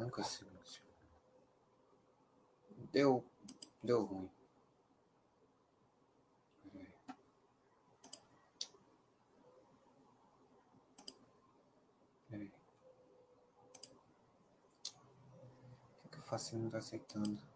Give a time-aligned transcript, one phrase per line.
[0.00, 0.86] Nunca silenciou.
[2.90, 3.24] Deu,
[3.82, 4.30] deu ruim.
[12.30, 12.50] Peraí.
[16.02, 17.49] Por que eu faço e não tá aceitando?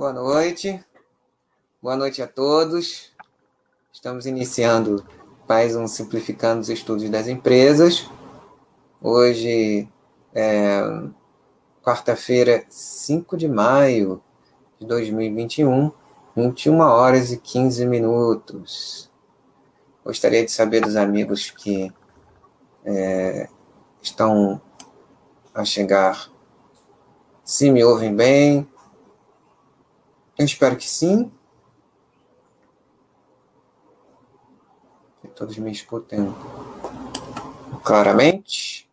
[0.00, 0.82] Boa noite.
[1.82, 3.12] Boa noite a todos.
[3.92, 5.06] Estamos iniciando
[5.46, 8.08] mais um Simplificando os Estudos das Empresas.
[8.98, 9.86] Hoje
[10.34, 10.80] é
[11.82, 14.22] quarta-feira, 5 de maio
[14.78, 15.92] de 2021,
[16.34, 19.10] 21 horas e 15 minutos.
[20.02, 21.92] Gostaria de saber dos amigos que
[22.86, 23.50] é,
[24.00, 24.62] estão
[25.52, 26.32] a chegar
[27.44, 28.69] se me ouvem bem,
[30.40, 31.30] eu espero que sim.
[35.20, 36.34] Que todos me escutem
[37.84, 38.90] claramente.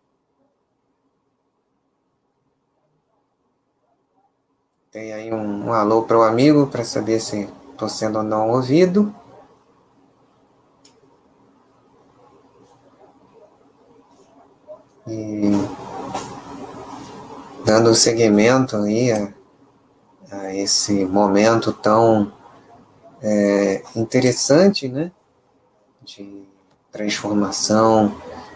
[4.92, 8.50] Tem aí um, um alô para o amigo para saber se estou sendo ou não
[8.50, 9.16] ouvido.
[15.08, 15.52] E
[17.64, 19.37] dando seguimento aí a
[20.32, 22.32] a esse momento tão
[23.22, 25.12] é, interessante, né,
[26.04, 26.44] de
[26.92, 28.16] transformação,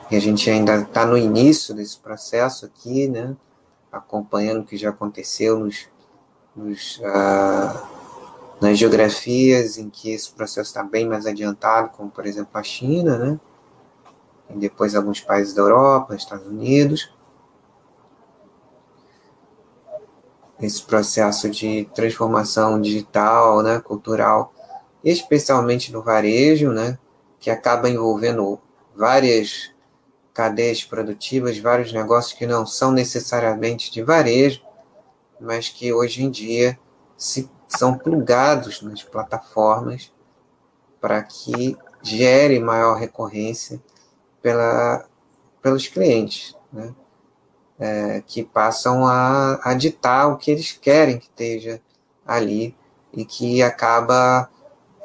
[0.09, 3.35] e a gente ainda está no início desse processo aqui, né,
[3.91, 5.87] acompanhando o que já aconteceu nos,
[6.55, 7.87] nos ah,
[8.61, 13.17] nas geografias em que esse processo está bem mais adiantado, como por exemplo a China,
[13.17, 13.39] né,
[14.49, 17.11] e depois alguns países da Europa, Estados Unidos.
[20.61, 24.53] Esse processo de transformação digital, né, cultural,
[25.03, 26.97] especialmente no varejo, né,
[27.39, 28.59] que acaba envolvendo
[28.95, 29.71] várias
[30.33, 34.61] cadeias produtivas, vários negócios que não são necessariamente de varejo,
[35.39, 36.79] mas que hoje em dia
[37.17, 40.11] se, são plugados nas plataformas
[40.99, 43.81] para que gere maior recorrência
[44.41, 45.05] pela,
[45.61, 46.55] pelos clientes.
[46.71, 46.93] Né?
[47.81, 51.81] É, que passam a, a ditar o que eles querem que esteja
[52.25, 52.75] ali
[53.11, 54.47] e que acaba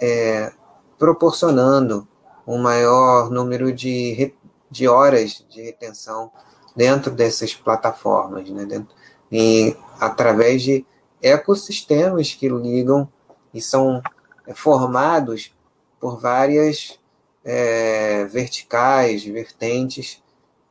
[0.01, 0.53] é,
[0.99, 2.07] proporcionando
[2.47, 4.35] um maior número de,
[4.71, 6.31] de horas de retenção
[6.77, 8.67] dentro dessas plataformas, né?
[8.67, 8.95] Dentro,
[9.33, 10.85] e através de
[11.23, 13.09] ecossistemas que ligam
[13.55, 14.03] e são
[14.47, 15.57] é, formados
[15.99, 17.01] por várias
[17.43, 20.23] é, verticais, vertentes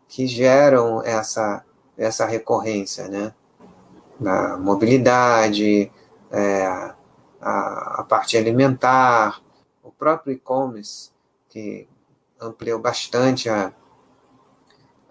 [0.07, 1.64] que geram essa
[1.97, 3.33] essa recorrência, né?
[4.19, 5.91] Na mobilidade,
[6.31, 6.65] é,
[7.41, 9.41] a, a parte alimentar,
[9.83, 11.11] o próprio e-commerce,
[11.49, 11.87] que
[12.39, 13.73] ampliou bastante a,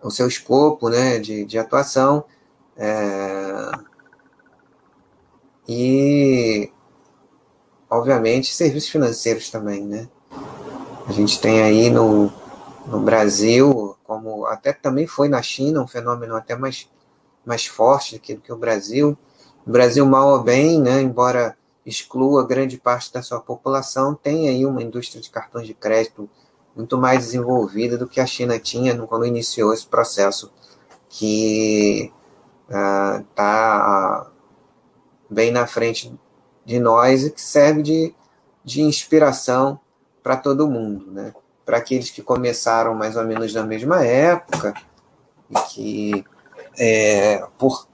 [0.03, 2.25] o seu escopo né, de, de atuação.
[2.77, 3.71] É,
[5.67, 6.71] e,
[7.89, 10.09] obviamente, serviços financeiros também, né?
[11.07, 12.33] A gente tem aí no,
[12.87, 16.89] no Brasil, como até também foi na China, um fenômeno até mais,
[17.45, 19.17] mais forte do que o Brasil.
[19.67, 24.65] O Brasil, mal ou bem, né, embora exclua grande parte da sua população, tem aí
[24.65, 26.29] uma indústria de cartões de crédito
[26.77, 30.53] muito mais desenvolvida do que a China tinha quando iniciou esse processo,
[31.09, 32.13] que
[32.69, 36.13] está uh, bem na frente
[36.65, 38.15] de nós e que serve de,
[38.65, 39.79] de inspiração
[40.23, 41.33] para todo mundo, né?
[41.65, 44.75] Para aqueles que começaram mais ou menos na mesma época
[45.51, 46.25] e que,
[46.79, 47.87] é, por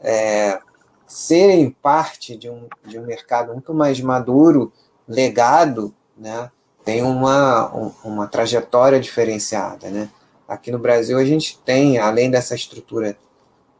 [0.00, 0.60] é,
[1.06, 4.72] serem parte de um, de um mercado muito mais maduro,
[5.08, 6.50] legado, né,
[6.84, 7.68] tem uma,
[8.04, 9.88] uma trajetória diferenciada.
[9.88, 10.08] Né?
[10.46, 13.16] Aqui no Brasil, a gente tem, além dessa estrutura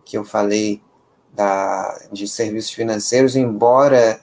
[0.04, 0.82] que eu falei
[1.32, 4.20] da, de serviços financeiros, embora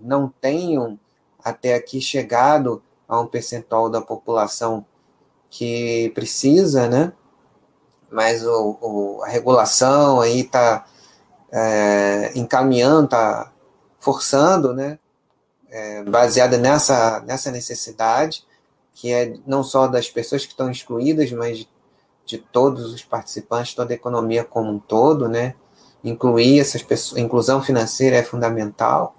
[0.00, 0.98] não tenham
[1.42, 2.82] até aqui chegado
[3.12, 4.86] a um percentual da população
[5.50, 7.12] que precisa, né?
[8.10, 10.86] Mas o, o a regulação aí está
[11.52, 13.52] é, encaminhando, está
[14.00, 14.98] forçando, né?
[15.68, 18.46] É, baseada nessa, nessa necessidade,
[18.94, 21.68] que é não só das pessoas que estão excluídas, mas de,
[22.24, 25.54] de todos os participantes, toda a economia como um todo, né?
[26.02, 29.14] Incluir essas pessoas, inclusão financeira é fundamental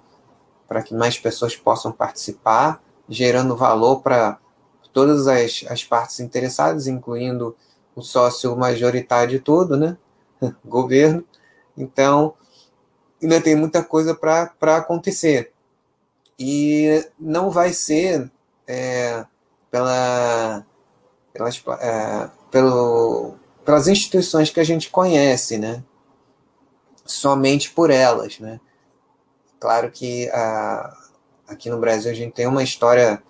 [0.66, 4.38] para que mais pessoas possam participar gerando valor para
[4.92, 7.56] todas as, as partes interessadas, incluindo
[7.94, 9.96] o sócio majoritário de tudo, né?
[10.64, 11.24] governo,
[11.76, 12.34] Então,
[13.22, 15.52] ainda tem muita coisa para acontecer.
[16.38, 18.30] E não vai ser
[18.66, 19.24] é,
[19.70, 20.64] pela,
[21.32, 23.34] pelas, é, pelo,
[23.64, 25.82] pelas instituições que a gente conhece, né?
[27.04, 28.60] Somente por elas, né?
[29.60, 30.96] Claro que a,
[31.48, 33.22] aqui no Brasil a gente tem uma história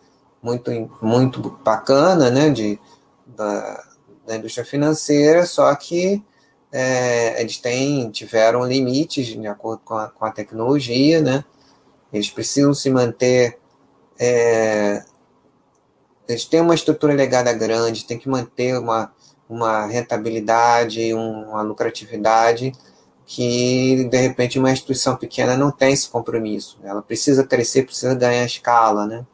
[0.43, 0.71] muito,
[1.01, 2.51] muito bacana, né?
[2.51, 2.79] De,
[3.27, 3.85] da,
[4.27, 6.23] da indústria financeira, só que
[6.73, 11.45] é, eles têm, tiveram limites de acordo com a, com a tecnologia, né?
[12.13, 13.59] Eles precisam se manter.
[14.19, 15.03] É,
[16.29, 19.13] eles têm uma estrutura legada grande, tem que manter uma,
[19.49, 22.73] uma rentabilidade, uma lucratividade
[23.27, 26.79] que, de repente, uma instituição pequena não tem esse compromisso.
[26.83, 29.27] Ela precisa crescer, precisa ganhar escala, né?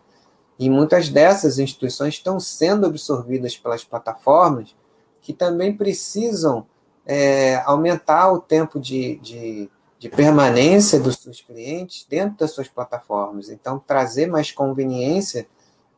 [0.59, 4.75] E muitas dessas instituições estão sendo absorvidas pelas plataformas
[5.23, 6.67] que também precisam
[7.07, 13.49] é, aumentar o tempo de, de, de, permanência dos seus clientes dentro das suas plataformas.
[13.49, 15.47] Então, trazer mais conveniência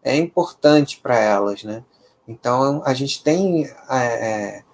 [0.03, 1.85] é importante para elas, né?
[2.27, 4.65] Então, a gente tem, é, é,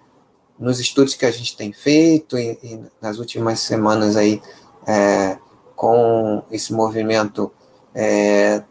[0.59, 4.43] nos estudos que a gente tem feito e, e nas últimas semanas aí,
[4.87, 5.39] é,
[5.77, 7.53] com esse movimento
[7.95, 8.65] é,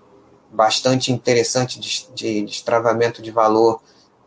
[0.52, 3.82] bastante interessante de, de destravamento de valor,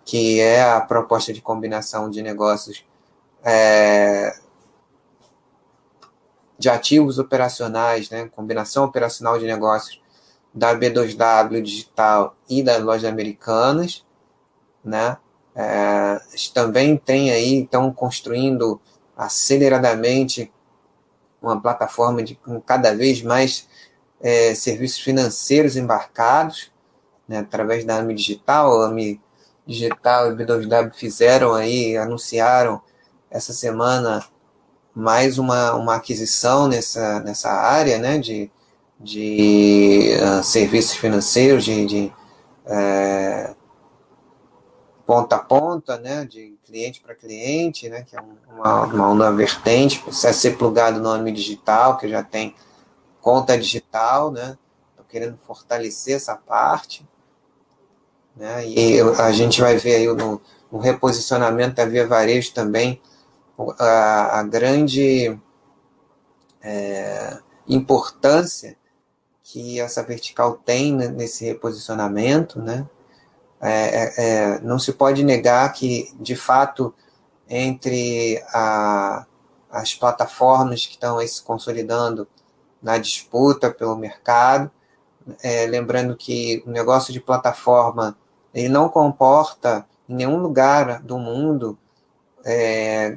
[0.05, 2.85] que é a proposta de combinação de negócios
[3.45, 4.35] é,
[6.59, 10.01] de ativos operacionais, né, combinação operacional de negócios
[10.53, 14.05] da B2W Digital e das lojas americanas,
[14.85, 15.17] né,
[15.61, 16.21] é,
[16.55, 18.81] também tem aí, estão construindo
[19.17, 20.51] aceleradamente
[21.43, 23.69] uma plataforma de com cada vez mais
[24.21, 26.71] é, serviços financeiros embarcados,
[27.29, 29.21] né, através da AMI Digital, a AMI
[29.67, 32.81] Digital e B2W fizeram aí, anunciaram
[33.31, 34.25] essa semana
[34.95, 38.51] mais uma, uma aquisição nessa, nessa área né, de,
[38.99, 42.13] de uh, serviços financeiros, de, de
[42.67, 43.55] é,
[45.11, 49.99] ponta a ponta, né, de cliente para cliente, né, que é uma, uma, uma vertente,
[49.99, 52.55] precisa ser plugado no nome digital, que já tem
[53.21, 54.57] conta digital, né,
[54.91, 57.05] estou querendo fortalecer essa parte,
[58.37, 60.41] né, e a gente vai ver aí no,
[60.71, 63.03] no reposicionamento da Via Varejo também
[63.81, 65.37] a, a grande
[66.63, 67.37] é,
[67.67, 68.77] importância
[69.43, 72.87] que essa vertical tem nesse reposicionamento, né,
[73.61, 76.95] é, é, é, não se pode negar que, de fato,
[77.49, 79.27] entre a,
[79.71, 82.27] as plataformas que estão se consolidando
[82.83, 84.71] na disputa pelo mercado,
[85.43, 88.17] é, lembrando que o negócio de plataforma
[88.55, 91.79] ele não comporta em nenhum lugar do mundo
[92.45, 93.17] é,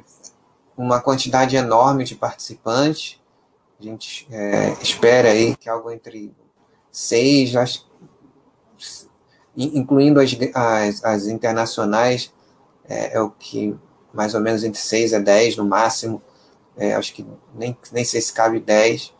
[0.76, 3.20] uma quantidade enorme de participantes.
[3.80, 6.32] A gente é, espera aí que algo entre
[6.92, 7.86] seis, acho,
[9.56, 12.32] incluindo as, as, as internacionais,
[12.88, 13.74] é, é, o que
[14.12, 16.22] mais ou menos entre 6 a 10 no máximo.
[16.76, 19.12] É, acho que nem, nem sei se cabe 10,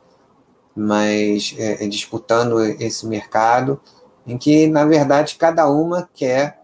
[0.74, 3.80] mas é, é, disputando esse mercado,
[4.26, 6.60] em que, na verdade, cada uma quer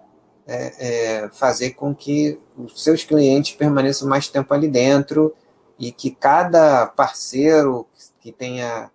[0.46, 5.32] é, fazer com que os seus clientes permaneçam mais tempo ali dentro
[5.78, 7.86] e que cada parceiro
[8.20, 8.90] que tenha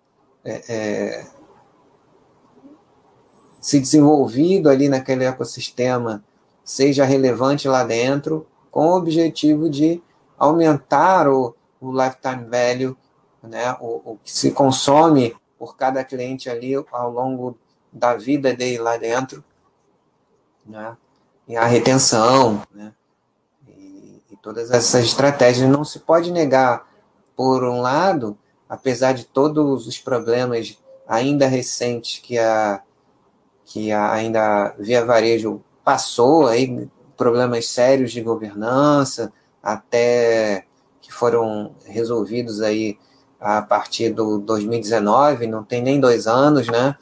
[3.66, 6.22] se desenvolvido ali naquele ecossistema
[6.62, 10.00] seja relevante lá dentro, com o objetivo de
[10.38, 12.96] aumentar o, o lifetime value,
[13.42, 17.58] né, o, o que se consome por cada cliente ali ao longo
[17.92, 19.42] da vida dele lá dentro,
[20.64, 20.96] né,
[21.48, 22.92] e a retenção, né,
[23.66, 25.68] e, e todas essas estratégias.
[25.68, 26.88] Não se pode negar,
[27.34, 32.80] por um lado, apesar de todos os problemas ainda recentes que a
[33.66, 39.32] que ainda via varejo passou aí problemas sérios de governança,
[39.62, 40.64] até
[41.00, 42.96] que foram resolvidos aí
[43.40, 46.96] a partir do 2019, não tem nem dois anos, né,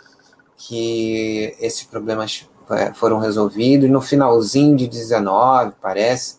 [0.57, 3.91] que esses problemas é, foram resolvidos.
[3.91, 6.39] No finalzinho de 19, parece,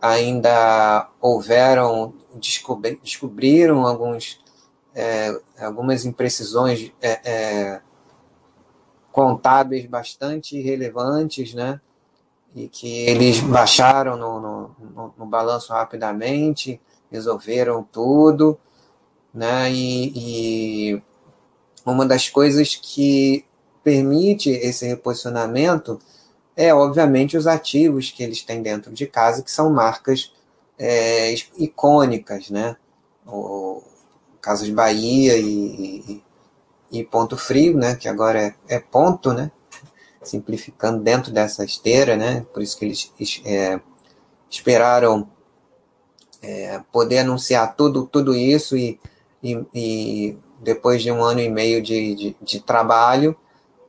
[0.00, 4.40] ainda houveram, descobri, descobriram alguns,
[4.94, 7.80] é, algumas imprecisões é, é
[9.18, 11.80] contábeis bastante relevantes, né?
[12.54, 18.58] E que eles baixaram no, no, no, no balanço rapidamente, resolveram tudo,
[19.34, 19.70] né?
[19.72, 20.12] E,
[20.94, 21.02] e
[21.84, 23.44] uma das coisas que
[23.82, 25.98] permite esse reposicionamento
[26.56, 30.32] é, obviamente, os ativos que eles têm dentro de casa, que são marcas
[30.76, 32.76] é, icônicas, né?
[33.24, 33.80] o
[34.40, 36.22] Casas Bahia e, e,
[37.04, 39.50] Ponto Frio, né, que agora é, é, ponto, né,
[40.22, 43.12] simplificando dentro dessa esteira, né, por isso que eles
[43.44, 43.80] é,
[44.50, 45.28] esperaram
[46.42, 48.98] é, poder anunciar tudo, tudo isso e,
[49.42, 53.36] e, e, depois de um ano e meio de, de, de, trabalho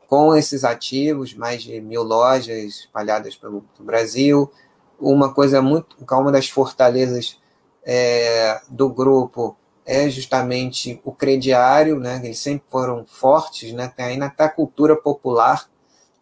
[0.07, 4.51] com esses ativos, mais de mil lojas espalhadas pelo, pelo Brasil,
[4.99, 7.39] uma coisa muito, uma das fortalezas
[7.83, 9.55] é, do grupo
[9.89, 12.21] é justamente o crediário, né?
[12.23, 13.91] Eles sempre foram fortes, né?
[13.97, 15.67] Tem ainda até a cultura popular,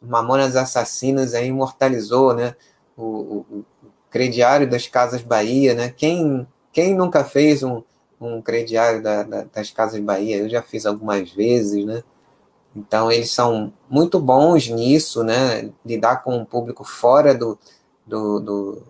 [0.02, 2.56] Mamonas Assassinas aí imortalizou, né?
[2.96, 3.66] O, o, o,
[4.10, 5.94] crediário das Casas Bahia, né?
[5.96, 7.84] Quem, quem nunca fez um,
[8.22, 10.38] um crediário da, da, das Casas Bahia?
[10.38, 12.04] Eu já fiz algumas vezes, né?
[12.74, 15.70] Então eles são muito bons nisso, né?
[15.86, 17.60] Lidar com o público fora do,
[18.06, 18.84] do, do,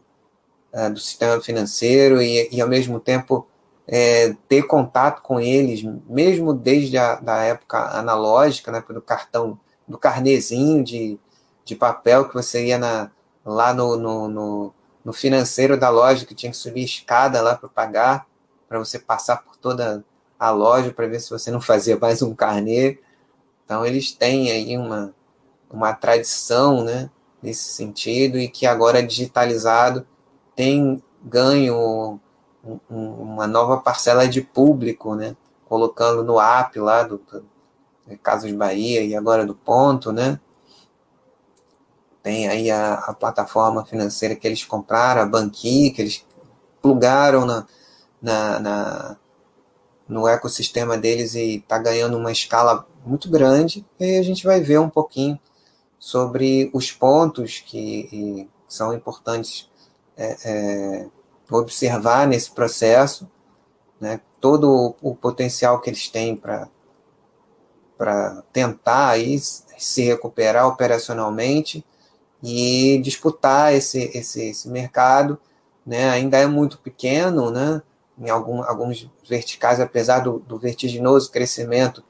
[0.72, 3.48] uh, do sistema financeiro e, e, ao mesmo tempo,
[3.88, 9.98] é, ter contato com eles, mesmo desde a da época analógica, né, do cartão, do
[9.98, 11.17] carnezinho de,
[11.63, 13.10] de papel que você ia na,
[13.46, 14.74] lá no, no, no,
[15.06, 18.27] no financeiro da loja, que tinha que subir escada lá para pagar,
[18.67, 20.03] para você passar por toda
[20.38, 23.00] a loja para ver se você não fazia mais um carnê.
[23.63, 25.15] Então, eles têm aí uma,
[25.70, 27.10] uma tradição, né,
[27.41, 30.06] nesse sentido, e que agora digitalizado
[30.56, 32.20] tem ganho
[32.89, 35.36] uma nova parcela de público, né?
[35.67, 40.39] colocando no app lá do, do Casas Bahia e agora do Ponto, né?
[42.24, 46.25] Tem aí a, a, plataforma financeira que eles compraram, a Banqui, que eles
[46.81, 47.67] plugaram na,
[48.21, 49.17] na, na
[50.07, 53.86] no ecossistema deles e está ganhando uma escala muito grande.
[54.00, 55.38] E a gente vai ver um pouquinho
[56.00, 59.69] sobre os pontos que são importantes
[60.15, 61.07] é, é,
[61.50, 63.30] observar nesse processo,
[64.00, 66.70] né, todo o, o potencial que eles têm para
[68.51, 71.86] tentar aí se recuperar operacionalmente
[72.44, 75.39] e disputar esse, esse, esse mercado.
[75.86, 77.82] Né, ainda é muito pequeno, né,
[78.20, 82.04] em algum, alguns verticais, apesar do, do vertiginoso crescimento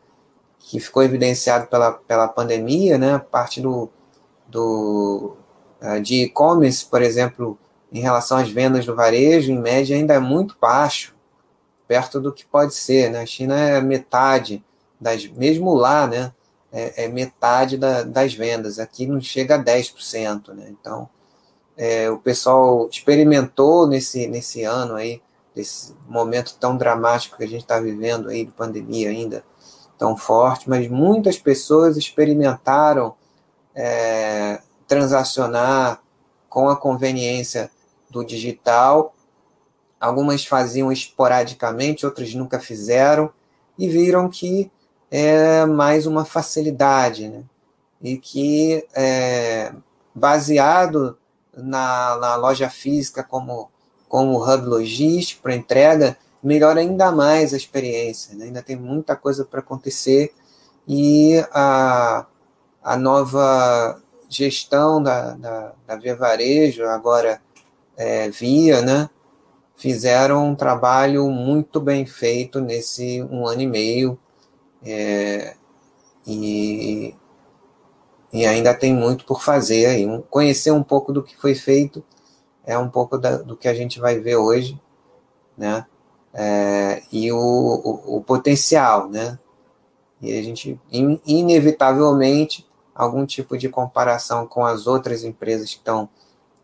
[0.58, 3.90] que ficou evidenciado pela, pela pandemia, né, parte do,
[4.48, 5.38] do,
[5.82, 7.58] uh, de e-commerce, por exemplo,
[7.92, 11.16] em relação às vendas do varejo, em média, ainda é muito baixo,
[11.88, 13.10] perto do que pode ser.
[13.10, 13.22] Né?
[13.22, 14.64] A China é metade,
[15.00, 16.34] das, mesmo lá, né?
[16.72, 18.80] é, é metade da, das vendas.
[18.80, 20.54] Aqui não chega a 10%.
[20.54, 20.68] Né?
[20.70, 21.10] Então,
[21.76, 25.22] é, o pessoal experimentou nesse, nesse ano aí,
[25.56, 29.44] desse momento tão dramático que a gente está vivendo aí, de pandemia ainda
[29.98, 33.16] tão forte, mas muitas pessoas experimentaram
[33.74, 36.00] é, transacionar
[36.48, 37.72] com a conveniência
[38.18, 39.14] do digital.
[40.00, 43.32] Algumas faziam esporadicamente, outras nunca fizeram,
[43.78, 44.72] e viram que
[45.10, 47.44] é mais uma facilidade, né?
[48.02, 49.74] e que, é,
[50.14, 51.18] baseado
[51.56, 53.72] na, na loja física como,
[54.08, 58.36] como hub logístico para entrega, melhora ainda mais a experiência.
[58.36, 58.46] Né?
[58.46, 60.34] Ainda tem muita coisa para acontecer
[60.88, 62.26] e a,
[62.84, 67.42] a nova gestão da, da, da Via Varejo, agora
[67.98, 69.10] é, Via, né,
[69.76, 74.20] fizeram um trabalho muito bem feito nesse um ano e meio
[74.84, 75.56] é,
[76.26, 77.16] e,
[78.32, 80.06] e ainda tem muito por fazer aí.
[80.06, 82.04] Um, conhecer um pouco do que foi feito
[82.66, 84.80] é um pouco da, do que a gente vai ver hoje,
[85.58, 85.86] né?
[86.34, 89.40] É, e o, o, o, potencial, né?
[90.22, 96.10] E a gente, in, inevitavelmente, algum tipo de comparação com as outras empresas que estão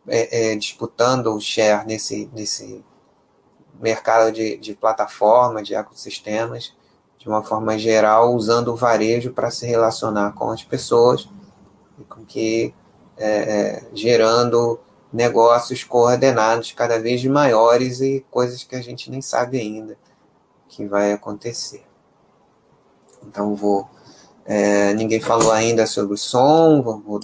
[0.07, 2.83] é, é, disputando o share nesse, nesse
[3.79, 6.73] mercado de, de plataforma, de ecossistemas,
[7.17, 11.29] de uma forma geral, usando o varejo para se relacionar com as pessoas
[11.97, 12.73] e com que
[13.17, 14.79] é, é, gerando
[15.11, 19.97] negócios coordenados cada vez maiores e coisas que a gente nem sabe ainda
[20.67, 21.85] que vai acontecer.
[23.21, 23.87] Então vou.
[24.45, 27.19] É, ninguém falou ainda sobre o som, vou, vou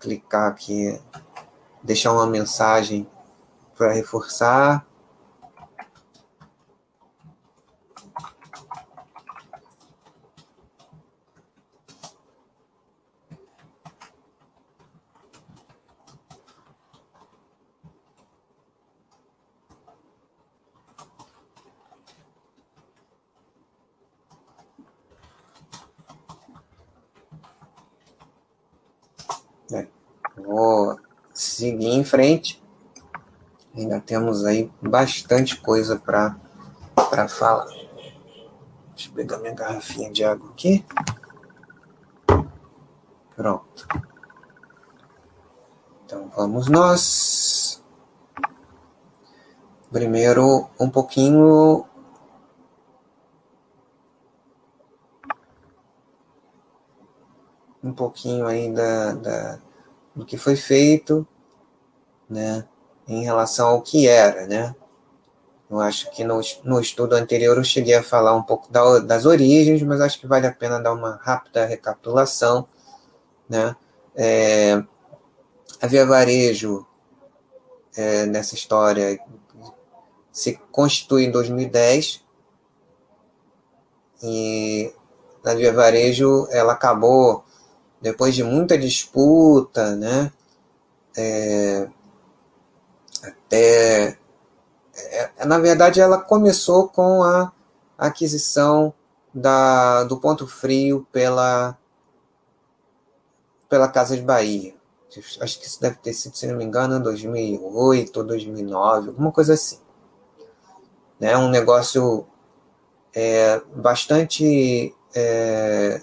[0.00, 0.98] clicar aqui,
[1.82, 3.06] deixar uma mensagem
[3.76, 4.84] para reforçar.
[30.36, 30.98] Vou
[31.32, 32.60] seguir em frente.
[33.74, 36.36] Ainda temos aí bastante coisa para
[37.28, 37.66] falar.
[38.94, 40.84] Deixa eu pegar minha garrafinha de água aqui.
[43.36, 43.88] Pronto.
[46.04, 47.82] Então vamos nós.
[49.92, 51.86] Primeiro, um pouquinho.
[57.82, 59.58] Um pouquinho aí da,
[60.14, 61.26] do que foi feito,
[62.30, 62.64] né?
[63.08, 64.74] Em relação ao que era, né?
[65.68, 69.26] Eu acho que no, no estudo anterior eu cheguei a falar um pouco da, das
[69.26, 72.66] origens, mas acho que vale a pena dar uma rápida recapitulação
[73.50, 73.74] né?
[74.14, 74.74] É,
[75.82, 76.86] a Via Varejo,
[77.96, 79.18] é, nessa história,
[80.30, 82.24] se constitui em 2010
[84.22, 84.92] e
[85.42, 87.44] na Via Varejo ela acabou
[88.00, 90.32] depois de muita disputa, né?
[91.16, 91.88] É,
[93.50, 94.16] até
[94.94, 97.52] é, na verdade ela começou com a
[97.98, 98.94] aquisição
[99.34, 101.76] da, do ponto frio pela
[103.68, 104.74] pela Casa de Bahia.
[105.40, 109.30] Acho que isso deve ter sido, se não me engano, em 2008 ou 2009, alguma
[109.30, 109.78] coisa assim.
[111.20, 111.36] Né?
[111.36, 112.26] Um negócio
[113.14, 116.02] é, bastante é,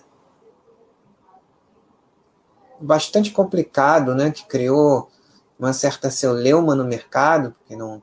[2.79, 4.31] bastante complicado, né?
[4.31, 5.09] Que criou
[5.59, 8.01] uma certa celeuma no mercado, porque não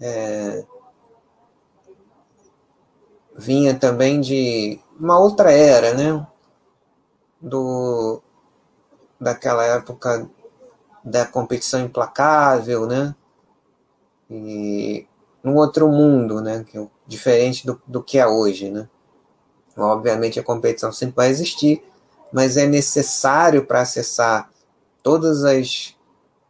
[0.00, 0.64] é,
[3.36, 6.26] vinha também de uma outra era, né?
[7.40, 8.22] Do
[9.20, 10.28] daquela época
[11.04, 13.14] da competição implacável, né?
[14.30, 15.06] E
[15.42, 16.64] num outro mundo, né?
[16.64, 18.88] Que é diferente do, do que é hoje, né?
[19.76, 21.84] Obviamente a competição sempre vai existir,
[22.32, 24.50] mas é necessário para acessar
[25.02, 25.96] todas as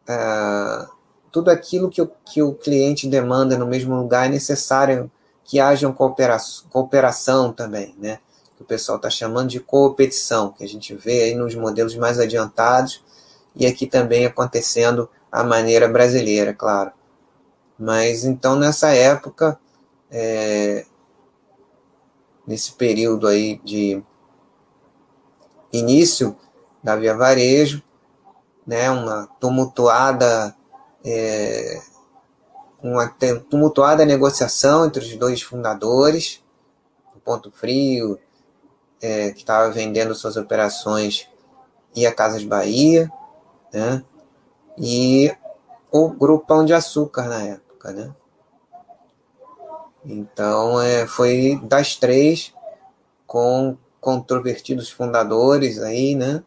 [0.08, 0.88] uh,
[1.30, 5.10] tudo aquilo que o, que o cliente demanda no mesmo lugar é necessário
[5.44, 8.18] que haja cooperação, cooperação também, né?
[8.58, 12.18] que o pessoal está chamando de competição, que a gente vê aí nos modelos mais
[12.18, 13.02] adiantados
[13.54, 16.90] e aqui também acontecendo a maneira brasileira, claro.
[17.78, 19.58] Mas então nessa época,
[20.10, 20.84] é,
[22.44, 24.02] nesse período aí de
[25.72, 26.36] início
[26.82, 27.80] da Via Varejo,
[28.68, 30.54] né, uma tumultuada
[31.02, 31.80] é,
[32.82, 33.08] uma
[33.48, 36.44] tumultuada negociação entre os dois fundadores,
[37.16, 38.18] o Ponto Frio
[39.00, 41.26] é, que estava vendendo suas operações
[41.96, 43.10] e a Casa de Bahia,
[43.72, 44.04] né?
[44.76, 45.34] E
[45.90, 48.14] o Grupo Pão de Açúcar na época, né?
[50.04, 52.52] Então, é, foi das três
[53.26, 56.44] com controvertidos fundadores aí, né?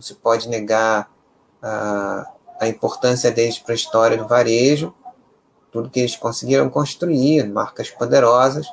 [0.00, 1.12] Não se pode negar
[1.62, 4.94] a, a importância deles para a história do varejo,
[5.70, 8.66] tudo que eles conseguiram construir, marcas poderosas,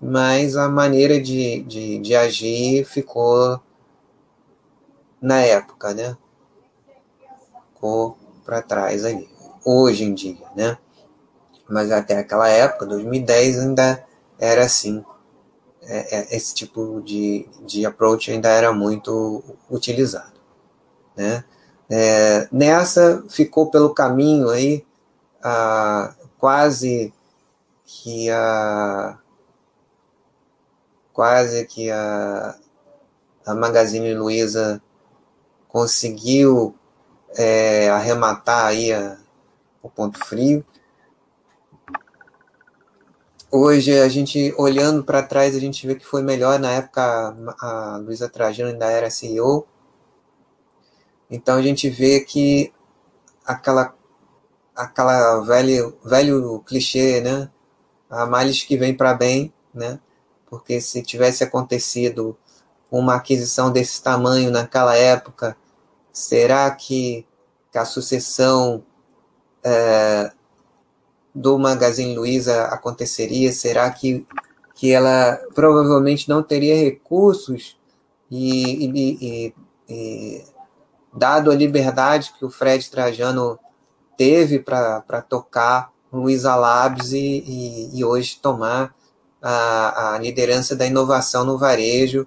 [0.00, 3.60] mas a maneira de, de, de agir ficou
[5.20, 6.16] na época, né?
[7.74, 9.28] Ficou para trás ali.
[9.64, 10.78] Hoje em dia, né?
[11.68, 14.06] Mas até aquela época, 2010, ainda
[14.38, 15.04] era assim.
[15.82, 20.29] É, é, esse tipo de, de approach ainda era muito utilizado,
[21.20, 21.44] né?
[21.90, 24.86] É, nessa ficou pelo caminho aí
[25.42, 27.12] a, quase
[27.84, 29.18] que a
[31.12, 32.56] quase que a,
[33.44, 34.80] a Magazine Luiza
[35.68, 36.74] conseguiu
[37.36, 39.18] é, arrematar aí a,
[39.82, 40.64] o ponto frio.
[43.52, 46.60] Hoje, a gente, olhando para trás, a gente vê que foi melhor.
[46.60, 49.66] Na época, a Luiza Trajano ainda era CEO.
[51.30, 52.72] Então, a gente vê que
[53.44, 53.94] aquela,
[54.74, 57.50] aquela velho, velho clichê, né?
[58.08, 60.00] A males que vem para bem, né?
[60.50, 62.36] porque se tivesse acontecido
[62.90, 65.56] uma aquisição desse tamanho naquela época,
[66.12, 67.24] será que,
[67.70, 68.82] que a sucessão
[69.62, 70.32] é,
[71.32, 73.52] do Magazine Luiza aconteceria?
[73.52, 74.26] Será que,
[74.74, 77.78] que ela provavelmente não teria recursos
[78.28, 79.54] e, e, e,
[79.88, 80.44] e
[81.12, 83.58] dado a liberdade que o Fred Trajano
[84.16, 88.94] teve para tocar Luiza Labs e, e, hoje tomar
[89.40, 92.26] a, a liderança da inovação no varejo,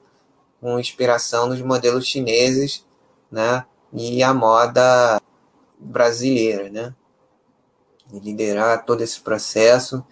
[0.62, 2.86] com inspiração nos modelos chineses,
[3.30, 3.66] né?
[3.92, 5.22] E a moda
[5.78, 6.96] brasileira, né?
[8.12, 10.04] E liderar todo esse processo.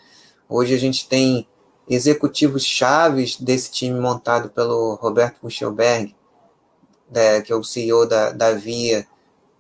[0.50, 1.48] Hoje a gente tem
[1.90, 6.16] executivos chaves desse time montado pelo Roberto Kuchelberg,
[7.12, 9.06] né, que é o CEO da, da Via,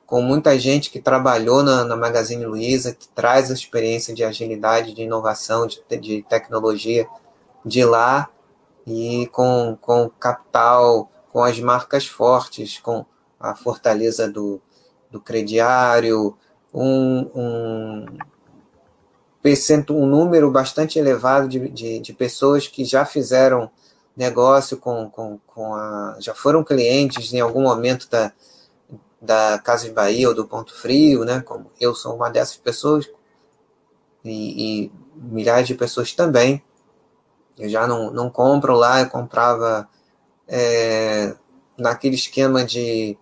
[0.05, 4.93] com muita gente que trabalhou na, na Magazine Luiza, que traz a experiência de agilidade,
[4.93, 7.07] de inovação, de, de tecnologia
[7.65, 8.29] de lá,
[8.85, 13.05] e com, com capital, com as marcas fortes, com
[13.39, 14.59] a fortaleza do,
[15.09, 16.35] do crediário,
[16.73, 18.05] um, um,
[19.89, 23.69] um número bastante elevado de, de, de pessoas que já fizeram
[24.15, 26.17] negócio com, com, com a.
[26.19, 28.31] já foram clientes em algum momento da,
[29.21, 31.41] da Casa de Bahia ou do Ponto Frio, né?
[31.41, 33.09] Como eu sou uma dessas pessoas,
[34.23, 36.63] e, e milhares de pessoas também.
[37.57, 39.87] Eu já não, não compro lá, eu comprava
[40.47, 41.35] é,
[41.77, 43.17] naquele esquema de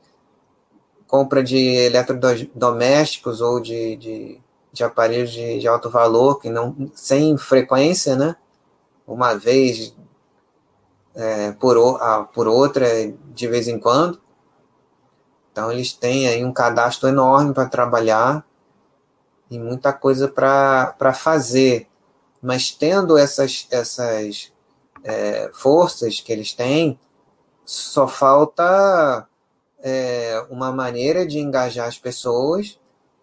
[1.07, 7.35] compra de eletrodomésticos ou de, de, de aparelhos de, de, alto valor, que não sem
[7.37, 8.35] frequência, né?
[9.07, 9.95] Uma vez
[11.15, 11.77] é, por,
[12.33, 12.85] por outra,
[13.33, 14.19] de vez em quando.
[15.51, 18.45] Então, eles têm aí um cadastro enorme para trabalhar
[19.49, 21.87] e muita coisa para fazer.
[22.41, 24.53] Mas tendo essas, essas
[25.03, 26.99] é, forças que eles têm,
[27.65, 29.27] só falta
[29.81, 32.79] é, uma maneira de engajar as pessoas,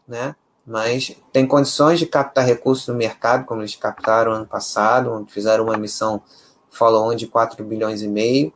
[0.07, 0.35] né?
[0.67, 5.75] mas tem condições de captar recursos no mercado, como eles captaram ano passado, fizeram uma
[5.75, 6.23] emissão
[6.77, 8.53] follow-on de 4 bilhões e meio,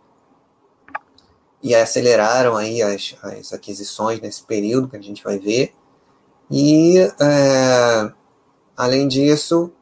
[1.62, 5.74] e aceleraram aí as, as aquisições nesse período que a gente vai ver.
[6.50, 8.12] E, é,
[8.76, 9.72] além disso,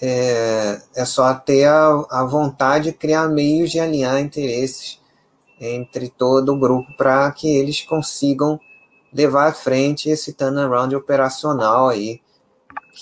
[0.00, 5.00] é, é só ter a, a vontade de criar meios de alinhar interesses
[5.60, 8.58] entre todo o grupo para que eles consigam
[9.12, 12.20] levar à frente esse turnaround operacional aí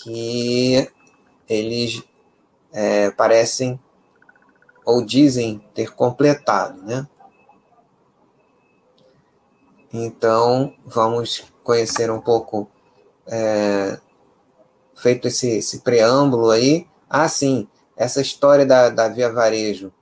[0.03, 0.91] que
[1.49, 2.03] eles
[2.73, 3.81] é, parecem
[4.85, 7.07] ou dizem ter completado, né?
[9.93, 12.69] Então, vamos conhecer um pouco,
[13.27, 13.99] é,
[14.95, 16.87] feito esse, esse preâmbulo aí.
[17.09, 19.93] Ah, sim, essa história da, da Via Varejo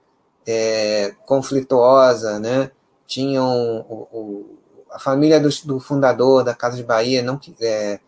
[0.46, 2.70] é, conflituosa, né?
[3.06, 4.58] Tinham o, o,
[4.90, 8.00] a família do, do, fundador da Casa de Bahia não é,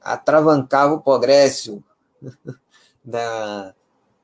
[0.00, 1.82] atravancava o progresso
[3.04, 3.74] da,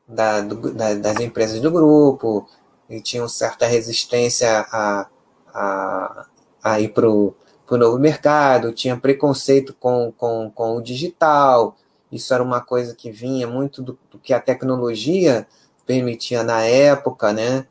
[0.06, 2.46] da, do, da, das empresas do grupo
[2.88, 5.06] e tinham certa resistência a,
[5.52, 6.26] a,
[6.62, 7.34] a ir para o
[7.70, 11.76] novo mercado, tinha preconceito com, com, com o digital,
[12.12, 15.46] isso era uma coisa que vinha muito do, do que a tecnologia
[15.86, 17.66] permitia na época, né?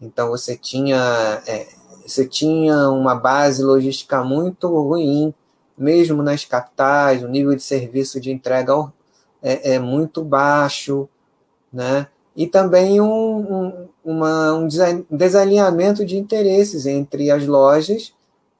[0.00, 1.68] Então você tinha, é,
[2.06, 5.34] você tinha uma base logística muito ruim,
[5.76, 8.72] mesmo nas capitais, o nível de serviço de entrega
[9.42, 11.08] é, é muito baixo,
[11.72, 12.06] né?
[12.34, 14.68] E também um, um, uma, um
[15.10, 18.12] desalinhamento de interesses entre as lojas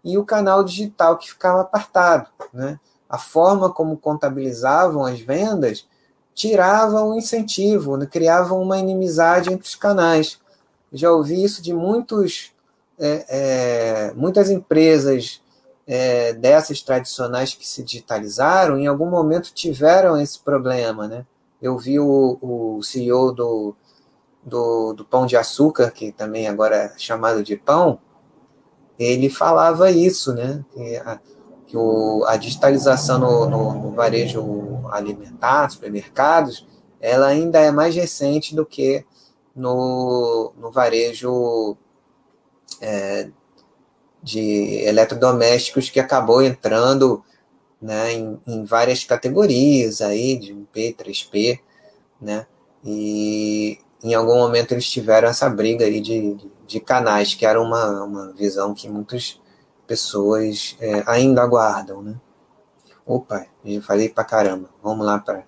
[0.05, 2.29] e o canal digital que ficava apartado.
[2.53, 2.79] Né?
[3.09, 5.87] A forma como contabilizavam as vendas
[6.35, 8.07] tirava o incentivo, né?
[8.07, 10.39] criava uma inimizade entre os canais.
[10.93, 12.53] Já ouvi isso de muitos,
[12.99, 15.41] é, é, muitas empresas
[15.87, 21.09] é, dessas tradicionais que se digitalizaram, em algum momento tiveram esse problema.
[21.09, 21.25] Né?
[21.63, 23.75] Eu vi o, o CEO do,
[24.43, 28.01] do, do Pão de Açúcar, que também agora é chamado de Pão,
[28.99, 30.65] ele falava isso, né?
[30.75, 31.21] Que a,
[31.67, 36.67] que o, a digitalização no, no, no varejo alimentar, supermercados,
[37.01, 39.07] ela ainda é mais recente do que
[39.57, 41.77] no, no varejo
[42.81, 43.31] é,
[44.23, 47.25] de eletrodomésticos que acabou entrando
[47.83, 51.61] né, em, em, várias categorias aí, de 1P, 3P,
[52.21, 52.47] né,
[52.85, 58.05] e em algum momento eles tiveram essa briga aí de, de, canais, que era uma,
[58.05, 59.41] uma visão que muitas
[59.87, 62.21] pessoas é, ainda aguardam, né.
[63.05, 64.71] Opa, já falei pra caramba.
[64.83, 65.45] Vamos lá para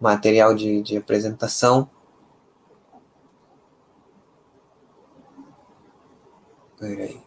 [0.00, 1.90] material de, de apresentação.
[6.78, 7.25] Peraí.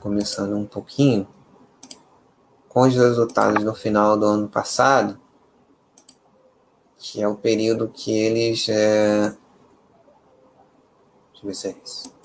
[0.00, 1.26] Começando um pouquinho
[2.68, 5.18] com os resultados no final do ano passado,
[6.96, 8.68] que é o período que eles.
[8.68, 9.34] É...
[11.32, 12.18] Deixa eu ver se é isso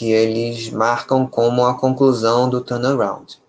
[0.00, 3.39] que eles marcam como a conclusão do turnaround.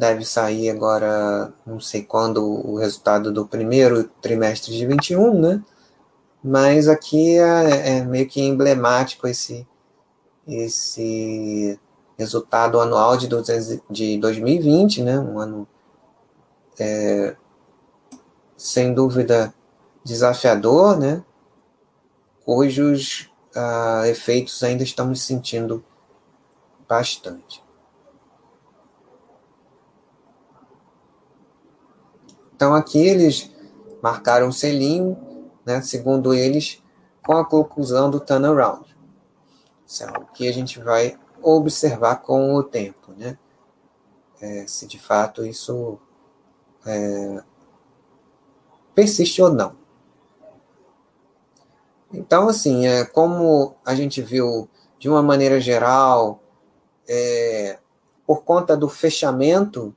[0.00, 5.62] Deve sair agora, não sei quando, o resultado do primeiro trimestre de 21, né?
[6.42, 9.68] Mas aqui é, é meio que emblemático esse,
[10.48, 11.78] esse
[12.16, 13.28] resultado anual de,
[13.90, 15.20] de 2020, né?
[15.20, 15.68] Um ano
[16.78, 17.36] é,
[18.56, 19.52] sem dúvida
[20.02, 21.22] desafiador, né?
[22.42, 25.84] Cujos ah, efeitos ainda estamos sentindo
[26.88, 27.62] bastante.
[32.60, 33.50] Então aqui eles
[34.02, 35.16] marcaram um selinho,
[35.64, 36.82] né, segundo eles,
[37.24, 38.94] com a conclusão do turnaround.
[39.86, 43.38] Isso é algo que a gente vai observar com o tempo, né?
[44.42, 45.98] É, se de fato isso
[46.84, 47.42] é,
[48.94, 49.74] persiste ou não.
[52.12, 54.68] Então, assim, é, como a gente viu
[54.98, 56.42] de uma maneira geral,
[57.08, 57.78] é,
[58.26, 59.96] por conta do fechamento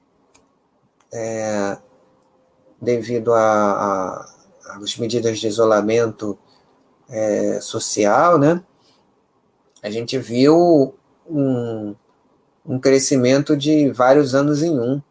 [1.11, 1.77] é,
[2.83, 6.37] devido às medidas de isolamento
[7.09, 8.63] é, social, né?
[9.81, 10.93] A gente viu
[11.27, 11.95] um,
[12.65, 15.01] um crescimento de vários anos em um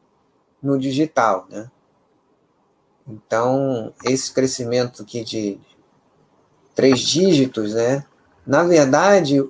[0.63, 1.71] no digital, né?
[3.07, 5.59] Então, esse crescimento aqui de
[6.75, 8.05] três dígitos, né?
[8.47, 9.43] Na verdade,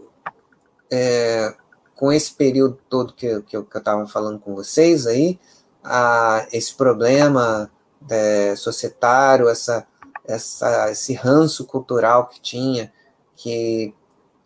[0.90, 1.54] é,
[1.94, 5.38] com esse período todo que, que eu estava falando com vocês aí,
[5.84, 7.70] a, esse problema
[8.10, 9.86] é, societário, essa,
[10.24, 12.92] essa, esse ranço cultural que tinha,
[13.36, 13.94] que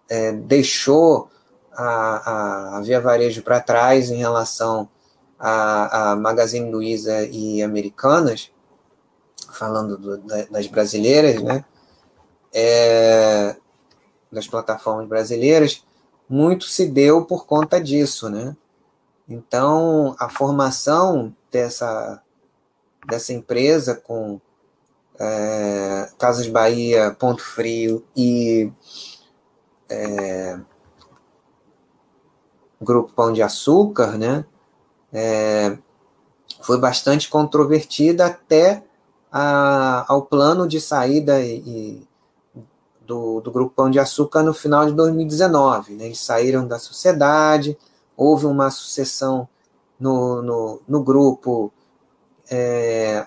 [0.08, 1.30] é, deixou
[1.72, 4.88] a, a Via Varejo para trás em relação
[5.38, 8.50] a, a Magazine Luiza e Americanas,
[9.52, 10.18] falando do,
[10.50, 11.64] das brasileiras, né?
[12.52, 13.56] É,
[14.32, 15.84] das plataformas brasileiras,
[16.28, 18.56] muito se deu por conta disso, né?
[19.28, 22.22] Então, a formação dessa
[23.06, 24.40] dessa empresa com
[25.18, 28.70] é, Casas Bahia, Ponto Frio e
[29.88, 30.58] é,
[32.80, 34.44] Grupo Pão de Açúcar, né?
[35.12, 35.78] É,
[36.60, 38.84] foi bastante controvertida até
[39.30, 42.08] a, ao plano de saída e, e
[43.06, 45.94] do, do Grupo Pão de Açúcar no final de 2019.
[45.94, 46.06] Né?
[46.06, 47.78] Eles saíram da sociedade,
[48.16, 49.48] houve uma sucessão
[49.98, 51.72] no, no, no grupo
[52.50, 53.26] é,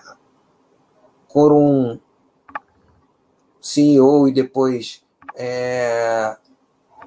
[1.32, 1.98] por um
[3.60, 5.02] CEO e depois
[5.36, 6.36] é,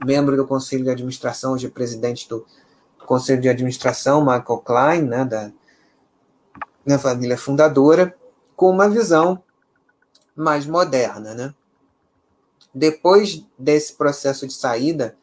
[0.05, 2.45] membro do conselho de administração, hoje presidente do
[3.05, 5.51] conselho de administração, Michael Klein, né, da,
[6.85, 8.15] da família fundadora,
[8.55, 9.41] com uma visão
[10.35, 11.33] mais moderna.
[11.33, 11.53] Né?
[12.73, 15.15] Depois desse processo de saída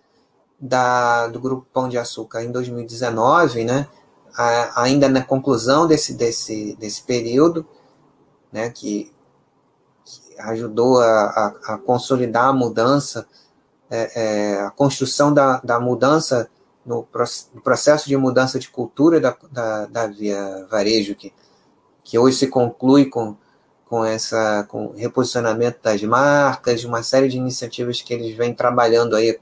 [0.58, 3.88] da, do Grupo Pão de Açúcar em 2019, né,
[4.74, 7.66] ainda na conclusão desse, desse, desse período,
[8.52, 9.12] né, que,
[10.04, 13.26] que ajudou a, a, a, consolidar a mudança,
[13.90, 16.48] é, é, a construção da, da mudança
[16.84, 17.06] no,
[17.62, 21.32] processo de mudança de cultura da, da, da Via Varejo, que,
[22.02, 23.36] que hoje se conclui com,
[23.84, 29.38] com essa com reposicionamento das marcas, uma série de iniciativas que eles vêm trabalhando aí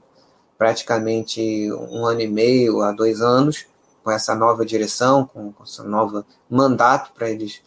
[0.57, 3.65] praticamente um ano e meio a dois anos,
[4.09, 7.61] com essa nova direção, com, com esse novo mandato para eles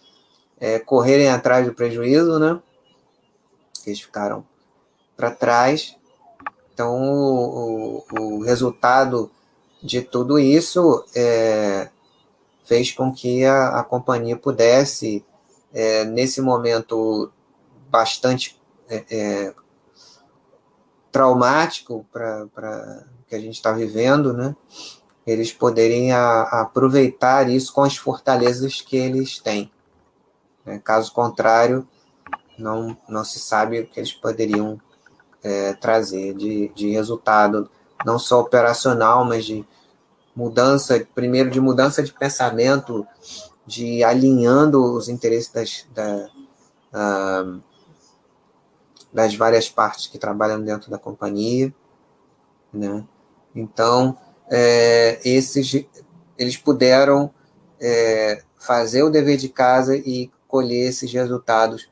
[0.58, 2.60] é, correrem atrás do prejuízo, né?
[3.86, 4.44] Eles ficaram
[5.16, 5.96] para trás.
[6.74, 9.30] Então, o, o, o, resultado
[9.80, 11.88] de tudo isso é,
[12.64, 15.24] fez com que a, a companhia pudesse,
[15.72, 17.30] é, nesse momento
[17.88, 19.54] bastante é, é
[21.12, 24.56] traumático para que a gente está vivendo, né?
[25.26, 29.70] Eles poderem a, aproveitar isso com as fortalezas que eles têm.
[30.64, 30.80] Né?
[30.82, 31.86] Caso contrário,
[32.58, 34.80] não, não se sabe o que eles poderiam
[35.42, 37.70] é, trazer de, de resultado,
[38.04, 39.64] não só operacional, mas de
[40.34, 43.06] mudança, primeiro de mudança de pensamento,
[43.66, 47.60] de alinhando os interesses das, da,
[49.12, 51.72] das várias partes que trabalham dentro da companhia,
[52.72, 53.04] né?
[53.54, 54.16] Então,
[54.50, 55.86] é, esses
[56.38, 57.32] eles puderam
[57.80, 61.88] é, fazer o dever de casa e colher esses resultados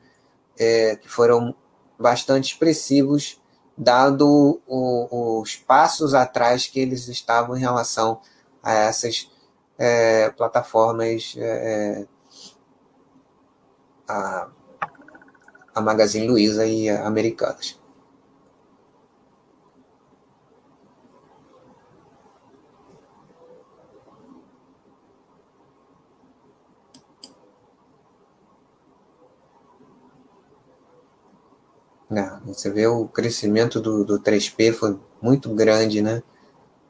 [0.59, 1.55] é, que foram
[1.97, 3.41] bastante expressivos,
[3.77, 8.21] dado o, os passos atrás que eles estavam em relação
[8.61, 9.31] a essas
[9.77, 12.07] é, plataformas, é, é,
[14.07, 14.49] a,
[15.73, 17.80] a Magazine Luiza e a Americanas.
[32.13, 36.21] É, você vê o crescimento do, do 3P foi muito grande, né?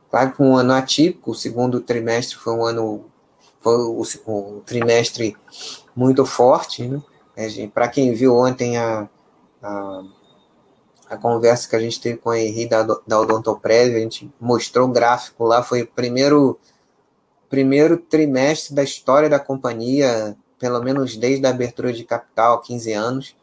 [0.09, 3.05] Claro que um ano atípico, o segundo trimestre foi um ano,
[3.59, 5.37] foi o, o trimestre
[5.95, 7.01] muito forte, né?
[7.73, 9.07] Para quem viu ontem a,
[9.61, 10.03] a,
[11.09, 14.87] a, conversa que a gente teve com a Henri da, da Odontoprev, a gente mostrou
[14.87, 16.59] o gráfico lá, foi o primeiro,
[17.49, 22.93] primeiro trimestre da história da companhia, pelo menos desde a abertura de capital, há 15
[22.93, 23.35] anos,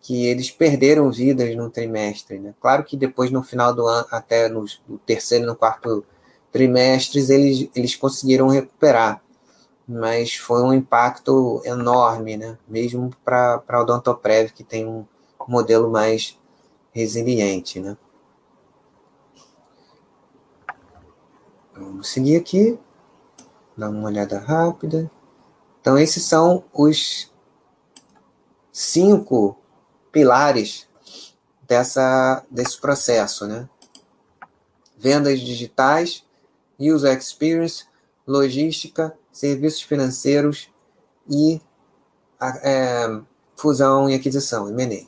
[0.00, 2.38] que eles perderam vidas no trimestre.
[2.38, 2.54] Né?
[2.60, 4.64] Claro que depois, no final do ano, até no,
[5.04, 6.04] terceiro e no quarto
[6.52, 9.22] trimestres, eles, eles conseguiram recuperar.
[9.86, 12.58] Mas foi um impacto enorme, né?
[12.68, 15.04] mesmo para a Odontoprev, que tem um
[15.46, 16.38] modelo mais
[16.92, 17.80] resiliente.
[17.80, 17.96] Né?
[21.74, 22.78] Vamos seguir aqui,
[23.76, 25.10] dar uma olhada rápida.
[25.80, 27.32] Então, esses são os
[28.72, 29.57] cinco
[30.18, 30.88] pilares
[31.62, 33.68] dessa, desse processo, né?
[34.96, 36.24] Vendas digitais,
[36.76, 37.84] user experience,
[38.26, 40.68] logística, serviços financeiros
[41.30, 41.60] e
[42.64, 43.20] é,
[43.56, 45.06] fusão e aquisição, M&A.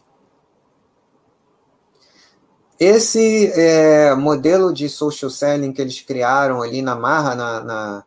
[2.78, 8.04] Esse é, modelo de social selling que eles criaram ali na marra, na, na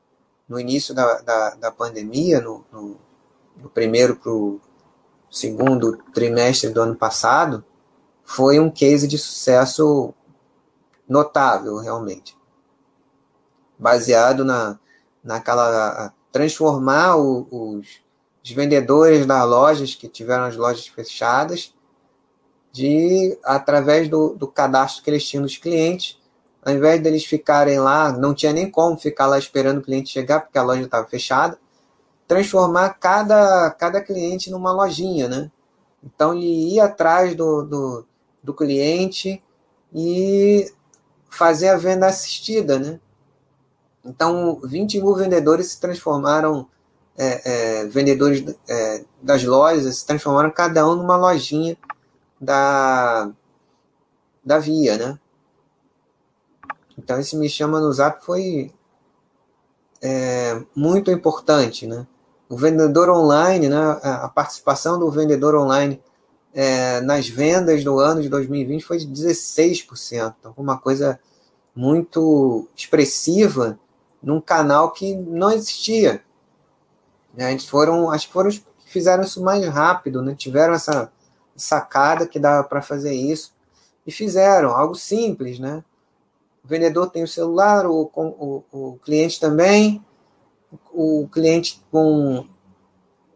[0.47, 4.61] no início da, da, da pandemia, no, no, primeiro para o
[5.33, 7.65] segundo trimestre do ano passado,
[8.23, 10.13] foi um case de sucesso
[11.09, 12.37] notável, realmente.
[13.77, 14.79] Baseado na,
[15.23, 16.13] naquela.
[16.31, 17.87] transformar o, os,
[18.43, 21.73] os vendedores das lojas que tiveram as lojas fechadas,
[22.71, 26.19] de através do, do cadastro que eles tinham dos clientes,
[26.63, 30.41] ao invés deles ficarem lá, não tinha nem como ficar lá esperando o cliente chegar,
[30.41, 31.59] porque a loja estava fechada,
[32.33, 35.51] transformar cada, cada cliente numa lojinha, né?
[36.03, 38.05] Então ele ia atrás do, do,
[38.43, 39.41] do cliente
[39.93, 40.71] e
[41.29, 42.99] fazer a venda assistida, né?
[44.03, 46.67] Então 20 mil vendedores se transformaram
[47.15, 51.77] é, é, vendedores é, das lojas se transformaram cada um numa lojinha
[52.41, 53.31] da
[54.43, 55.19] da Via, né?
[56.97, 58.73] Então esse me chama no Zap foi
[60.01, 62.07] é, muito importante, né?
[62.53, 65.99] O vendedor online, né, a participação do vendedor online
[66.53, 70.35] é, nas vendas do ano de 2020 foi de 16%.
[70.39, 71.19] Então, uma coisa
[71.75, 73.79] muito expressiva
[74.21, 76.23] num canal que não existia.
[77.33, 81.11] Né, eles foram, acho que foram os que fizeram isso mais rápido, né, tiveram essa
[81.55, 83.51] sacada que dava para fazer isso
[84.05, 85.83] e fizeram algo simples, né?
[86.63, 90.03] O vendedor tem o celular, o, o, o cliente também,
[90.91, 92.45] o cliente com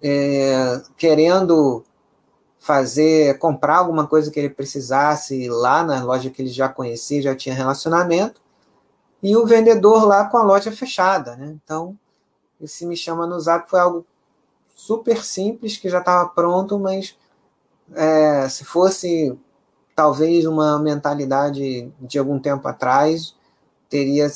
[0.02, 1.84] é, querendo
[2.60, 7.36] fazer, comprar alguma coisa que ele precisasse lá na loja que ele já conhecia, já
[7.36, 8.42] tinha relacionamento,
[9.22, 11.56] e o vendedor lá com a loja fechada, né?
[11.64, 11.98] Então,
[12.62, 14.06] esse me chama no Zap foi algo
[14.76, 17.18] super simples que já estava pronto, mas
[17.94, 19.38] é, se fosse
[19.96, 23.36] talvez uma mentalidade de algum tempo atrás,
[23.90, 24.30] teria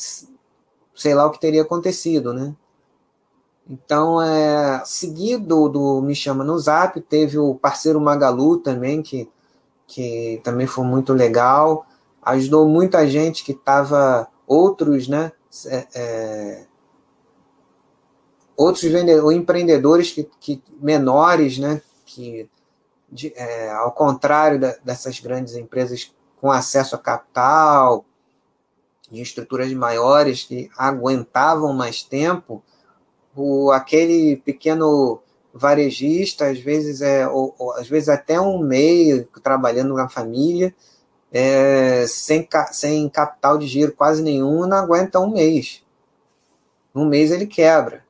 [0.95, 2.55] sei lá o que teria acontecido, né?
[3.69, 9.29] Então, é, seguido do Me Chama no Zap, teve o parceiro Magalu também, que,
[9.87, 11.85] que também foi muito legal.
[12.21, 15.31] Ajudou muita gente que estava, outros, né?
[15.65, 16.65] É, é,
[18.55, 21.81] outros vendedores, empreendedores que, que, menores, né?
[22.05, 22.49] Que,
[23.09, 28.03] de, é, ao contrário da, dessas grandes empresas com acesso a capital,
[29.11, 32.63] de estruturas maiores que aguentavam mais tempo,
[33.35, 35.21] o, aquele pequeno
[35.53, 40.73] varejista, às vezes é, ou, ou, às vezes até um meio trabalhando na família,
[41.31, 45.83] é, sem, sem capital de giro quase nenhum, não aguenta um mês.
[46.93, 48.03] Um mês ele quebra.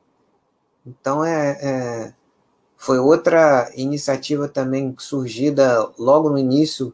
[0.84, 2.14] Então é, é
[2.82, 6.92] foi outra iniciativa também surgida logo no início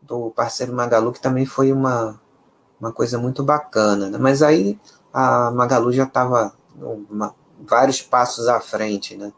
[0.00, 2.18] do parceiro Magalu, que também foi uma,
[2.80, 4.08] uma coisa muito bacana.
[4.08, 4.16] Né?
[4.16, 4.80] Mas aí
[5.12, 6.54] a Magalu já estava
[7.60, 9.32] vários passos à frente, né?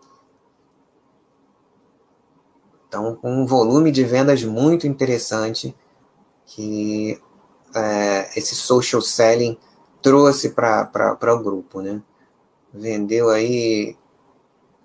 [2.89, 5.75] Então, um volume de vendas muito interessante
[6.45, 7.19] que
[7.75, 9.59] é, esse social selling
[10.03, 12.03] trouxe para o grupo, né?
[12.73, 13.97] Vendeu aí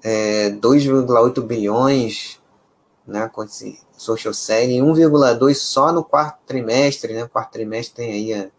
[0.03, 2.39] é, 2,8 bilhões
[3.05, 7.27] né, com esse social selling, 1,2 só no quarto trimestre, né?
[7.27, 8.51] Quarto trimestre tem aí a,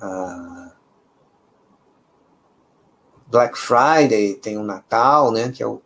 [0.00, 0.71] a
[3.32, 5.80] Black Friday, tem o Natal, né, que é o,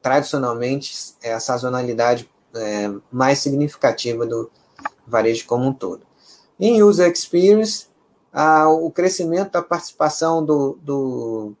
[0.00, 4.50] tradicionalmente é a sazonalidade é, mais significativa do
[5.06, 6.00] varejo como um todo.
[6.58, 7.86] Em User Experience,
[8.32, 11.52] Ah, o crescimento da participação do, do,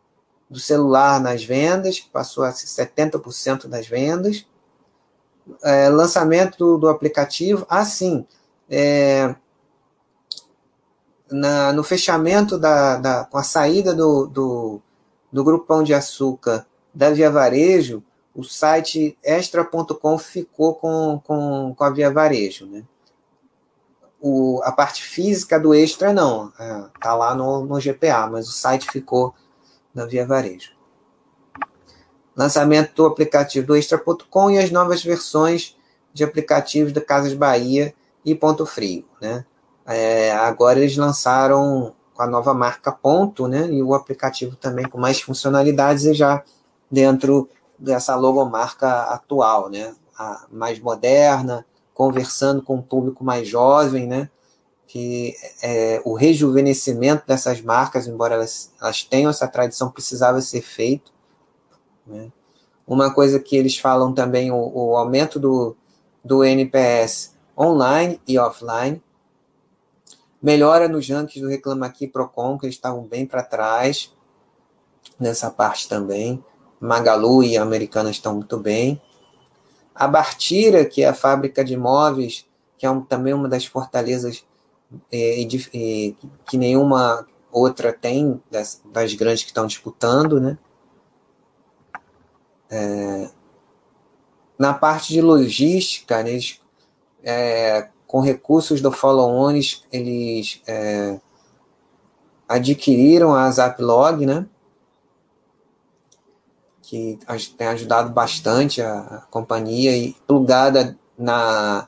[0.48, 4.46] do celular nas vendas, que passou a ser 70% das vendas.
[5.62, 7.66] É, lançamento do, do, aplicativo.
[7.68, 8.26] Ah, sim.
[8.70, 9.34] É,
[11.74, 14.82] no fechamento da, da, com a saída do, do,
[15.32, 18.02] do Grupo Pão de Açúcar da Via Varejo,
[18.34, 22.66] o site extra.com ficou com, com, com a Via Varejo.
[22.66, 22.84] Né?
[24.20, 28.90] O, a parte física do Extra não, é, lá no, no GPA, mas o site
[28.90, 29.34] ficou
[29.94, 30.72] na Via Varejo.
[32.36, 35.76] Lançamento do aplicativo do Extra.com e as novas versões
[36.12, 37.92] de aplicativos da Casas Bahia
[38.24, 39.04] e Ponto Frio.
[39.20, 39.44] Né?
[39.84, 43.70] É, agora eles lançaram com a nova marca Ponto, né?
[43.70, 46.42] E o aplicativo também com mais funcionalidades e já
[46.90, 47.48] dentro
[47.78, 49.94] dessa logomarca atual, né?
[50.18, 51.64] A mais moderna,
[51.94, 54.28] conversando com um público mais jovem, né?
[54.88, 61.12] Que é, o rejuvenescimento dessas marcas, embora elas, elas tenham essa tradição, precisava ser feito.
[62.04, 62.32] Né?
[62.84, 65.76] Uma coisa que eles falam também, o, o aumento do,
[66.24, 69.00] do NPS online e offline,
[70.42, 74.14] melhora nos rankings do Reclama Aqui Procon, que eles estavam bem para trás
[75.18, 76.42] nessa parte também.
[76.80, 79.00] Magalu e a Americana estão muito bem.
[79.94, 84.44] A Bartira, que é a fábrica de móveis, que é um, também uma das fortalezas
[85.10, 90.56] é, é, que nenhuma outra tem, das, das, grandes que estão disputando, né?
[92.70, 93.30] É,
[94.58, 96.60] na parte de logística, né, eles
[97.22, 99.52] é, com recursos do follow-on,
[99.92, 101.20] eles é,
[102.48, 104.46] adquiriram a Zaplog, né?
[106.80, 107.18] que
[107.58, 111.86] tem ajudado bastante a, a companhia e plugada na,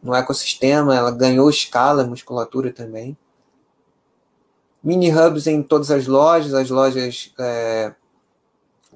[0.00, 3.18] no ecossistema, ela ganhou escala, musculatura também.
[4.80, 7.92] Mini hubs em todas as lojas, as lojas é,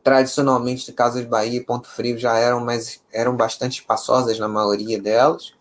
[0.05, 5.03] tradicionalmente de Casas Bahia e Ponto Frio já eram, mas eram bastante espaçosas na maioria
[5.03, 5.56] delas.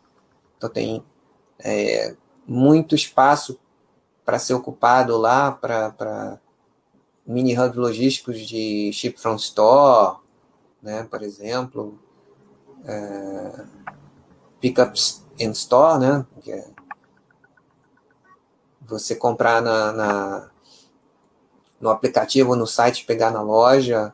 [0.65, 1.03] Então tem
[1.59, 2.15] é,
[2.47, 3.59] muito espaço
[4.25, 6.39] para ser ocupado lá, para
[7.25, 10.17] mini hubs logísticos de Ship from Store,
[10.81, 11.99] né, por exemplo,
[12.83, 13.65] é,
[14.59, 16.67] Pickups in Store, né, que é
[18.81, 20.49] você comprar na, na,
[21.79, 24.13] no aplicativo, no site, pegar na loja,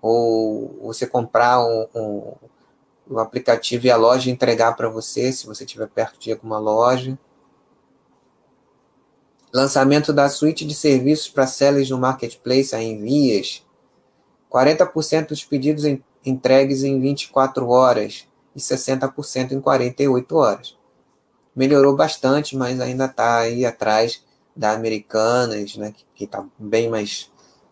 [0.00, 2.34] ou você comprar um, um
[3.08, 7.18] o aplicativo e a loja entregar para você, se você estiver perto de alguma loja.
[9.52, 13.64] Lançamento da suíte de serviços para sellers no Marketplace, a Envias.
[14.50, 15.84] 40% dos pedidos
[16.24, 20.78] entregues em 24 horas e 60% em 48 horas.
[21.54, 24.24] Melhorou bastante, mas ainda está aí atrás
[24.54, 27.30] da Americanas, né, que está bem mais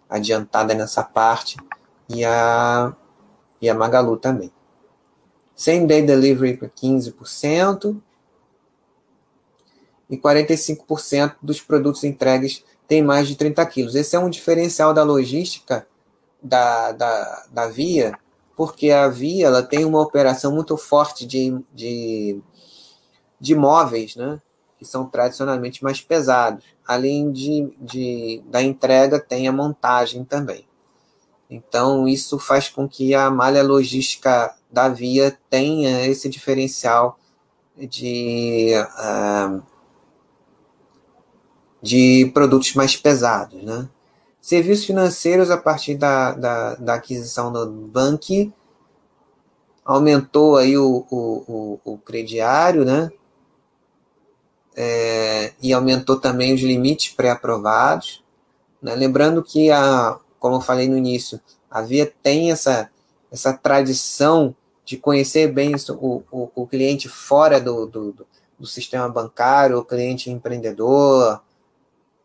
[0.08, 1.56] adiantada nessa parte,
[2.08, 2.94] e a,
[3.60, 4.50] e a Magalu também.
[5.60, 8.00] Same Day Delivery para 15%.
[10.08, 13.94] E 45% dos produtos entregues têm mais de 30 quilos.
[13.94, 15.86] Esse é um diferencial da logística
[16.42, 18.18] da, da, da Via,
[18.56, 22.40] porque a Via ela tem uma operação muito forte de, de,
[23.38, 24.40] de móveis, né?
[24.78, 26.64] que são tradicionalmente mais pesados.
[26.88, 30.66] Além de, de, da entrega, tem a montagem também.
[31.50, 37.18] Então, isso faz com que a malha logística da Via tenha esse diferencial
[37.76, 39.62] de, uh,
[41.82, 43.62] de produtos mais pesados.
[43.62, 43.88] Né?
[44.40, 48.52] Serviços financeiros, a partir da, da, da aquisição do Bank,
[49.84, 53.10] aumentou aí o, o, o, o crediário, né?
[54.76, 58.22] É, e aumentou também os limites pré-aprovados.
[58.80, 58.94] Né?
[58.94, 61.40] Lembrando que, a, como eu falei no início,
[61.70, 62.88] a Via tem essa,
[63.30, 64.54] essa tradição
[64.90, 68.26] de conhecer bem o, o, o cliente fora do, do,
[68.58, 71.40] do, sistema bancário, o cliente empreendedor,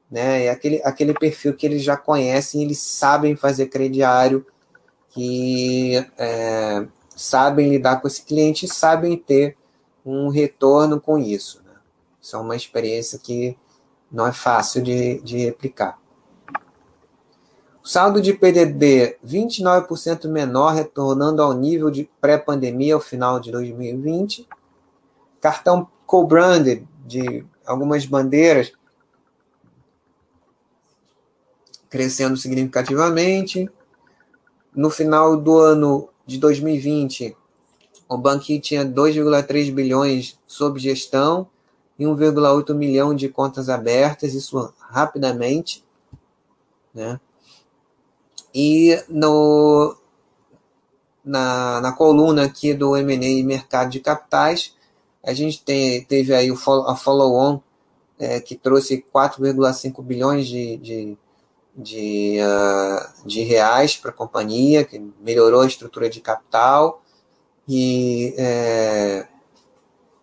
[0.10, 0.46] né?
[0.46, 4.44] É aquele, aquele perfil que eles já conhecem, eles sabem fazer crediário,
[5.10, 9.56] que é, sabem lidar com esse cliente sabem ter
[10.04, 11.62] um retorno com isso.
[11.64, 11.76] Né?
[12.20, 13.56] Isso é uma experiência que
[14.12, 16.00] não é fácil de, de replicar.
[17.88, 24.48] Saldo de PDD 29% menor, retornando ao nível de pré-pandemia ao final de 2020.
[25.40, 28.74] Cartão co-branded de algumas bandeiras
[31.88, 33.70] crescendo significativamente.
[34.76, 37.38] No final do ano de 2020,
[38.10, 41.48] o Banqui tinha 2,3 bilhões sob gestão
[42.00, 45.86] e 1,8 milhão de contas abertas, isso rapidamente,
[46.92, 47.20] né?
[48.58, 49.98] E no,
[51.26, 54.74] na, na coluna aqui do M&A Mercado de Capitais,
[55.22, 57.60] a gente tem, teve aí o follow, a follow-on,
[58.18, 61.18] é, que trouxe 4,5 bilhões de, de,
[61.76, 67.02] de, uh, de reais para a companhia, que melhorou a estrutura de capital
[67.68, 69.28] e é,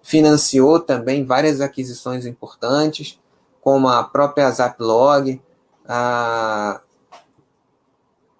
[0.02, 3.20] financiou também várias aquisições importantes,
[3.60, 5.40] como a própria Zaplog,
[5.86, 6.80] a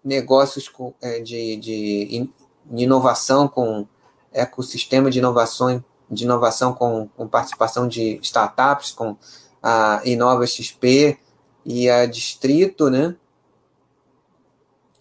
[0.05, 2.31] negócios é, de, de
[2.71, 3.87] inovação com
[4.33, 9.17] ecossistema de inovação, de inovação com, com participação de startups, com
[9.63, 11.19] a Inova XP
[11.65, 13.15] e a Distrito, né?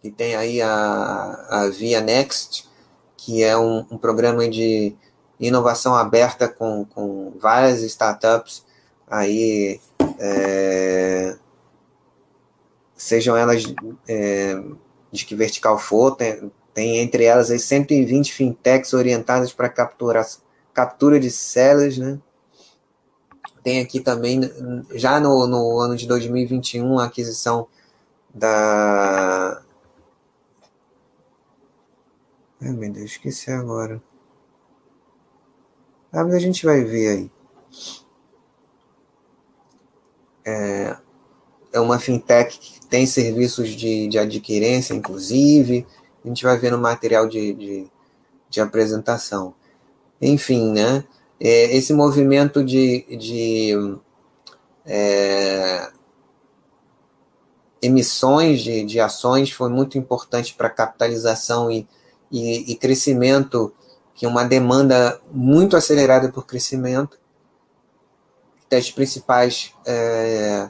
[0.04, 2.68] E tem aí a, a Via Next,
[3.16, 4.95] que é um, um programa de
[5.39, 8.66] inovação aberta com, com várias startups
[9.08, 9.80] aí,
[10.20, 11.38] é,
[12.95, 13.64] sejam elas
[14.08, 14.62] é,
[15.12, 20.26] de que vertical for, tem, tem entre elas aí 120 fintechs orientadas para captura,
[20.74, 22.20] captura de sellers, né?
[23.64, 24.41] Tem aqui também,
[24.95, 27.68] já no, no ano de 2021, a aquisição
[28.34, 29.62] da.
[32.59, 34.01] Ai, meu Deus, esqueci agora.
[36.12, 37.32] Ah, mas a gente vai ver aí.
[40.43, 40.97] É,
[41.74, 45.86] é uma fintech que tem serviços de, de adquirência, inclusive.
[46.24, 47.88] A gente vai ver no material de, de,
[48.49, 49.53] de apresentação.
[50.22, 51.03] Enfim, né?
[51.39, 53.97] É, esse movimento de, de
[54.86, 55.91] é,
[57.82, 61.88] emissões de, de ações foi muito importante para a capitalização e,
[62.32, 63.74] e, e, crescimento,
[64.13, 67.19] que é uma demanda muito acelerada por crescimento.
[68.72, 70.69] As principais é,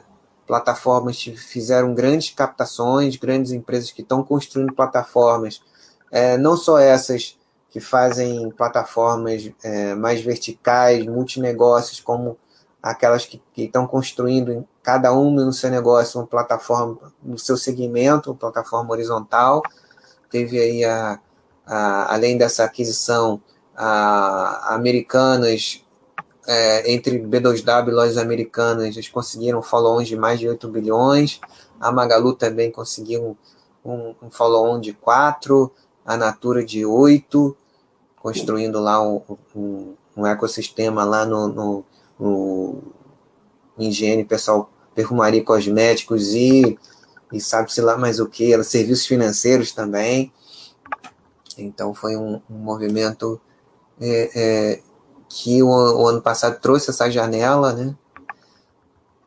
[0.52, 5.62] plataformas fizeram grandes captações, grandes empresas que estão construindo plataformas,
[6.10, 7.38] é, não só essas
[7.70, 12.36] que fazem plataformas é, mais verticais, multinegócios, como
[12.82, 18.30] aquelas que, que estão construindo cada uma no seu negócio uma plataforma no seu segmento,
[18.30, 19.62] uma plataforma horizontal.
[20.28, 21.18] Teve aí, a,
[21.64, 23.40] a além dessa aquisição,
[23.74, 25.81] a, a Americanas,
[26.52, 31.40] é, entre B2W e lojas americanas, eles conseguiram follow-on de mais de 8 bilhões.
[31.80, 33.36] A Magalu também conseguiu
[33.84, 35.72] um, um follow-on de 4,
[36.04, 37.56] a Natura de 8
[38.22, 39.20] construindo lá um,
[39.54, 41.84] um, um ecossistema lá no, no,
[42.20, 42.82] no
[43.76, 46.78] higiene, pessoal, perfumaria, cosméticos e,
[47.32, 50.32] e sabe-se lá mais o que, serviços financeiros também.
[51.58, 53.40] Então foi um, um movimento
[54.00, 54.82] é, é,
[55.34, 57.96] que o, o, ano passado trouxe essa janela, né?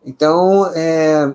[0.05, 1.33] Então, é,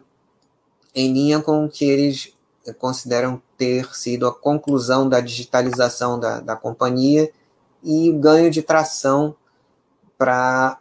[0.95, 2.33] em linha com o que eles
[2.79, 7.33] consideram ter sido a conclusão da digitalização da, da companhia
[7.83, 9.35] e ganho de tração
[10.17, 10.79] para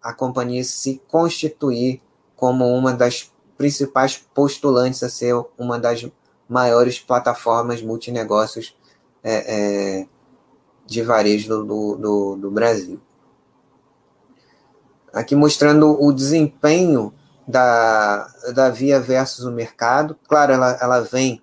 [0.00, 2.00] a companhia se constituir
[2.36, 6.08] como uma das principais postulantes a ser uma das
[6.48, 8.76] maiores plataformas multinegócios
[9.24, 10.06] é, é,
[10.86, 13.00] de varejo do, do, do, Brasil.
[15.12, 17.12] Aqui mostrando o desempenho
[17.46, 20.16] da, da Via versus o mercado.
[20.28, 21.42] Claro, ela, ela vem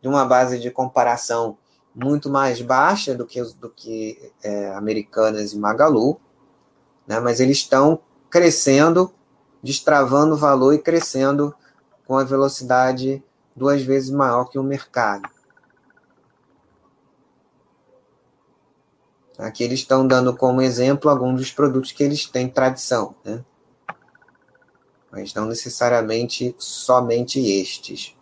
[0.00, 1.56] de uma base de comparação
[1.94, 6.18] muito mais baixa do que, do que é, Americanas e Magalu,
[7.06, 7.20] né?
[7.20, 9.12] mas eles estão crescendo,
[9.62, 11.54] destravando o valor e crescendo
[12.06, 13.22] com a velocidade
[13.54, 15.28] duas vezes maior que o mercado.
[19.38, 23.44] Aqui eles estão dando como exemplo alguns dos produtos que eles têm tradição, né?
[25.10, 28.16] mas não necessariamente somente estes.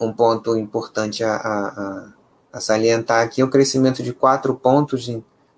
[0.00, 2.12] um ponto importante a, a,
[2.52, 5.08] a, salientar aqui é o crescimento de quatro pontos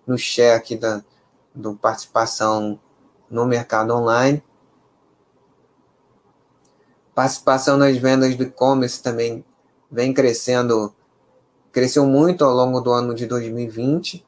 [0.07, 1.03] no share da
[1.55, 2.79] do participação
[3.29, 4.43] no mercado online.
[7.15, 9.45] Participação nas vendas do e-commerce também
[9.91, 10.95] vem crescendo,
[11.73, 14.27] cresceu muito ao longo do ano de 2020,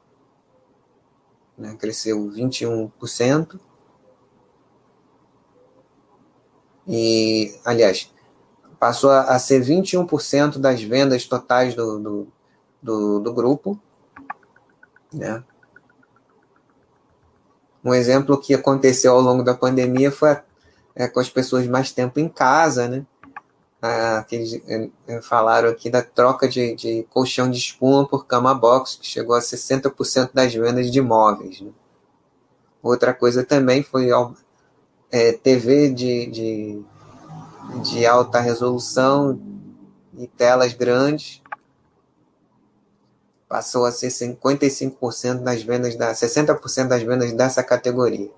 [1.57, 3.59] né, cresceu 21%.
[6.87, 8.11] E, aliás,
[8.79, 12.27] passou a, ser 21% das vendas totais do, do,
[12.81, 13.79] do, do grupo.
[15.13, 15.41] Né?
[17.83, 20.37] Um exemplo que aconteceu ao longo da pandemia foi
[20.95, 23.05] é, com as pessoas mais tempo em casa, né?
[23.85, 24.61] Ah, que eles
[25.07, 29.35] eh, falaram aqui da troca de, de, colchão de espuma por cama box, que chegou
[29.35, 31.59] a 60% das vendas de imóveis.
[31.59, 31.69] Né?
[32.81, 34.07] Outra coisa também foi
[35.11, 36.81] é, TV de, de,
[37.83, 39.37] de alta resolução
[40.17, 41.41] e telas grandes,
[43.49, 48.31] passou a ser 55% das vendas da 60% das vendas dessa categoria.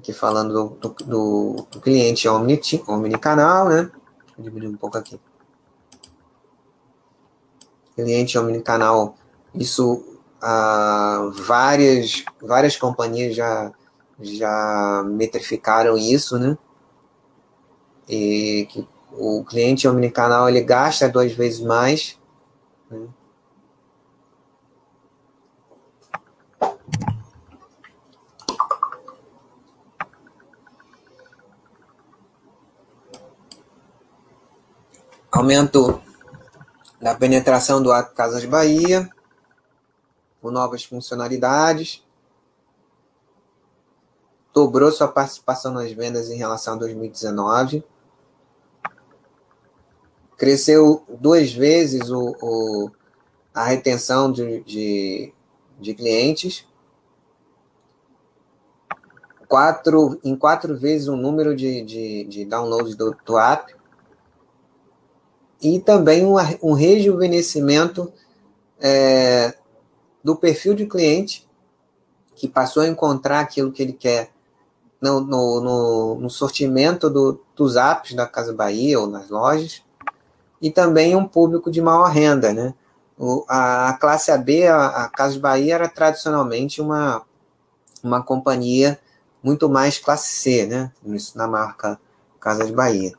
[0.00, 3.90] Aqui falando do, do, do cliente omni, omnicanal, né?
[4.36, 5.20] Vou diminuir um pouco aqui.
[7.94, 9.14] Cliente omnicanal,
[9.54, 13.72] isso ah, várias, várias companhias já,
[14.18, 16.56] já metrificaram isso, né?
[18.08, 22.18] E que o cliente omnicanal ele gasta duas vezes mais.
[22.90, 23.06] Né?
[35.30, 36.02] Aumento
[37.00, 39.08] da penetração do app Casas Bahia,
[40.42, 42.04] com novas funcionalidades,
[44.52, 47.84] dobrou sua participação nas vendas em relação a 2019,
[50.36, 52.90] cresceu duas vezes o, o
[53.52, 55.34] a retenção de, de,
[55.78, 56.66] de, clientes,
[59.48, 63.74] quatro, em quatro vezes o número de, de, de downloads do, do app,
[65.62, 68.12] e também um, um rejuvenescimento
[68.80, 69.54] é,
[70.24, 71.48] do perfil de cliente
[72.34, 74.30] que passou a encontrar aquilo que ele quer
[75.00, 79.82] no, no, no, no sortimento do, dos apps da Casa Bahia ou nas lojas,
[80.60, 82.52] e também um público de maior renda.
[82.52, 82.74] Né?
[83.18, 87.22] O, a, a, classe AB, a, a Casa Bahia, era tradicionalmente uma,
[88.02, 88.98] uma companhia
[89.42, 90.92] muito mais classe C, né?
[91.06, 91.98] Isso na marca
[92.38, 93.12] Casas Bahia.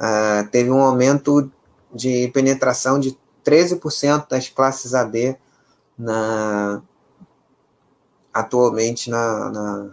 [0.00, 1.50] Uh, teve um aumento
[1.94, 5.36] de penetração de 13% das classes AB
[5.98, 6.82] na,
[8.32, 9.90] atualmente na, na,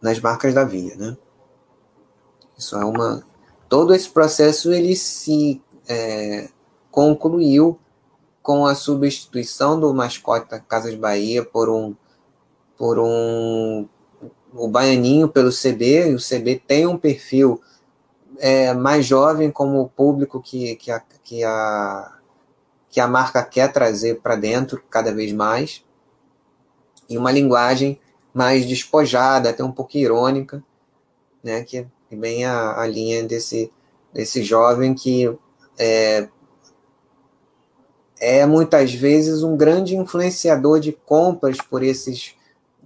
[0.00, 1.16] nas marcas da Via, né?
[2.56, 3.22] Isso é uma
[3.68, 6.48] todo esse processo ele se é,
[6.90, 7.78] concluiu
[8.42, 11.94] com a substituição do mascote da Casas Bahia por um
[12.76, 13.86] por um
[14.52, 17.60] o baianinho pelo CB e o CB tem um perfil
[18.38, 22.18] é, mais jovem como o público que, que, a, que, a,
[22.88, 25.84] que a marca quer trazer para dentro cada vez mais,
[27.08, 27.98] e uma linguagem
[28.32, 30.62] mais despojada, até um pouco irônica,
[31.42, 33.72] né, que é bem a, a linha desse,
[34.12, 35.36] desse jovem que
[35.78, 36.28] é,
[38.20, 42.34] é muitas vezes um grande influenciador de compras por esses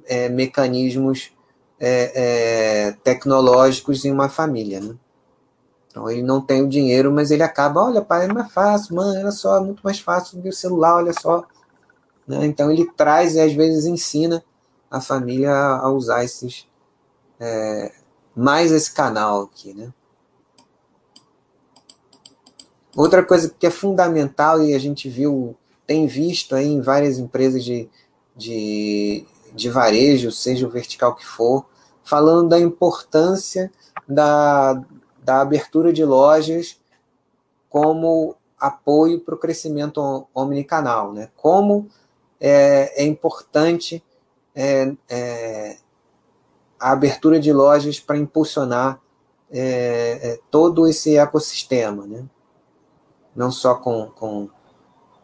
[0.04, 1.32] é, mecanismos
[1.80, 4.80] é, é, tecnológicos em uma família.
[4.80, 4.94] Né?
[5.92, 9.18] Então ele não tem o dinheiro, mas ele acaba, olha, pai, é mais fácil, mãe,
[9.18, 11.44] olha só, é muito mais fácil do que o celular, olha só.
[12.26, 12.46] Né?
[12.46, 14.42] Então ele traz e às vezes ensina
[14.90, 16.66] a família a usar esses
[17.38, 17.92] é,
[18.34, 19.92] mais esse canal aqui, né?
[22.96, 25.54] Outra coisa que é fundamental e a gente viu,
[25.86, 27.88] tem visto aí em várias empresas de,
[28.34, 31.66] de, de varejo, seja o vertical que for,
[32.02, 33.70] falando da importância
[34.06, 34.82] da,
[35.22, 36.80] da abertura de lojas
[37.70, 41.30] como apoio para o crescimento omnicanal, né?
[41.36, 41.88] Como
[42.40, 44.02] é, é importante
[44.54, 45.76] é, é,
[46.78, 49.00] a abertura de lojas para impulsionar
[49.50, 52.24] é, é, todo esse ecossistema, né?
[53.34, 54.48] Não só com, com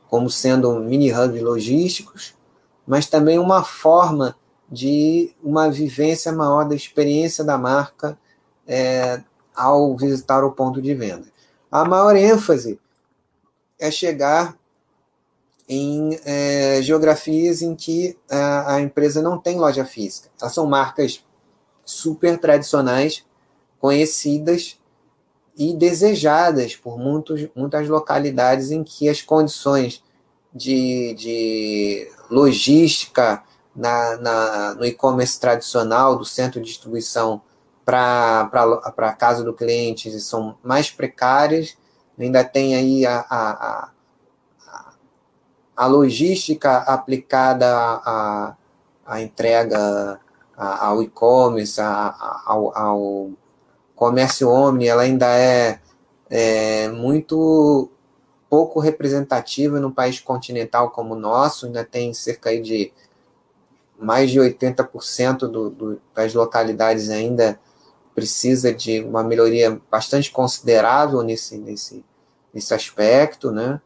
[0.08, 2.34] como sendo mini hubs logísticos,
[2.86, 4.34] mas também uma forma
[4.70, 8.18] de uma vivência maior da experiência da marca
[8.66, 9.22] é,
[9.58, 11.26] ao visitar o ponto de venda.
[11.70, 12.78] A maior ênfase
[13.78, 14.56] é chegar
[15.68, 20.30] em é, geografias em que a, a, empresa não tem loja física.
[20.40, 21.22] Elas são marcas
[21.84, 23.24] super tradicionais,
[23.80, 24.78] conhecidas
[25.56, 30.02] e desejadas por muitos, muitas localidades em que as condições
[30.54, 33.42] de, de logística
[33.74, 37.42] na, na no e-commerce tradicional do centro de distribuição
[37.88, 41.74] para a casa do cliente são mais precárias,
[42.18, 43.88] ainda tem aí a, a,
[44.66, 44.92] a,
[45.74, 48.54] a logística aplicada à,
[49.06, 50.20] à entrega
[50.54, 53.30] ao e-commerce, ao, ao,
[53.96, 55.80] comércio omni, ela ainda é,
[56.28, 57.88] é muito
[58.50, 62.92] pouco representativa num país continental como o nosso, ainda tem cerca de
[63.98, 67.58] mais de 80% do, do, das localidades ainda
[68.18, 72.04] precisa de uma melhoria bastante considerável nesse, nesse,
[72.52, 73.80] nesse aspecto, né?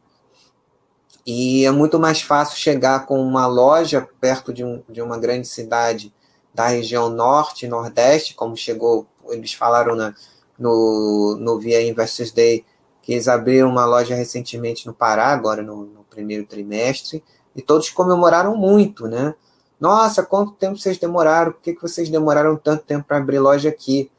[1.26, 5.46] E é muito mais fácil chegar com uma loja perto de, um, de uma grande
[5.46, 6.12] cidade
[6.54, 10.14] da região norte e nordeste, como chegou, eles falaram na,
[10.58, 12.64] no, no Via Investors Day,
[13.02, 17.22] que eles abriram uma loja recentemente no Pará, agora no, no primeiro trimestre,
[17.54, 19.34] e todos comemoraram muito, né?
[19.78, 21.52] Nossa, quanto tempo vocês demoraram?
[21.52, 24.10] Por que, que vocês demoraram tanto tempo para abrir loja aqui?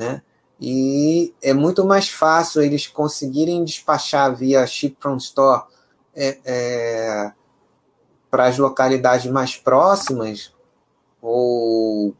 [0.00, 0.22] Né?
[0.58, 5.64] E é muito mais fácil eles conseguirem despachar via Ship from Store
[6.16, 7.32] é, é,
[8.30, 10.54] para as localidades mais próximas,
[11.20, 12.14] ou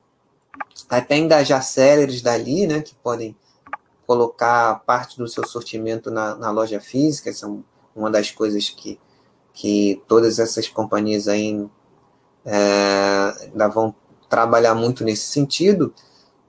[0.90, 3.34] até engajar sellers dali, né, que podem
[4.06, 7.64] colocar parte do seu sortimento na, na loja física, são
[7.96, 9.00] uma das coisas que,
[9.54, 11.66] que todas essas companhias aí
[12.44, 13.94] é, ainda vão
[14.28, 15.94] trabalhar muito nesse sentido,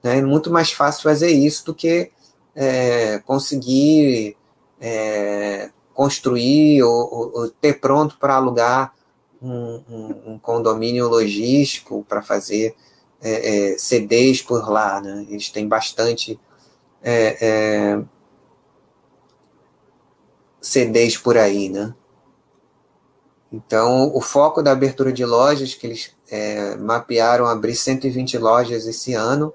[0.02, 2.10] né, é muito mais fácil fazer isso do que
[2.54, 4.36] é, conseguir
[4.80, 8.94] é, construir ou, ou, ter pronto para alugar
[9.40, 12.74] um, um, um, condomínio logístico para fazer
[13.20, 15.00] é, é, CDs por lá.
[15.00, 15.26] Né?
[15.28, 16.38] Eles têm bastante
[17.02, 18.02] é, é
[20.60, 21.68] CDs por aí.
[21.68, 21.94] Né?
[23.52, 29.12] Então, o foco da abertura de lojas, que eles é, mapearam abrir 120 lojas esse
[29.12, 29.52] ano,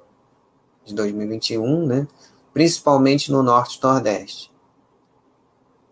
[0.87, 2.07] de 2021, né?
[2.53, 4.51] principalmente no Norte e Nordeste.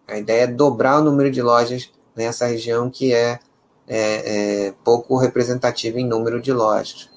[0.07, 3.39] A ideia é dobrar o número de lojas nessa região que é,
[3.87, 7.09] é, é pouco representativa em número de lojas.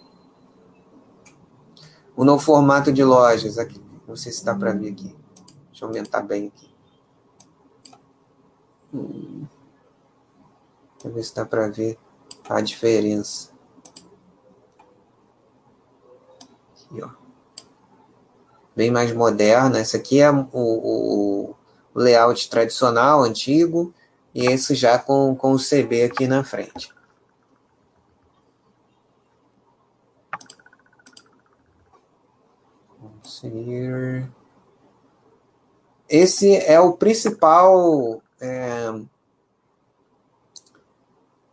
[2.17, 5.17] O novo formato de lojas, aqui, não sei se dá para ver aqui.
[5.71, 6.75] Deixa eu aumentar bem aqui.
[8.93, 9.47] Hum.
[10.95, 11.97] Deixa eu ver se dá para ver
[12.49, 13.51] a diferença.
[16.73, 17.11] Aqui, ó.
[18.79, 19.81] Bem mais moderna.
[19.81, 21.51] Esse aqui é o, o,
[21.93, 23.93] o layout tradicional, antigo,
[24.33, 26.95] e esse já com, com o CB aqui na frente.
[36.09, 38.91] Esse é o principal é,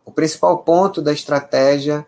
[0.04, 2.06] o principal ponto da estratégia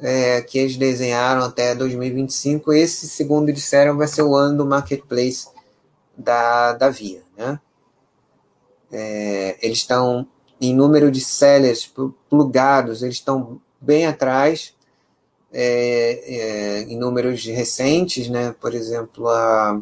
[0.00, 5.48] é, que eles desenharam até 2025, esse, segundo disseram, vai ser o ano do marketplace
[6.16, 7.22] da, da Via.
[7.36, 7.60] Né?
[8.92, 10.26] É, eles estão,
[10.60, 11.92] em número de sellers
[12.28, 14.74] plugados, eles estão bem atrás,
[15.52, 18.54] é, é, em números recentes, né?
[18.60, 19.80] por exemplo, a,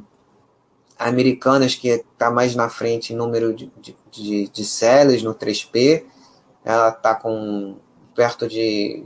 [0.98, 3.70] a Americanas, que está mais na frente em número de,
[4.10, 6.04] de, de sellers no 3P,
[6.64, 7.76] ela está com
[8.14, 9.04] perto de.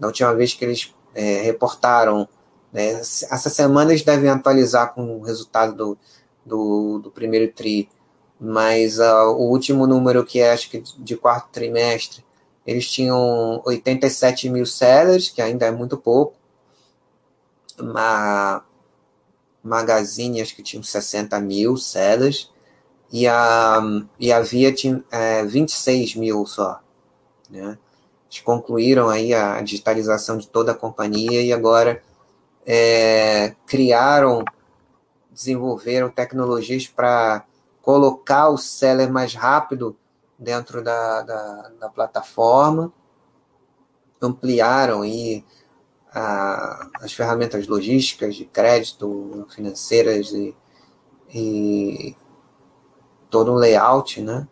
[0.00, 2.28] Da última vez que eles é, reportaram,
[2.72, 5.98] né, essa semana eles devem atualizar com o resultado do,
[6.44, 7.88] do, do primeiro TRI,
[8.40, 12.24] mas uh, o último número, que é acho que de quarto trimestre,
[12.66, 16.34] eles tinham 87 mil sellers, que ainda é muito pouco.
[17.78, 18.64] Uma
[19.62, 22.50] Magazine, acho que tinha 60 mil sellers
[23.12, 23.80] e a,
[24.18, 26.80] e a Via tinha é, 26 mil só.
[27.50, 27.76] Né?
[28.30, 32.00] Eles concluíram aí a digitalização de toda a companhia e agora
[32.64, 34.44] é, criaram,
[35.32, 37.44] desenvolveram tecnologias para
[37.82, 39.96] colocar o seller mais rápido
[40.38, 42.92] dentro da, da, da plataforma,
[44.22, 45.44] ampliaram aí
[46.12, 50.54] a, as ferramentas logísticas de crédito, financeiras e,
[51.34, 52.16] e
[53.28, 54.46] todo um layout, né?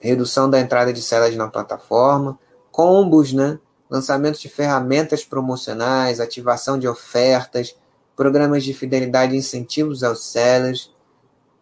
[0.00, 2.38] Redução da entrada de celas na plataforma,
[2.72, 3.58] combos, né?
[3.88, 7.76] Lançamento de ferramentas promocionais, ativação de ofertas,
[8.16, 10.94] programas de fidelidade e incentivos aos sellers,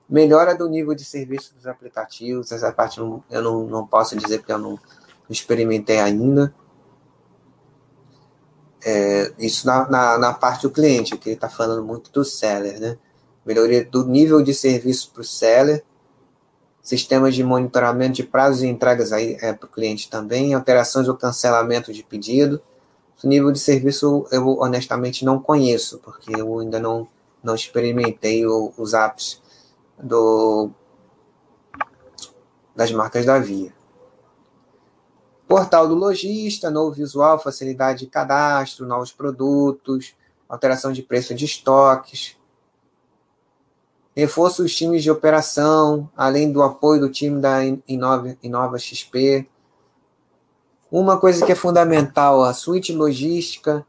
[0.09, 2.51] melhora do nível de serviço dos aplicativos.
[2.53, 4.81] Essa parte eu não, não posso dizer porque eu não, não
[5.31, 6.55] experimentei ainda.
[8.85, 12.79] É, isso na, na, na, parte do cliente, que ele está falando muito do seller,
[12.79, 12.97] né?
[13.45, 15.85] melhoria do nível de serviço para o seller,
[16.89, 21.93] sistemas de monitoramento de prazos e entregas é, para o cliente também, alterações ou cancelamento
[21.93, 22.63] de pedido.
[23.23, 27.07] O nível de serviço eu honestamente não conheço, porque eu ainda não,
[27.43, 29.43] não experimentei o, os apps
[30.03, 30.71] do,
[32.75, 33.71] das marcas da Via.
[35.47, 40.15] Portal do lojista, novo visual, facilidade de cadastro, novos produtos,
[40.49, 42.38] alteração de preço de estoques,
[44.19, 49.49] reforço os times de operação, além do apoio do time da Inova, Inova XP,
[50.91, 53.87] Uma coisa que é fundamental, a suíte logística,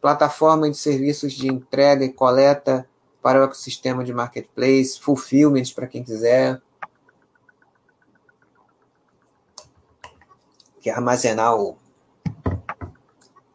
[0.00, 2.88] plataforma de serviços de entrega e coleta
[3.20, 6.62] para o ecossistema de marketplace, fulfillment para quem quiser,
[10.80, 11.76] que é armazenar o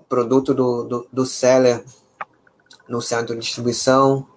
[0.10, 1.86] produto do, do, do seller
[2.90, 4.28] no centro de distribuição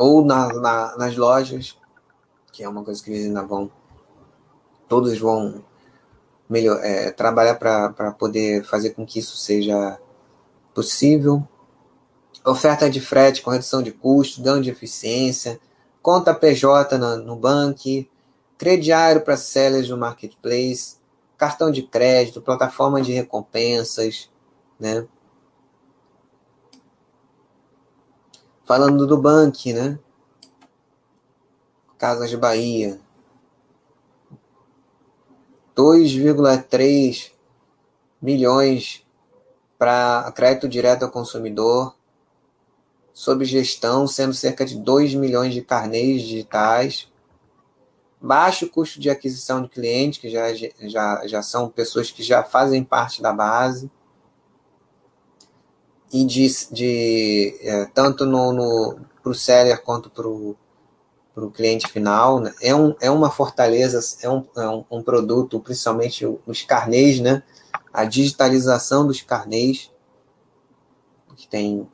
[0.00, 1.76] ou na, na, nas lojas,
[2.50, 3.70] que é uma coisa que eles ainda vão,
[4.88, 5.62] todos vão
[6.48, 10.00] melhor, é, trabalhar para poder fazer com que isso seja
[10.72, 11.46] possível.
[12.46, 15.60] Oferta de frete com redução de custo, ganho de eficiência,
[16.00, 17.82] conta PJ no, no banco,
[18.56, 20.96] crediário para sellers no marketplace,
[21.36, 24.30] cartão de crédito, plataforma de recompensas,
[24.78, 25.06] né?
[28.70, 29.98] Falando do Bank, né?
[31.98, 33.00] Casas de Bahia.
[35.74, 37.32] 2,3
[38.22, 39.04] milhões
[39.76, 41.96] para crédito direto ao consumidor,
[43.12, 47.10] sob gestão, sendo cerca de 2 milhões de carnês digitais
[48.20, 52.84] baixo custo de aquisição de clientes, que já, já, já são pessoas que já fazem
[52.84, 53.90] parte da base,
[56.12, 62.40] e de, de é, tanto no, no, para o seller quanto para o cliente final.
[62.40, 62.52] Né?
[62.60, 67.42] É, um, é uma fortaleza, é um, é um, um produto, principalmente os carnês, né?
[67.92, 69.90] a digitalização dos carnês,
[71.36, 71.88] que tem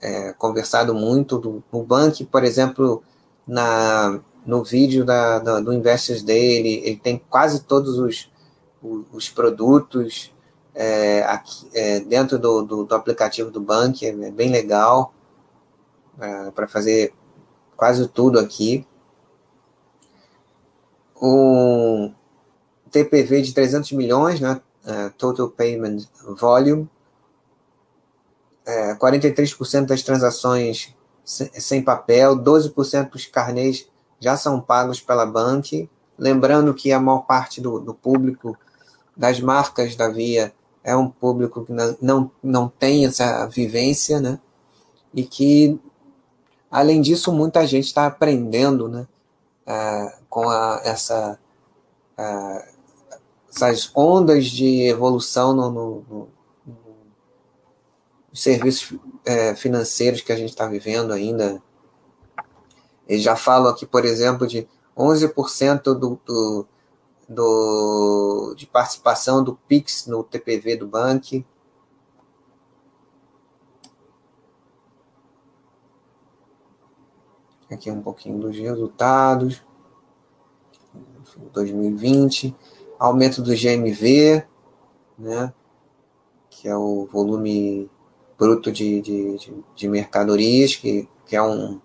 [0.00, 3.02] é, conversado muito do, no banco, por exemplo,
[3.46, 8.30] na no vídeo da, da, do Investors dele, ele tem quase todos os,
[8.82, 10.33] os, os produtos
[10.74, 15.14] é, aqui, é, dentro do, do, do, aplicativo do banco, é, é bem legal
[16.20, 17.14] é, para fazer
[17.76, 18.86] quase tudo aqui.
[21.20, 22.12] Um
[22.90, 24.60] TPV de 300 milhões, né?
[24.84, 26.06] Uh, Total Payment
[26.38, 26.88] Volume.
[28.98, 30.94] 43% é, das transações
[31.24, 33.88] sem papel, 12% dos carnês
[34.20, 35.88] já são pagos pela Bank.
[36.18, 38.56] Lembrando que a maior parte do, do público
[39.16, 40.52] das marcas da Via
[40.84, 44.38] é um público que não, não, não tem essa vivência, né?
[45.12, 45.80] E que,
[46.70, 49.08] além disso, muita gente está aprendendo, né?
[49.66, 51.38] Ah, com a, essa,
[52.16, 52.64] ah,
[53.50, 56.28] essas ondas de evolução no, no, no,
[58.30, 61.62] nos serviços é, financeiros que a gente está vivendo ainda
[63.08, 64.66] eles já falam aqui, por exemplo, de
[64.96, 66.66] 11% do, do,
[67.28, 71.44] do, de participação do PIX no TPV do banco.
[77.70, 79.62] Aqui um pouquinho dos resultados.
[81.52, 82.54] 2020.
[82.98, 84.44] Aumento do GMV,
[85.18, 85.52] né?
[86.48, 87.90] que é o volume
[88.38, 91.80] bruto de, de, de, de mercadorias, que, que é um,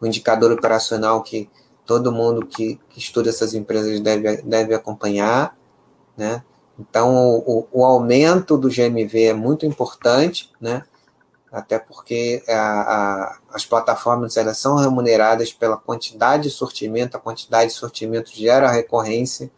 [0.00, 1.48] um indicador operacional que
[1.86, 5.56] todo mundo que, que estuda essas empresas deve, deve acompanhar,
[6.16, 6.42] né?
[6.78, 10.84] Então, o, o aumento do GMV é muito importante, né?
[11.52, 17.70] Até porque a, a, as plataformas elas são remuneradas pela quantidade de sortimento, a quantidade
[17.70, 19.50] de sortimento gera recorrência,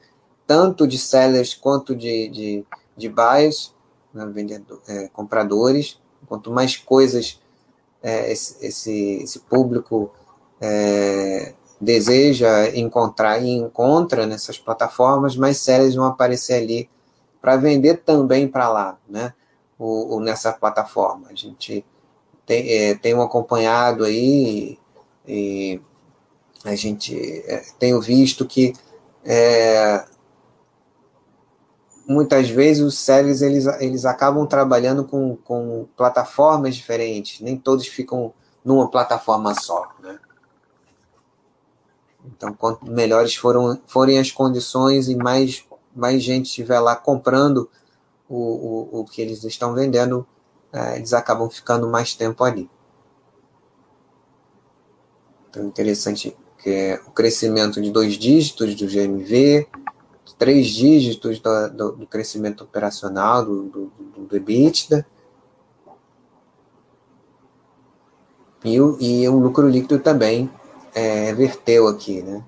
[0.47, 2.65] tanto de sellers quanto de, de,
[2.97, 3.75] de buyers,
[4.13, 4.27] né?
[4.27, 5.99] Vendedor, é, compradores.
[6.27, 7.41] Quanto mais coisas
[8.03, 10.13] é, esse, esse, esse público
[10.61, 16.89] é, deseja encontrar e encontra nessas plataformas, mais séries vão aparecer ali
[17.41, 19.33] para vender também para lá, né?
[19.79, 21.29] O, o, nessa plataforma.
[21.29, 21.85] A gente
[22.47, 24.79] tem, é, tem um acompanhado aí
[25.29, 25.81] e,
[26.65, 27.15] a gente
[27.47, 28.73] é, tem visto que
[29.25, 30.05] é,
[32.09, 38.33] muitas vezes os sellers eles, eles acabam trabalhando com, com plataformas diferentes, nem todos ficam
[38.65, 40.19] numa plataforma só, né?
[42.27, 45.65] Então, quanto melhores foram, forem as condições e mais,
[45.95, 47.69] mais gente estiver lá comprando
[48.29, 50.27] o, o, o que eles estão vendendo,
[50.73, 52.69] é, eles acabam ficando mais tempo ali.
[55.49, 59.69] Então, interessante que é o crescimento de dois dígitos do GMV,
[60.37, 63.93] três dígitos do, do, do crescimento operacional do, do,
[64.27, 65.07] do EBITDA,
[68.65, 70.51] e e o lucro líquido também
[70.97, 72.43] é, verteu aqui, né?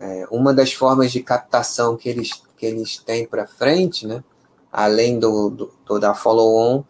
[0.00, 4.24] É, uma das formas de captação que eles, que eles têm para frente, né?
[4.72, 6.82] Além do, do, da follow-on,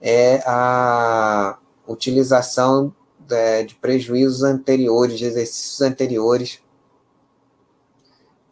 [0.00, 1.58] é a
[1.88, 6.60] utilização de, de prejuízos anteriores, de exercícios anteriores,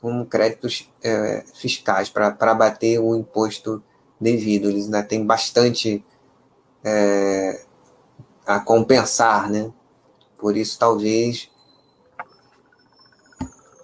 [0.01, 3.81] como créditos é, fiscais, para bater o imposto
[4.21, 4.69] devido.
[4.69, 6.05] Eles ainda têm bastante
[6.83, 7.63] é,
[8.45, 9.73] a compensar, né?
[10.37, 11.50] Por isso, talvez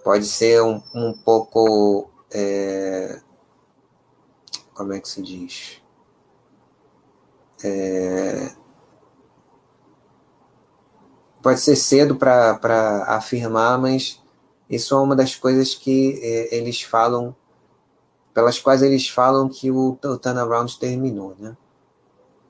[0.07, 3.19] pode ser um, um pouco é,
[4.73, 5.81] como é que se diz?
[7.61, 8.53] É,
[11.43, 14.23] pode ser cedo para afirmar, mas
[14.69, 17.35] isso é uma das coisas que é, eles falam,
[18.33, 21.57] pelas quais eles falam que o, o turnaround terminou, né?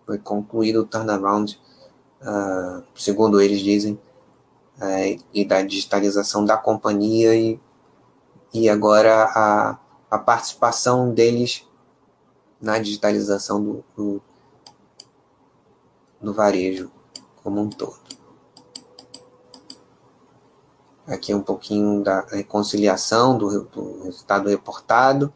[0.05, 1.59] Foi concluído o turnaround,
[2.21, 3.99] uh, segundo eles dizem,
[4.77, 7.59] uh, e da digitalização da companhia e,
[8.53, 11.67] e agora a, a participação deles
[12.61, 14.21] na digitalização do, do,
[16.21, 16.91] do varejo
[17.43, 17.97] como um todo.
[21.05, 25.33] Aqui um pouquinho da reconciliação do, do resultado reportado.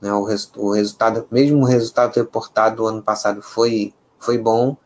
[0.00, 4.76] Né, o, res, o resultado, mesmo o resultado reportado do ano passado foi, foi bom,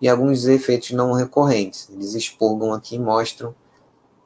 [0.00, 1.88] e alguns efeitos não recorrentes.
[1.90, 3.54] Eles expurgam aqui e mostram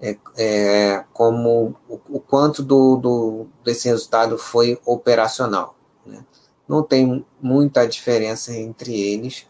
[0.00, 5.76] é, é, como o, o quanto do, do, desse resultado foi operacional.
[6.04, 6.24] Né?
[6.68, 9.46] Não tem muita diferença entre eles,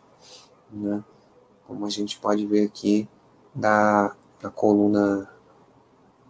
[0.72, 1.02] né?
[1.66, 3.08] como a gente pode ver aqui
[3.54, 5.30] da, da coluna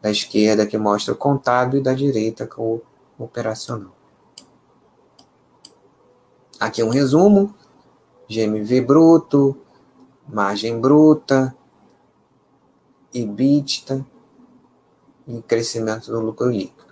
[0.01, 2.81] da esquerda que mostra o contábil e da direita com
[3.19, 3.95] o operacional.
[6.61, 7.55] Aqui é um resumo:
[8.29, 9.57] GMV bruto,
[10.29, 11.57] margem bruta,
[13.13, 14.05] EBITDA
[15.27, 16.85] e crescimento do lucro líquido.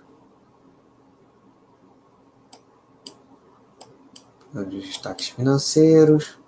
[4.55, 6.39] os destaques financeiros.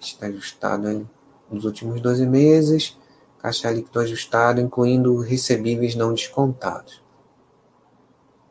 [0.00, 1.08] Está ajustado
[1.48, 2.98] nos últimos 12 meses.
[3.38, 7.02] Caixa líquido ajustado, incluindo recebíveis não descontados.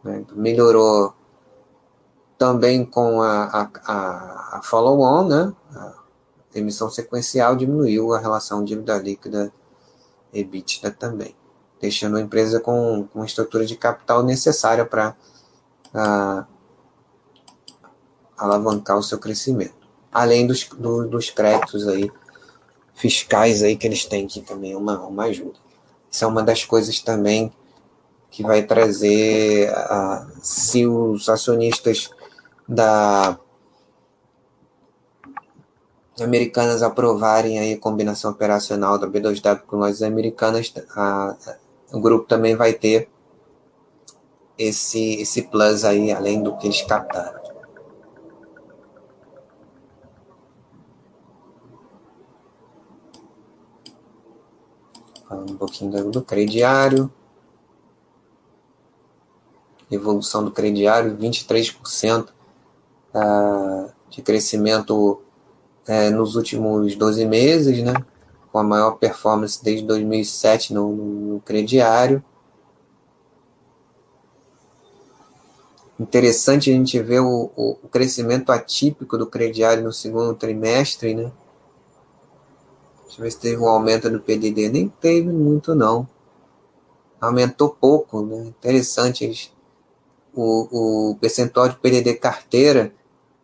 [0.04, 0.26] Né?
[0.34, 1.14] Melhorou
[2.38, 5.54] também com a, a, a, a follow-on, né?
[5.76, 5.94] a
[6.56, 9.54] emissão sequencial diminuiu a relação dívida líquida
[10.34, 11.36] EBITDA também
[11.82, 15.16] deixando a empresa com, com a estrutura de capital necessária para
[18.38, 19.82] alavancar o seu crescimento.
[20.12, 22.12] Além dos, do, dos créditos aí,
[22.94, 25.58] fiscais aí que eles têm, que também é uma, uma ajuda.
[26.10, 27.52] Isso é uma das coisas também
[28.32, 29.70] que vai trazer,
[30.42, 32.10] se os acionistas
[32.68, 33.38] da
[36.20, 41.36] americanas aprovarem aí a combinação operacional da B2W com lojas americanas, a,
[41.92, 43.10] o grupo também vai ter
[44.58, 47.42] esse, esse plus aí, além do que eles captaram.
[55.32, 57.12] Um pouquinho do crediário.
[59.92, 62.30] Evolução do crediário, 23%
[63.14, 65.22] ah, de crescimento
[65.86, 67.94] eh, nos últimos 12 meses, né?
[68.52, 72.24] com a maior performance desde 2007 no, crediário.
[75.98, 81.32] Interessante a gente ver o, o, o, crescimento atípico do crediário no segundo trimestre, né?
[83.04, 84.70] Deixa eu ver se teve um aumento do PDD.
[84.70, 86.08] Nem teve muito, não.
[87.20, 88.48] Aumentou pouco, né?
[88.48, 89.54] Interessante.
[90.34, 92.94] O, o percentual de PDD carteira,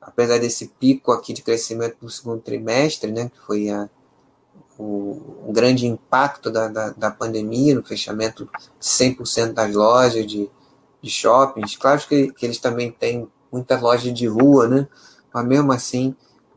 [0.01, 3.29] apesar desse pico aqui de crescimento do segundo trimestre, né?
[3.29, 3.89] Que foi a
[4.77, 10.49] o, o grande impacto da, da, da, pandemia no fechamento de 100% das lojas de,
[11.01, 11.75] de shoppings.
[11.75, 14.88] Claro que, que eles também têm muita loja de rua, né?
[15.33, 16.15] mas mesmo assim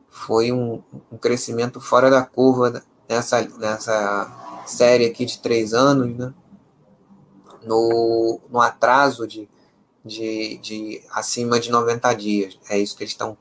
[0.09, 6.35] foi um, um crescimento fora da curva nessa, nessa série aqui de três anos, né?
[7.65, 9.49] no, no atraso de,
[10.05, 12.59] de, de acima de 90 dias.
[12.69, 13.37] É isso que eles estão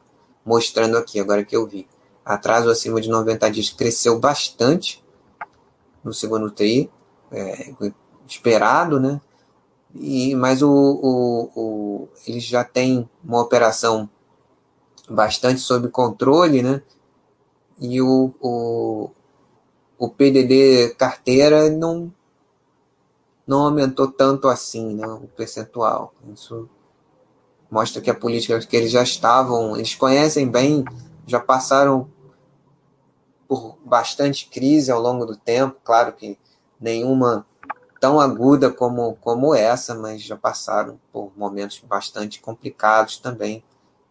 [0.45, 1.88] mostrando aqui, agora que eu vi
[2.26, 5.03] atraso acima de 90 dias cresceu bastante
[6.03, 6.89] no segundo TRI,
[7.32, 7.74] é,
[8.28, 9.20] esperado, né?
[9.95, 14.10] E, mas o, o, o, eles já têm uma operação
[15.10, 16.82] bastante sob controle, né?
[17.80, 19.10] E o, o,
[19.97, 22.14] o PDD carteira não,
[23.50, 25.08] não aumentou tanto assim, né?
[25.08, 26.14] O percentual.
[26.32, 26.70] Isso
[27.70, 30.86] mostra que a política que eles já estavam, eles conhecem bem,
[31.26, 32.08] já passaram
[33.47, 36.38] por bastante crise ao longo do tempo, claro que
[36.80, 37.43] nenhuma
[38.00, 43.64] tão aguda como, como essa, mas já passaram por momentos bastante complicados também.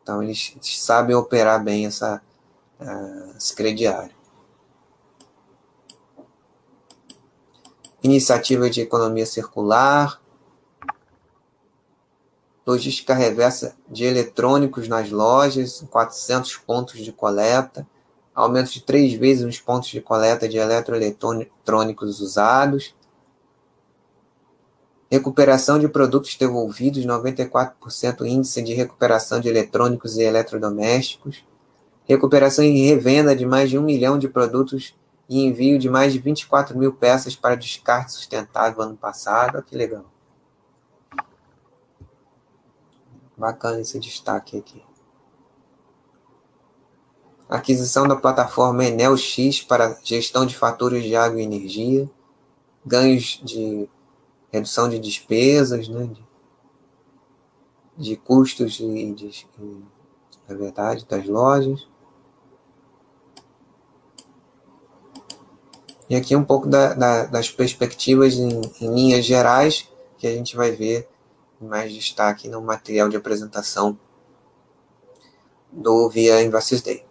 [0.02, 2.20] Então eles, sabem operar bem essa,
[2.80, 4.17] uh, esse crediário.
[8.02, 10.20] Iniciativa de economia circular,
[12.66, 17.86] logística reversa de eletrônicos nas lojas, 400 pontos de coleta,
[18.34, 22.94] aumento de três vezes nos pontos de coleta de eletroeletrônicos usados,
[25.10, 31.42] recuperação de produtos devolvidos, 94% índice de recuperação de eletrônicos e eletrodomésticos,
[32.04, 34.94] recuperação e revenda de mais de um milhão de produtos
[35.28, 39.56] e envio de mais de 24 mil peças para descarte sustentável ano passado.
[39.56, 40.06] Olha que legal.
[43.36, 44.82] Bacana esse destaque aqui.
[47.48, 52.10] Aquisição da plataforma Enel X para gestão de faturas de água e energia.
[52.84, 53.88] Ganhos de
[54.50, 56.06] redução de despesas, né?
[56.06, 56.26] de,
[57.96, 59.46] de custos de, de,
[60.48, 61.86] na verdade, das lojas.
[66.08, 70.56] E aqui um pouco da, da, das perspectivas em, em, linhas gerais que a gente
[70.56, 71.06] vai ver
[71.60, 73.98] mais destaque no material de apresentação
[75.70, 77.04] do Via Invassis Day.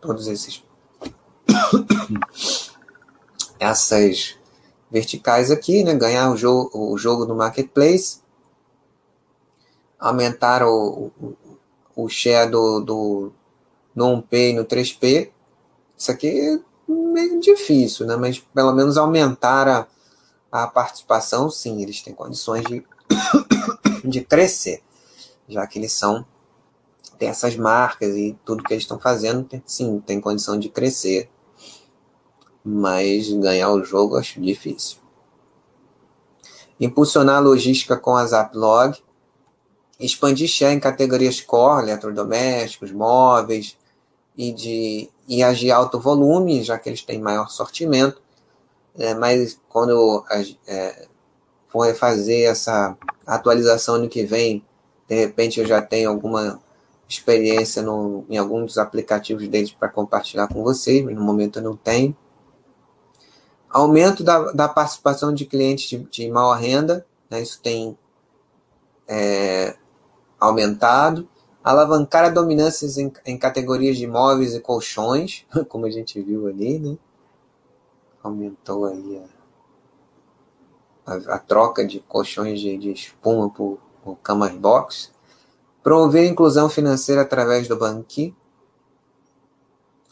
[0.00, 0.62] Todos esses
[3.60, 4.36] essas
[4.90, 5.94] verticais aqui, né?
[5.94, 8.20] Ganhar o jogo, o jogo no marketplace,
[9.98, 11.12] aumentar o
[11.96, 13.32] o share do, do
[13.94, 15.30] no 1P e no 3P.
[15.96, 18.16] Isso aqui é meio difícil, né?
[18.16, 19.86] mas pelo menos aumentar a,
[20.50, 22.84] a participação, sim, eles têm condições de,
[24.04, 24.82] de crescer,
[25.48, 26.26] já que eles são
[27.18, 31.30] tem essas marcas e tudo que eles estão fazendo, sim, tem condição de crescer.
[32.64, 34.98] Mas ganhar o jogo acho difícil.
[36.80, 38.98] Impulsionar a logística com a Zaplog
[39.98, 43.76] expandir share em categorias core, eletrodomésticos, móveis
[44.36, 48.20] e de e de alto volume, já que eles têm maior sortimento.
[48.96, 50.24] É, mas quando
[50.66, 51.08] é,
[51.68, 54.64] for fazer essa atualização no que vem,
[55.08, 56.62] de repente eu já tenho alguma
[57.08, 61.62] experiência no, em alguns dos aplicativos deles para compartilhar com vocês, mas no momento eu
[61.62, 62.16] não tenho.
[63.68, 67.98] Aumento da, da participação de clientes de, de maior renda, né, isso tem
[69.08, 69.76] é,
[70.44, 71.28] aumentado,
[71.62, 76.78] alavancar a dominância em, em, categorias de móveis e colchões, como a gente viu ali,
[76.78, 76.98] né?
[78.22, 79.22] Aumentou aí
[81.06, 85.12] a, a, a troca de colchões de, de espuma por, por camas box.
[85.82, 88.34] Promover a inclusão financeira através do Banqui.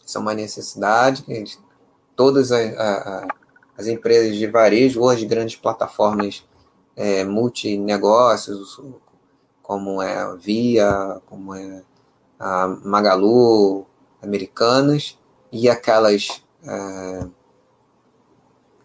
[0.05, 1.25] Isso é uma necessidade.
[2.15, 2.75] Todas as,
[3.75, 6.45] as empresas de varejo, hoje grandes plataformas
[6.95, 8.79] é, multinegócios,
[9.63, 11.81] como é a Via, como é
[12.37, 13.87] a Magalu,
[14.21, 15.17] Americanas,
[15.51, 17.27] e aquelas é,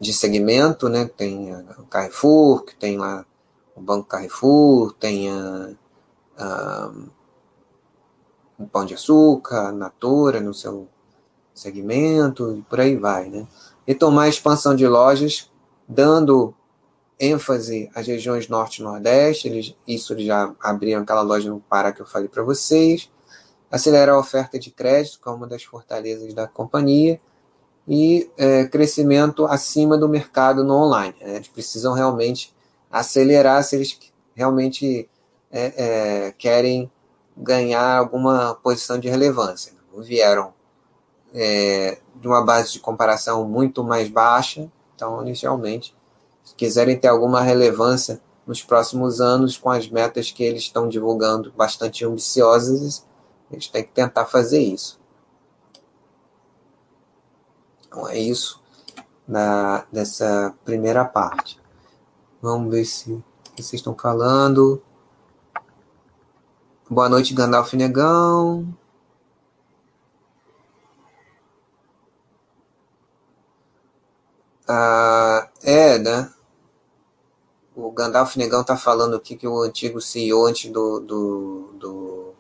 [0.01, 1.05] de segmento, né?
[1.05, 3.27] Tem o Carrefour, que tem lá
[3.75, 5.71] o Banco Carrefour, tem a,
[6.39, 6.93] a,
[8.59, 10.89] o Pão de Açúcar, a Natura no seu
[11.53, 13.47] segmento, e por aí vai, né?
[13.87, 15.51] Retomar a expansão de lojas,
[15.89, 16.55] dando
[17.19, 21.93] ênfase às regiões norte e nordeste, eles, isso eles já abriram aquela loja no Pará
[21.93, 23.11] que eu falei para vocês,
[23.71, 27.21] acelerar a oferta de crédito, que é uma das fortalezas da companhia,
[27.87, 31.15] e é, crescimento acima do mercado no online.
[31.21, 31.37] Né?
[31.37, 32.55] Eles precisam realmente
[32.91, 33.99] acelerar se eles
[34.35, 35.09] realmente
[35.51, 36.91] é, é, querem
[37.37, 39.73] ganhar alguma posição de relevância.
[39.97, 40.53] Vieram
[41.35, 45.47] é, de uma base de comparação muito mais baixa, então se
[46.59, 52.05] quiserem ter alguma relevância nos próximos anos com as metas que eles estão divulgando bastante
[52.05, 53.07] ambiciosas,
[53.51, 54.99] eles têm que tentar fazer isso.
[57.87, 58.61] Então é isso
[59.27, 61.61] na, dessa primeira parte.
[62.43, 63.23] Vamos ver se
[63.57, 64.83] vocês estão falando.
[66.91, 68.67] Boa noite, Gandalf Negão.
[74.67, 76.31] Ah, é, né?
[77.79, 80.99] O Gandalf Negão tá falando aqui que o antigo CEO antes do.
[80.99, 82.33] do, do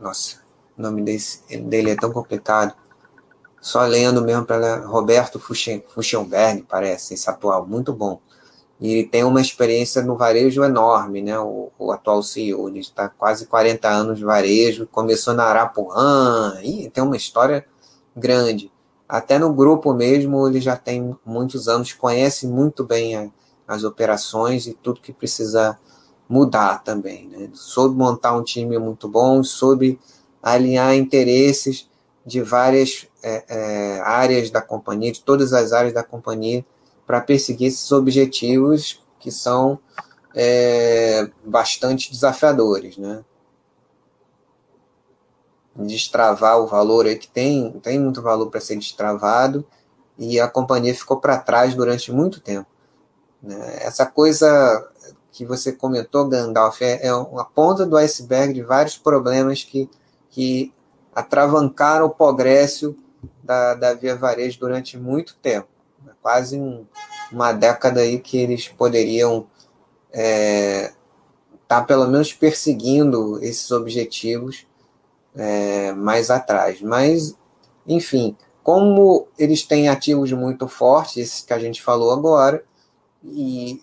[0.00, 0.38] nossa,
[0.76, 2.74] o nome desse, dele é tão complicado.
[3.60, 8.20] Só lendo mesmo para Roberto Fuchenberg, parece, esse atual, muito bom.
[8.80, 11.38] E ele tem uma experiência no varejo enorme, né?
[11.38, 16.90] O, o atual CEO, ele está quase 40 anos de varejo, começou na Arapuã, e
[16.90, 17.64] tem uma história
[18.16, 18.70] grande.
[19.08, 23.30] Até no grupo mesmo, ele já tem muitos anos, conhece muito bem a,
[23.66, 25.78] as operações e tudo que precisa
[26.28, 27.28] mudar também.
[27.28, 27.50] Né?
[27.52, 29.98] Soube montar um time muito bom, soube
[30.42, 31.88] alinhar interesses
[32.24, 36.64] de várias é, é, áreas da companhia, de todas as áreas da companhia,
[37.06, 39.78] para perseguir esses objetivos que são
[40.34, 43.24] é, bastante desafiadores, né?
[45.76, 49.66] Destravar o valor aí que tem, tem muito valor para ser destravado
[50.16, 52.73] e a companhia ficou para trás durante muito tempo.
[53.44, 53.78] Né?
[53.82, 54.88] Essa coisa
[55.30, 59.90] que você comentou, Gandalf, é, é uma ponta do iceberg de vários problemas que,
[60.30, 60.72] que
[61.14, 62.96] atravancaram o progresso
[63.42, 65.68] da, da Via Varejo durante muito tempo.
[66.22, 66.86] Quase um,
[67.30, 69.46] uma década aí que eles poderiam
[70.08, 70.92] estar é,
[71.68, 74.66] tá pelo menos perseguindo esses objetivos
[75.34, 76.80] é, mais atrás.
[76.80, 77.36] Mas,
[77.86, 82.64] enfim, como eles têm ativos muito fortes, esses que a gente falou agora,
[83.24, 83.82] e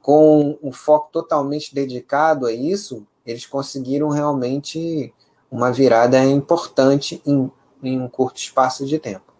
[0.00, 5.14] com o foco totalmente dedicado a isso, eles conseguiram realmente
[5.50, 7.50] uma virada importante em,
[7.82, 9.32] em um curto espaço de tempo.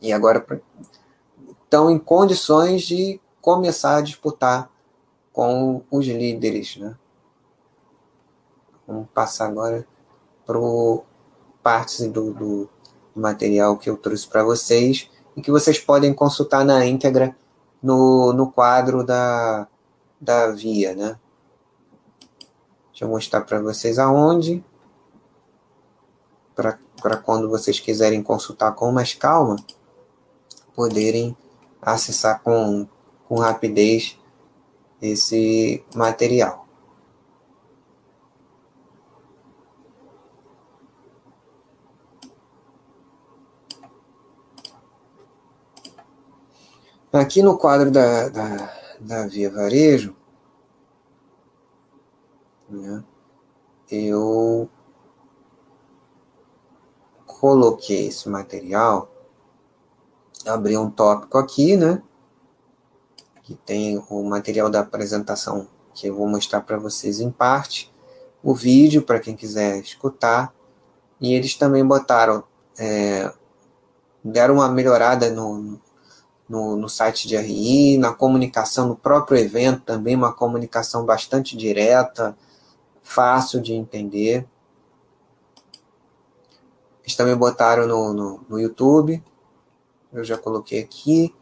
[0.00, 0.44] E agora
[1.62, 4.70] estão em condições de começar a disputar
[5.32, 6.76] com os líderes.
[6.76, 6.96] Né?
[8.86, 9.86] Vamos passar agora
[10.44, 10.58] para
[11.62, 12.70] partes do, do
[13.14, 17.36] material que eu trouxe para vocês e que vocês podem consultar na íntegra
[17.82, 19.66] no, no quadro da,
[20.20, 21.18] da via, né?
[22.90, 24.64] Deixa eu mostrar para vocês aonde,
[26.54, 29.56] para quando vocês quiserem consultar com mais calma,
[30.74, 31.36] poderem
[31.80, 32.86] acessar com,
[33.28, 34.18] com rapidez
[35.00, 36.61] esse material.
[47.12, 50.16] Aqui no quadro da, da, da Via Varejo,
[52.70, 53.04] né,
[53.90, 54.66] eu
[57.26, 59.12] coloquei esse material,
[60.46, 62.02] abri um tópico aqui, né?
[63.42, 67.92] Que tem o material da apresentação que eu vou mostrar para vocês em parte,
[68.42, 70.54] o vídeo para quem quiser escutar,
[71.20, 72.42] e eles também botaram,
[72.78, 73.30] é,
[74.24, 75.78] deram uma melhorada no,
[76.48, 82.36] no, no site de RI, na comunicação no próprio evento também, uma comunicação bastante direta,
[83.02, 84.46] fácil de entender.
[87.02, 89.22] Eles também botaram no, no, no YouTube,
[90.12, 91.34] eu já coloquei aqui,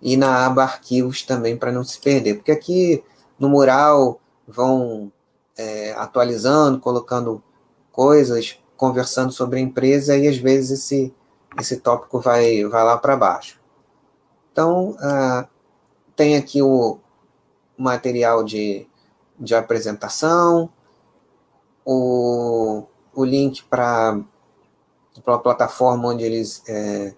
[0.00, 3.02] e na aba arquivos também para não se perder, porque aqui
[3.38, 5.10] no mural vão
[5.56, 7.42] é, atualizando, colocando
[7.90, 11.14] coisas, conversando sobre a empresa e às vezes esse,
[11.58, 13.58] esse tópico vai, vai lá para baixo.
[14.56, 15.46] Então, ah,
[16.16, 16.98] tem aqui o
[17.76, 18.88] material de,
[19.38, 20.70] de apresentação,
[21.84, 22.84] o,
[23.14, 24.18] o link para
[25.26, 27.14] a plataforma onde eles é,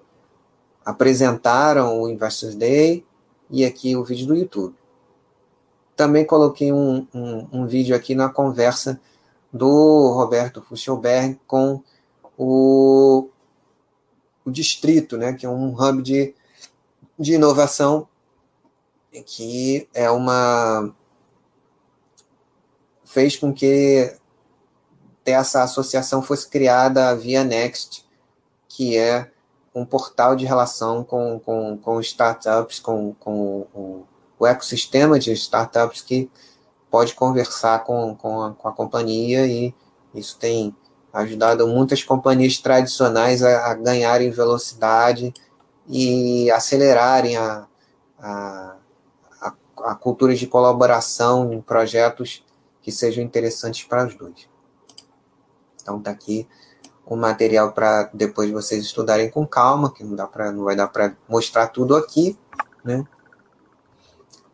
[0.84, 3.06] apresentaram o Investors Day
[3.48, 4.74] e aqui o vídeo do YouTube.
[5.94, 9.00] Também coloquei um, um, um vídeo aqui na conversa
[9.52, 11.84] do Roberto Fuchelberg com
[12.36, 13.28] o,
[14.44, 16.34] o Distrito, né, que é um hub de
[17.18, 18.08] de inovação
[19.24, 20.94] que é uma
[23.04, 24.14] fez com que
[25.24, 28.06] essa associação fosse criada via Next,
[28.68, 29.30] que é
[29.74, 36.30] um portal de relação com, com, com startups, com, com o, ecossistema de startups que
[36.90, 39.74] pode conversar com, com, a, com a companhia e
[40.14, 40.74] isso tem
[41.12, 45.34] ajudado muitas companhias tradicionais a, a ganharem velocidade
[45.88, 47.66] e acelerarem a,
[48.18, 48.76] a,
[49.78, 52.44] a, cultura de colaboração em projetos
[52.82, 54.48] que sejam interessantes para os dois.
[55.80, 56.46] Então tá aqui
[57.06, 60.88] o material para depois vocês estudarem com calma, que não dá para não vai dar
[60.88, 62.38] para mostrar tudo aqui,
[62.84, 63.02] né?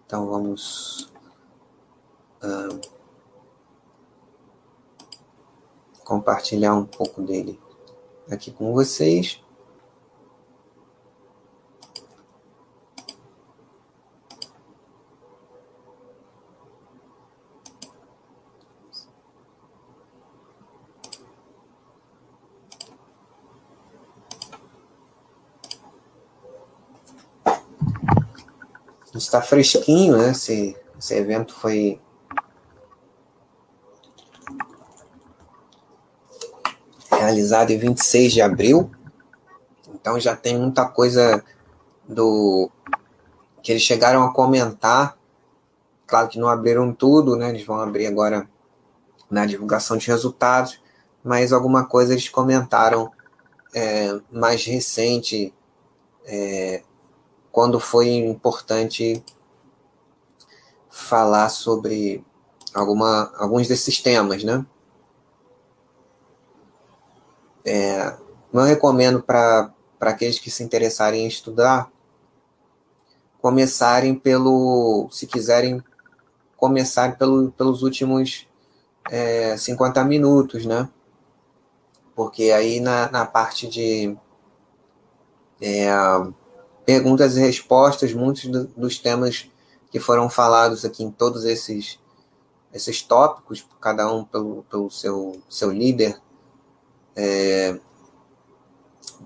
[0.06, 1.12] Então vamos
[2.44, 2.81] uh,
[6.05, 7.61] compartilhar um pouco dele
[8.31, 9.44] aqui com vocês.
[29.35, 30.31] Está fresquinho, né?
[30.31, 32.01] Esse, esse evento foi
[37.11, 38.90] realizado em 26 de abril,
[39.93, 41.43] então já tem muita coisa
[42.09, 42.70] do
[43.62, 45.19] que eles chegaram a comentar.
[46.06, 47.48] Claro que não abriram tudo, né?
[47.48, 48.48] Eles vão abrir agora
[49.28, 50.81] na divulgação de resultados,
[51.24, 53.11] mas alguma coisa eles comentaram
[53.74, 55.52] é, mais recente,
[56.27, 56.82] é,
[57.55, 59.24] quando foi importante
[60.90, 62.24] falar sobre
[62.74, 64.66] alguma, alguns desses temas, né?
[67.64, 68.12] É,
[68.52, 71.93] eu recomendo para aqueles que se interessarem em estudar,
[73.40, 75.81] começarem pelo, se quiserem,
[76.56, 78.48] começar pelo, pelos últimos
[79.09, 80.89] é, 50 minutos, né?
[82.16, 84.16] Porque aí na, na parte de
[85.60, 85.89] é,
[86.85, 89.48] perguntas e respostas, muitos do, dos temas
[89.90, 91.98] que foram falados aqui em todos esses,
[92.73, 96.20] esses tópicos, cada um pelo, pelo seu, seu líder,
[97.16, 97.78] é,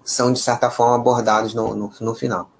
[0.04, 2.50] são, de certa forma, abordados no, no, no final.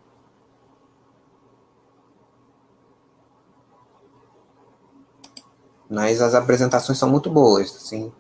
[5.89, 8.13] Mas as apresentações são muito boas, assim,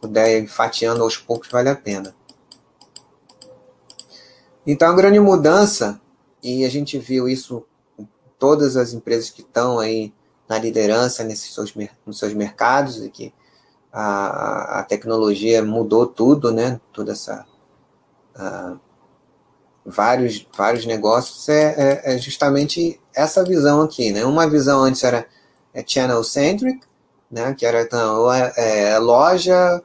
[0.00, 2.14] puder ir fatiando aos poucos vale a pena.
[4.66, 6.00] Então, a grande mudança,
[6.42, 7.64] e a gente viu isso
[7.98, 8.08] em
[8.38, 10.12] todas as empresas que estão aí
[10.48, 11.72] na liderança nesses seus,
[12.04, 13.32] nos seus mercados, e que
[13.92, 16.80] a, a tecnologia mudou tudo, né?
[16.92, 17.46] Toda essa.
[19.84, 24.24] Vários, vários negócios é, é, é, justamente essa visão aqui, né?
[24.24, 25.26] Uma visão antes era
[25.74, 26.80] é channel-centric,
[27.30, 27.54] né?
[27.54, 29.82] Que era, então, ou é, é loja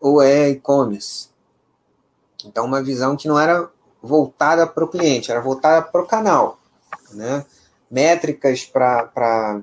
[0.00, 1.28] ou é e-commerce.
[2.44, 3.70] Então, uma visão que não era
[4.02, 6.58] voltada para o cliente, era voltada para o canal,
[7.12, 7.44] né?
[7.90, 9.60] Métricas para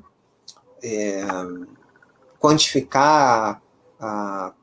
[0.83, 1.21] é,
[2.39, 3.61] quantificar
[3.99, 4.53] a,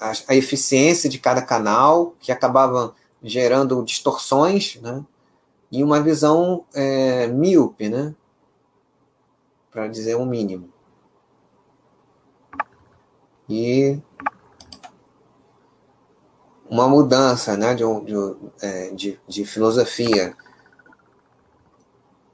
[0.00, 5.04] a, a, eficiência de cada canal, que acabava gerando distorções, né?
[5.72, 8.14] e uma visão é, míope, né?
[9.70, 10.68] para dizer o um mínimo.
[13.48, 13.98] E
[16.74, 20.36] uma mudança né, de, de, é, de, de filosofia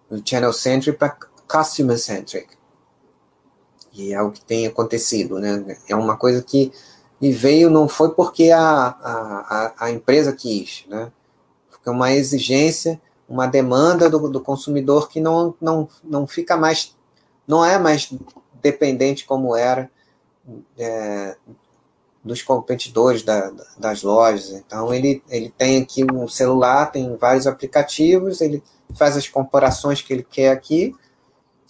[0.09, 1.15] do channel-centric para
[1.47, 2.49] customer-centric.
[3.93, 5.77] E é o que tem acontecido, né?
[5.87, 6.73] É uma coisa que
[7.21, 11.13] e veio não foi porque a, a, a empresa quis, né?
[11.69, 12.99] Foi uma exigência,
[13.29, 16.97] uma demanda do, do consumidor que não, não, não fica mais,
[17.47, 18.11] não é mais
[18.63, 19.91] dependente como era
[20.79, 21.37] é,
[22.23, 24.51] dos competidores da, das lojas.
[24.51, 28.63] Então ele, ele tem aqui um celular, tem vários aplicativos, ele
[28.95, 30.95] faz as comparações que ele quer aqui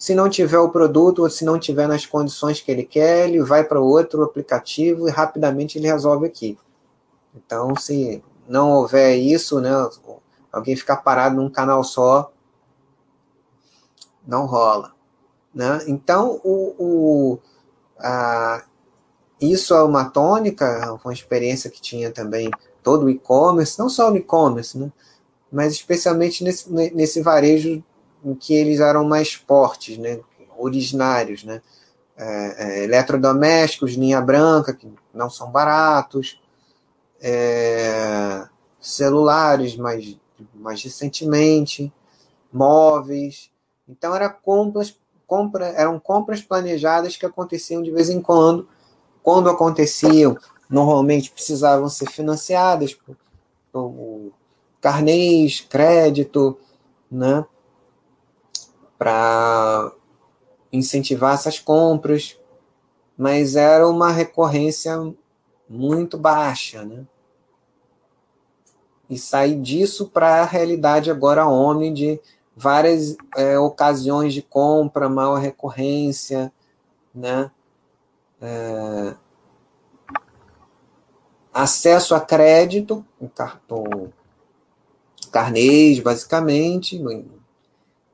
[0.01, 3.43] se não tiver o produto ou se não tiver nas condições que ele quer, ele
[3.43, 6.57] vai para outro aplicativo e rapidamente ele resolve aqui.
[7.35, 9.69] Então, se não houver isso, né,
[10.51, 12.31] alguém ficar parado num canal só,
[14.25, 14.91] não rola.
[15.53, 15.83] Né?
[15.85, 17.39] Então, o, o,
[17.99, 18.65] a,
[19.41, 22.51] isso é uma tônica, uma experiência que tinha também
[22.83, 24.91] todo o e-commerce, não só o e-commerce, né?
[25.51, 27.83] mas especialmente nesse, nesse varejo
[28.23, 30.19] em que eles eram mais fortes, né,
[30.57, 31.61] originários, né,
[32.15, 36.39] é, é, eletrodomésticos, linha branca, que não são baratos,
[37.19, 38.47] é,
[38.79, 40.17] celulares mais,
[40.53, 41.91] mais recentemente,
[42.53, 43.49] móveis.
[43.87, 48.67] Então era compras, compra, eram compras planejadas que aconteciam de vez em quando.
[49.23, 50.37] Quando aconteciam,
[50.69, 53.17] normalmente precisavam ser financiadas por,
[53.71, 54.31] por
[54.79, 56.57] carnês, crédito,
[57.09, 57.45] né?
[59.01, 59.91] para
[60.71, 62.37] incentivar essas compras,
[63.17, 64.95] mas era uma recorrência
[65.67, 67.07] muito baixa, né?
[69.09, 72.21] E sair disso para a realidade agora homem de
[72.55, 76.53] várias é, ocasiões de compra, maior recorrência,
[77.11, 77.49] né?
[78.41, 79.15] É,
[81.53, 83.05] acesso a crédito,
[83.35, 84.11] cartão,
[85.31, 87.01] carnês, basicamente,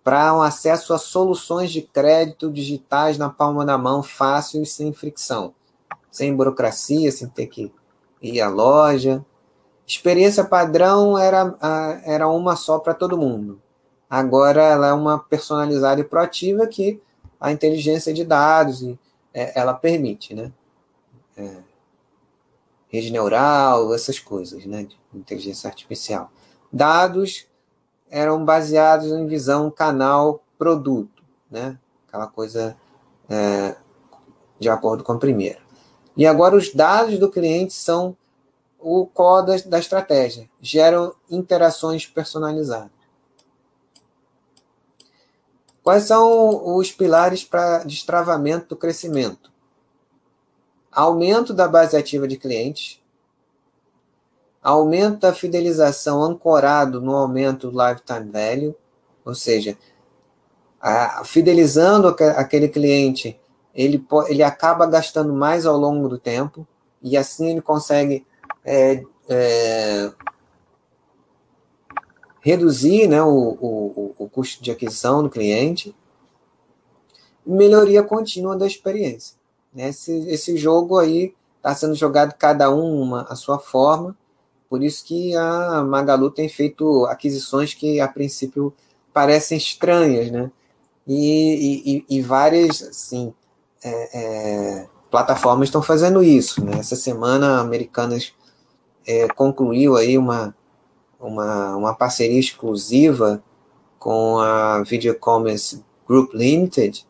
[0.03, 4.91] para um acesso a soluções de crédito digitais na palma da mão, fácil e sem
[4.91, 5.53] fricção,
[6.11, 7.71] sem burocracia, sem ter que
[8.21, 9.25] ir à loja.
[9.85, 11.55] Experiência padrão era,
[12.03, 13.61] era uma só para todo mundo.
[14.09, 17.01] Agora ela é uma personalizada e proativa que
[17.39, 18.81] a inteligência de dados
[19.37, 20.51] é, ela permite, né?
[21.37, 21.57] É,
[22.89, 24.85] rede neural, essas coisas, né?
[24.85, 26.31] De inteligência artificial.
[26.73, 27.45] Dados
[28.09, 31.77] eram baseados em visão canal produto, né?
[32.07, 32.75] Aquela coisa
[33.29, 33.75] é,
[34.59, 35.59] de acordo com a primeira.
[36.15, 38.17] E agora os dados do cliente são
[38.79, 42.96] o código da estratégia, geram interações personalizadas.
[45.87, 49.49] Quais são os pilares para destravamento do crescimento?
[50.91, 53.01] aumento da base ativa de clientes,
[54.61, 58.75] aumento da fidelização ancorado no aumento do lifetime value,
[59.23, 59.77] ou seja,
[60.81, 63.39] a, fidelizando aquele cliente,
[63.73, 66.67] ele, ele acaba gastando mais ao longo do tempo,
[67.01, 68.27] e assim ele consegue
[68.65, 70.11] é, é,
[72.41, 75.95] reduzir né, o, o, o custo de aquisição do cliente,
[77.45, 79.35] melhoria contínua da experiência.
[79.75, 84.15] Esse, esse jogo aí está sendo jogado cada um uma, a sua forma,
[84.69, 88.73] por isso que a Magalu tem feito aquisições que a princípio
[89.13, 90.51] parecem estranhas, né?
[91.07, 93.33] E, e, e várias, assim,
[93.81, 96.79] é, é, plataformas estão fazendo isso, né?
[96.79, 98.33] Essa semana, Americanas
[99.05, 100.53] é, concluiu aí uma,
[101.19, 103.43] uma, uma parceria exclusiva
[103.99, 107.05] com a Video Commerce Group Limited,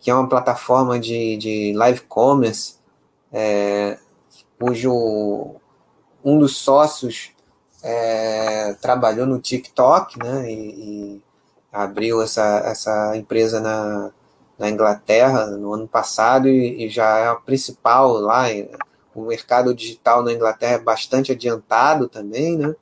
[0.00, 2.76] que é uma plataforma de, de live commerce,
[3.32, 3.98] é,
[4.58, 5.56] cujo
[6.24, 7.32] um dos sócios
[7.82, 11.22] é, trabalhou no TikTok, né, e, e,
[11.72, 14.10] abriu essa, essa empresa na,
[14.58, 18.44] na Inglaterra no ano passado e, e já é a principal lá.
[19.14, 22.74] O mercado digital na Inglaterra é bastante adiantado também, né?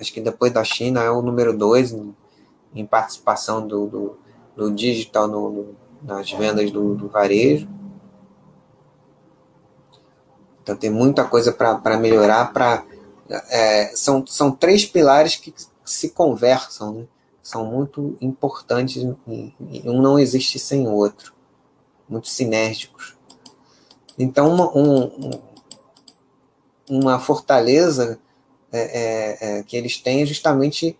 [0.00, 2.14] Acho que depois da China é o número dois em,
[2.74, 4.18] em participação do, do,
[4.56, 7.68] do digital no, no, nas vendas do, do varejo.
[10.62, 12.52] Então tem muita coisa para melhorar.
[12.52, 12.84] Pra,
[13.28, 15.52] é, são, são três pilares que
[15.84, 17.06] se conversam, né?
[17.42, 21.32] são muito importantes e, um não existe sem o outro,
[22.06, 23.16] muito sinérgicos.
[24.18, 25.30] Então, uma, um,
[26.90, 28.18] uma fortaleza
[28.72, 30.98] é, é, é, que eles têm é justamente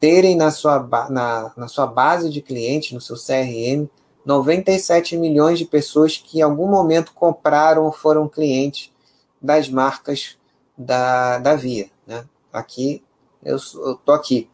[0.00, 0.80] terem na sua,
[1.10, 3.88] na, na sua base de clientes, no seu CRM,
[4.24, 8.92] 97 milhões de pessoas que em algum momento compraram ou foram clientes
[9.40, 10.38] das marcas
[10.76, 11.90] da, da Via.
[12.06, 12.24] Né?
[12.52, 13.02] Aqui,
[13.42, 14.48] eu estou aqui.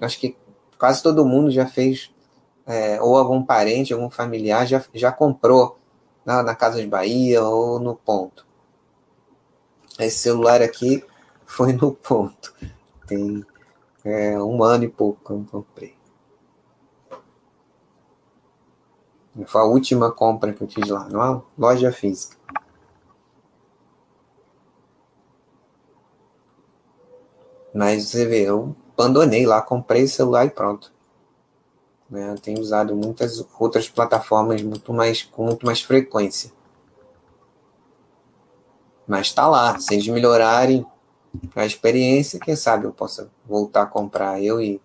[0.00, 0.36] Acho que
[0.78, 2.10] quase todo mundo já fez,
[2.66, 5.78] é, ou algum parente, algum familiar já, já comprou
[6.24, 8.46] na, na Casa de Bahia ou no ponto.
[9.98, 11.04] Esse celular aqui
[11.54, 12.52] foi no ponto.
[13.06, 13.46] Tem
[14.04, 15.96] é, um ano e pouco que eu comprei.
[19.46, 22.36] Foi a última compra que eu fiz lá, numa loja física.
[27.72, 30.92] Mas você vê, eu abandonei lá, comprei celular e pronto.
[32.10, 32.34] Né?
[32.42, 36.52] Tenho usado muitas outras plataformas muito mais, com muito mais frequência.
[39.06, 39.78] Mas está lá.
[39.78, 40.86] Se eles melhorarem
[41.54, 44.42] a experiência, quem sabe eu possa voltar a comprar.
[44.42, 44.80] Eu e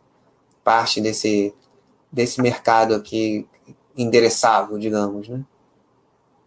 [0.63, 1.53] parte desse,
[2.11, 3.47] desse mercado aqui
[3.95, 5.43] endereçável, digamos, né?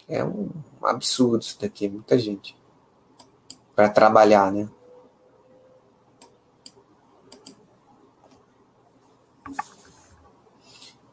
[0.09, 0.51] É um
[0.83, 2.57] absurdo isso daqui, muita gente.
[3.74, 4.69] Para trabalhar, né?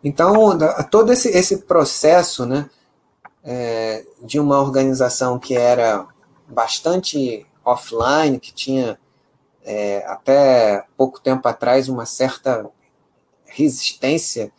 [0.03, 0.57] Então,
[0.89, 2.69] todo esse, esse processo né,
[3.43, 6.07] é, de uma organização que era
[6.47, 8.99] bastante offline, que tinha
[9.63, 12.69] é, até pouco tempo atrás uma certa
[13.45, 14.51] resistência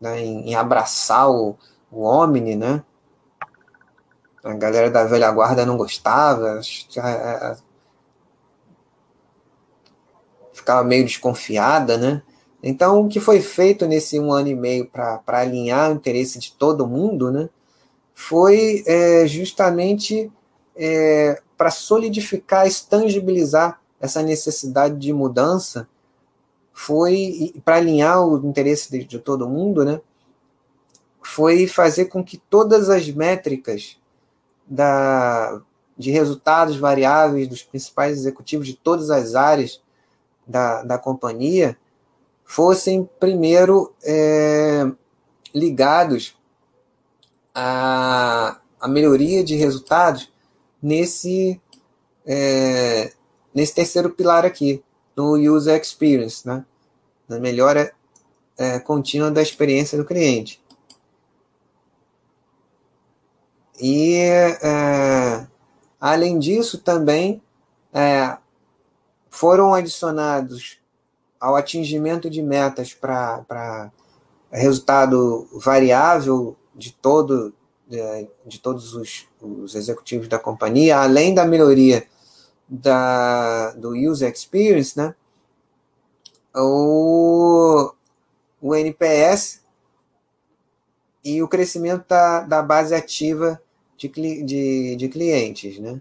[0.00, 1.56] né, em, em, abraçar o,
[1.90, 2.82] o Omni, né?
[4.42, 6.60] A galera da velha guarda não gostava,
[6.96, 7.56] é,
[10.52, 12.22] ficava meio desconfiada, né?
[12.62, 16.52] Então, o que foi feito nesse um ano e meio para alinhar o interesse de
[16.52, 17.48] todo mundo, né,
[18.14, 20.30] foi é, justamente
[20.76, 25.88] é, para solidificar, estangibilizar essa necessidade de mudança,
[26.72, 30.00] foi para alinhar o interesse de, de todo mundo, né,
[31.22, 33.96] foi fazer com que todas as métricas
[34.66, 35.62] da,
[35.96, 39.80] de resultados variáveis dos principais executivos de todas as áreas
[40.44, 41.78] da, da companhia
[42.44, 44.90] fossem primeiro é,
[45.54, 46.36] ligados
[47.54, 50.31] à, à melhoria de resultados
[50.82, 51.60] nesse,
[52.26, 53.12] é,
[53.54, 54.82] nesse terceiro pilar aqui,
[55.16, 56.64] no User Experience, né?
[57.28, 57.92] na melhora
[58.58, 60.62] é, contínua da experiência do cliente.
[63.80, 64.16] E,
[64.62, 65.46] é,
[66.00, 67.42] além disso, também
[67.92, 68.36] é,
[69.28, 70.78] foram adicionados
[71.40, 73.90] ao atingimento de metas para
[74.50, 77.52] resultado variável de todo
[77.92, 82.08] de, de todos os, os, executivos da companhia, além da melhoria
[82.66, 85.14] da, do user experience, né?
[86.54, 87.92] O,
[88.62, 89.62] o NPS
[91.22, 93.62] e o crescimento da, da base ativa
[93.98, 96.00] de, de, de clientes, né?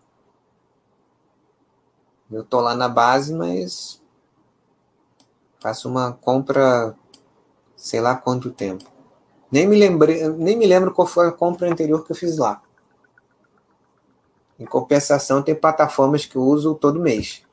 [2.31, 4.01] Eu tô lá na base, mas
[5.59, 6.95] faço uma compra,
[7.75, 8.89] sei lá quanto tempo.
[9.51, 12.61] Nem me lembrei, nem me lembro qual foi a compra anterior que eu fiz lá.
[14.57, 17.43] Em compensação, tem plataformas que eu uso todo mês.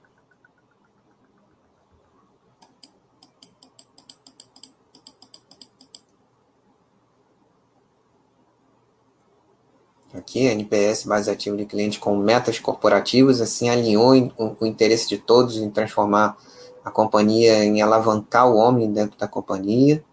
[10.15, 15.57] Aqui, NPS, base ativa de cliente com metas corporativas, assim alinhou o, interesse de todos
[15.57, 16.37] em transformar
[16.85, 20.05] a companhia, em alavancar o homem dentro da companhia.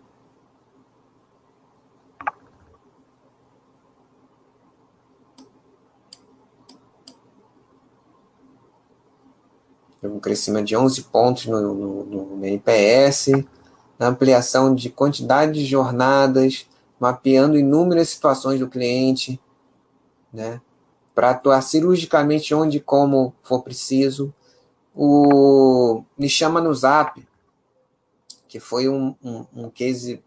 [10.07, 13.31] Um crescimento de 11 pontos no, no, no NPS,
[13.99, 16.67] ampliação de quantidade de jornadas,
[16.99, 19.39] mapeando inúmeras situações do cliente,
[20.31, 20.61] né,
[21.13, 24.33] para atuar cirurgicamente onde e como for preciso.
[24.93, 27.25] O Me Chama no Zap,
[28.47, 30.23] que foi um, um, um case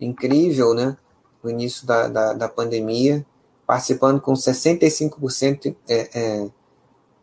[0.00, 0.96] incrível né,
[1.42, 3.24] no início da, da, da pandemia,
[3.66, 6.50] participando com 65% é, é,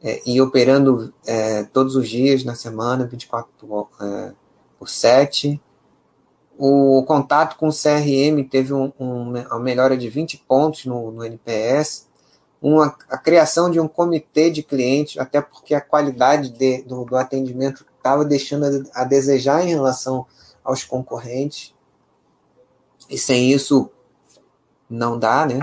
[0.02, 3.50] é, e operando é, todos os dias na semana, 24
[4.02, 4.34] é,
[4.78, 5.62] por 7.
[6.58, 11.24] O contato com o CRM teve um, um, uma melhora de 20 pontos no, no
[11.24, 12.08] NPS.
[12.62, 17.16] Uma, a criação de um comitê de clientes, até porque a qualidade de, do, do
[17.16, 20.26] atendimento estava deixando a, a desejar em relação
[20.64, 21.74] aos concorrentes.
[23.10, 23.90] E sem isso
[24.90, 25.60] não dá, né?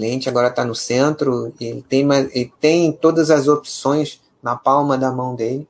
[0.00, 5.12] Cliente agora está no centro, ele tem, ele tem todas as opções na palma da
[5.12, 5.68] mão dele.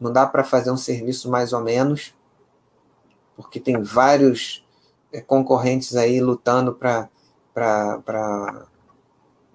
[0.00, 2.12] Não dá para fazer um serviço mais ou menos,
[3.36, 4.66] porque tem vários
[5.12, 7.08] é, concorrentes aí lutando para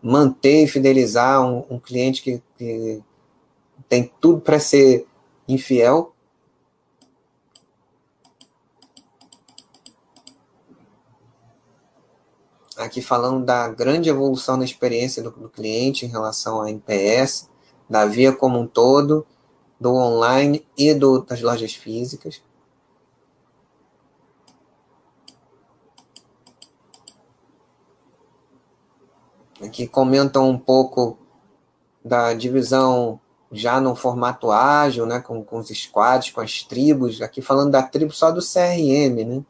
[0.01, 3.03] manter e fidelizar um, um cliente que, que
[3.89, 5.05] tem tudo para ser
[5.45, 6.15] infiel.
[12.79, 17.49] Aqui falando da grande evolução na experiência do, do cliente em relação à NPS,
[17.89, 19.27] da via como um todo,
[19.77, 22.41] do online e do, das lojas físicas.
[29.61, 31.17] Aqui comentam um pouco
[32.03, 33.19] da divisão
[33.51, 37.83] já no formato ágil, né, com, com os squads, com as tribos, aqui falando da
[37.83, 39.43] tribo só do CRM, né?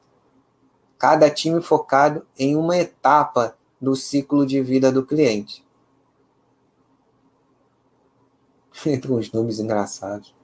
[1.00, 5.66] Cada time focado em uma etapa do ciclo de vida do cliente.
[8.86, 10.36] Entre uns números engraçados.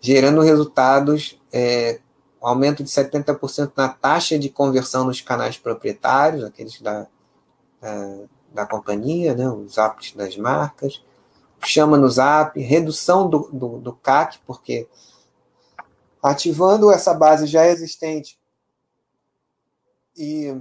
[0.00, 2.00] Gerando resultados é,
[2.40, 7.06] aumento de 70% na taxa de conversão nos canais proprietários, aqueles da,
[7.80, 8.18] da,
[8.54, 11.02] da companhia, né, os apps das marcas,
[11.62, 14.88] chama no Zap, redução do, do, do CAC, porque
[16.22, 18.39] ativando essa base já existente
[20.16, 20.54] e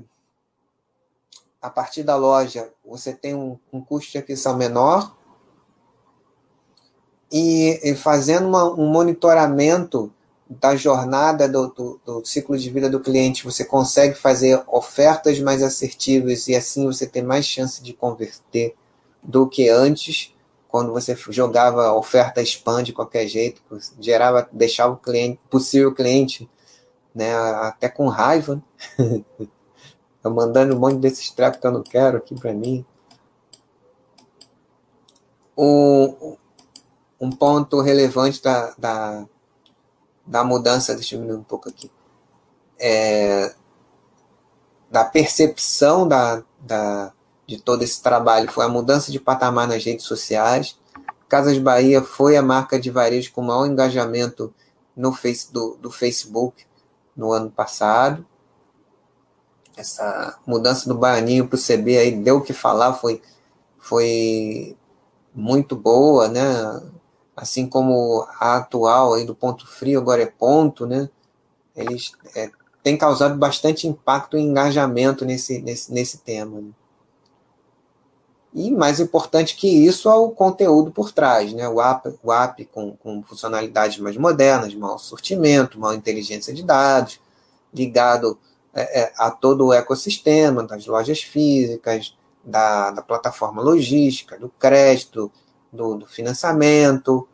[1.62, 5.16] a partir da loja você tem um, um custo de aquisição menor.
[7.32, 10.12] E, e fazendo uma, um monitoramento
[10.50, 15.62] da jornada do, do, do, ciclo de vida do cliente, você consegue fazer ofertas mais
[15.62, 18.76] assertivas e assim você tem mais chance de converter
[19.22, 20.34] do que antes,
[20.68, 23.62] quando você jogava oferta spam de qualquer jeito,
[24.00, 26.50] gerava, deixava o cliente, possível cliente,
[27.20, 28.64] né, até com raiva,
[30.24, 32.86] eu mandando um monte desses trapos que eu não quero aqui para mim.
[35.58, 36.38] Um,
[37.20, 39.26] um ponto relevante da, da
[40.26, 41.92] da mudança, deixa eu um pouco aqui,
[42.80, 43.52] é,
[44.92, 47.12] da percepção da, da,
[47.48, 50.78] de todo esse trabalho foi a mudança de patamar nas redes sociais.
[51.28, 54.54] Casas Bahia foi a marca de varejo com maior engajamento
[54.96, 56.69] no face, do, do Facebook
[57.20, 58.26] no ano passado.
[59.76, 63.22] Essa mudança do Baianinho para o CB aí deu o que falar, foi,
[63.78, 64.76] foi
[65.34, 66.42] muito boa, né?
[67.40, 71.10] assim como a atual aí do ponto frio agora é ponto, né?
[71.74, 72.52] Eles é,
[72.84, 76.60] têm causado bastante impacto e engajamento nesse, nesse, nesse tema.
[76.60, 76.72] Né?
[78.54, 81.70] E mais importante que isso é o conteúdo por trás, né?
[81.70, 87.20] O app, o app com, com funcionalidades mais modernas, maior sortimento, maior inteligência de dados,
[87.72, 88.40] ligado
[88.74, 95.32] é, é, a todo o ecossistema das lojas físicas, da, da plataforma logística, do crédito,
[95.72, 97.28] do, do financiamento,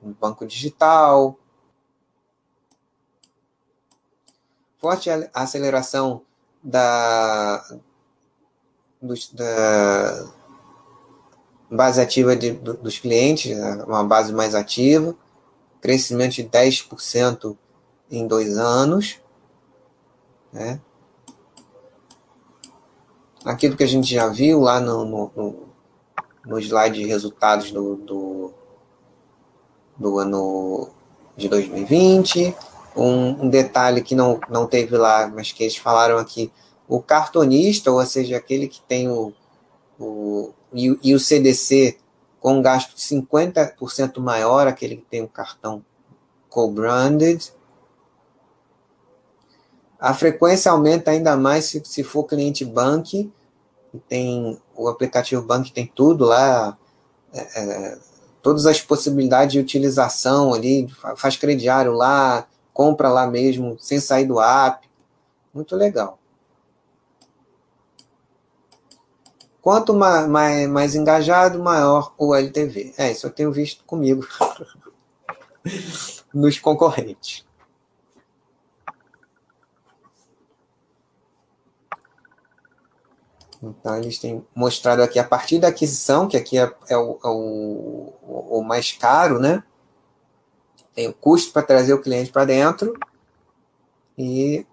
[0.00, 1.38] do banco digital.
[4.78, 6.22] Forte aceleração
[6.62, 7.64] da,
[9.02, 10.28] dos, da
[11.70, 15.16] base ativa de, dos clientes, né, uma base mais ativa,
[15.80, 17.56] crescimento de 10%
[18.10, 19.18] em dois anos.
[20.52, 20.80] Né?
[23.44, 25.68] Aquilo que a gente já viu lá no, no,
[26.46, 28.54] no slide de resultados do, do,
[29.96, 30.90] do ano
[31.36, 32.54] de 2020.
[32.94, 36.52] Um, um, detalhe que não, não teve lá, mas que eles falaram aqui,
[36.92, 39.32] o cartonista, ou seja, aquele que tem o,
[39.98, 41.96] o e, e o CDC
[42.38, 45.82] com um gasto de 50% maior, aquele que tem um cartão
[46.50, 47.50] co-branded.
[49.98, 53.32] A frequência aumenta ainda mais se, se for cliente bank,
[54.06, 56.76] tem o aplicativo bank tem tudo lá,
[57.32, 57.98] é, é,
[58.42, 64.38] todas as possibilidades de utilização ali, faz crediário lá, compra lá mesmo, sem sair do
[64.38, 64.86] app.
[65.54, 66.18] Muito legal.
[69.62, 72.94] Quanto mais, mais, mais engajado, maior o LTV.
[72.98, 74.26] É, isso eu tenho visto comigo
[76.34, 77.46] nos concorrentes.
[83.62, 87.28] Então, eles têm mostrado aqui a partir da aquisição, que aqui é, é, o, é
[87.28, 88.12] o,
[88.58, 89.62] o, mais caro, né?
[90.92, 92.98] Tem o custo para trazer o cliente para dentro
[94.18, 94.66] e,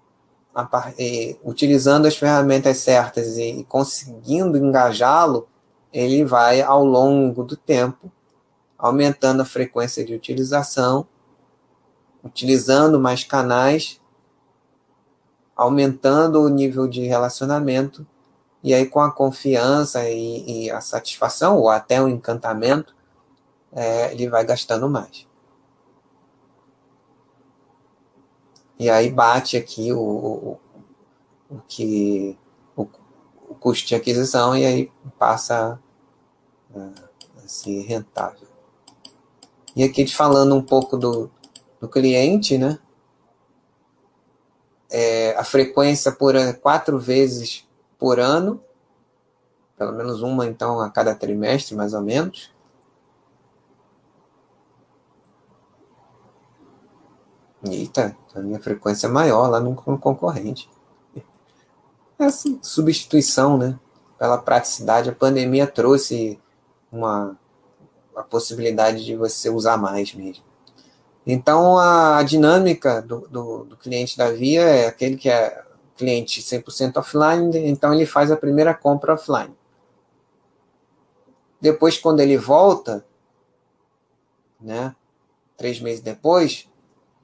[0.60, 5.48] a, e, utilizando as ferramentas certas e, e conseguindo engajá-lo,
[5.91, 8.11] ele vai, ao longo do tempo,
[8.77, 11.07] aumentando a frequência de utilização,
[12.23, 13.99] utilizando mais canais,
[15.56, 18.06] aumentando o nível de relacionamento
[18.64, 22.94] e aí, com a confiança e, e a satisfação, ou até o encantamento,
[23.72, 25.26] é, ele vai gastando mais.
[28.80, 30.60] E aí bate aqui o, o,
[31.49, 32.38] o que
[32.77, 32.84] o,
[33.49, 35.77] o, custo de aquisição e aí passa
[36.73, 36.80] a,
[37.43, 38.47] a ser rentável.
[39.76, 41.30] E aqui falando um pouco do,
[41.81, 42.80] do cliente, né?
[44.89, 48.64] É, a frequência por quatro vezes por ano,
[49.77, 52.49] pelo menos uma então a cada trimestre, mais ou menos.
[57.64, 60.69] Eita, a minha frequência é maior lá no, concorrente.
[62.18, 63.77] É assim, substituição, né?
[64.18, 66.40] Pela praticidade, a pandemia trouxe
[66.91, 67.38] uma
[68.15, 70.44] a possibilidade de você usar mais mesmo.
[71.26, 75.64] Então, a dinâmica do, do, do cliente da Via é aquele que é
[75.95, 79.53] cliente 100% offline, então ele faz a primeira compra offline.
[81.60, 83.06] Depois, quando ele volta,
[84.60, 84.95] né,
[85.57, 86.68] três meses depois,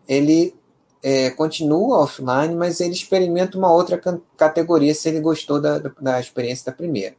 [0.07, 0.55] ele
[1.01, 4.01] é, continua offline, mas ele experimenta uma outra
[4.35, 7.15] categoria se ele gostou da, da experiência da primeira.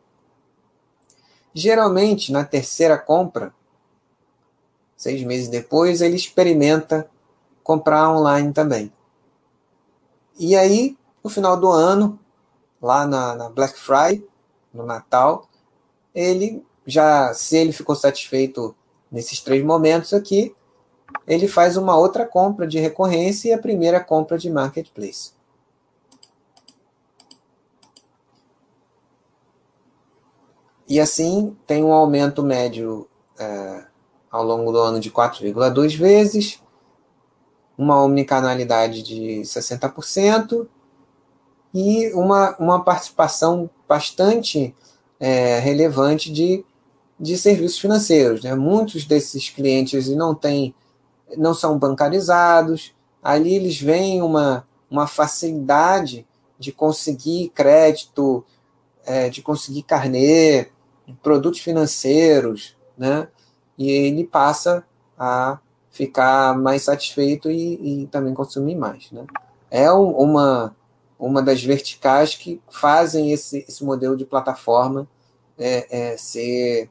[1.54, 3.54] Geralmente, na terceira compra,
[4.96, 7.08] seis meses depois, ele experimenta
[7.62, 8.92] comprar online também.
[10.38, 12.18] E aí, no final do ano,
[12.82, 14.26] lá na, na Black Friday,
[14.72, 15.48] no Natal,
[16.14, 18.74] ele já, se ele ficou satisfeito
[19.10, 20.54] nesses três momentos aqui,
[21.26, 25.32] ele faz uma outra compra de recorrência e a primeira compra de marketplace.
[30.88, 33.08] E assim tem um aumento médio
[33.38, 33.84] é,
[34.30, 36.62] ao longo do ano de 4,2 vezes,
[37.76, 40.68] uma omnicanalidade de 60%,
[41.78, 44.74] e uma, uma participação bastante
[45.20, 46.64] é, relevante de,
[47.20, 48.42] de serviços financeiros.
[48.42, 48.54] Né?
[48.54, 50.74] Muitos desses clientes não têm,
[51.36, 56.26] não são bancarizados, ali eles veem uma, uma facilidade
[56.58, 58.44] de conseguir crédito,
[59.04, 60.68] é, de conseguir carnê,
[61.22, 63.28] produtos financeiros, né?
[63.78, 64.84] e ele passa
[65.18, 65.58] a
[65.90, 69.10] ficar mais satisfeito e, e também consumir mais.
[69.10, 69.24] Né?
[69.70, 70.74] É uma,
[71.18, 75.08] uma das verticais que fazem esse, esse modelo de plataforma
[75.58, 76.90] é, é, ser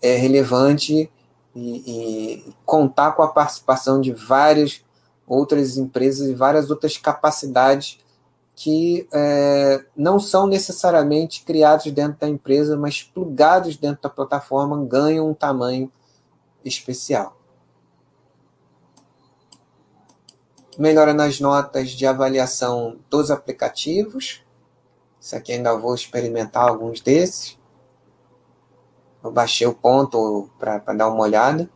[0.00, 1.10] é, relevante
[1.54, 4.84] e, e, contar com a participação de várias
[5.26, 7.98] outras empresas e várias outras capacidades
[8.54, 15.30] que é, não são necessariamente criados dentro da empresa, mas plugados dentro da plataforma ganham
[15.30, 15.90] um tamanho
[16.64, 17.36] especial.
[20.78, 24.42] melhora nas notas de avaliação dos aplicativos.
[25.20, 27.58] Isso aqui ainda vou experimentar alguns desses.
[29.22, 31.68] Eu baixei o ponto para dar uma olhada.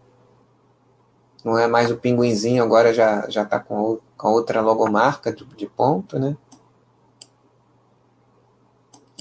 [1.45, 5.67] Não é mais o pinguinzinho, agora já já está com, com outra logomarca de, de
[5.67, 6.37] ponto, né?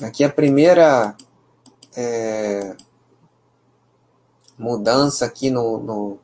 [0.01, 1.15] Aqui a primeira
[1.95, 2.75] é,
[4.57, 6.17] mudança aqui no, no,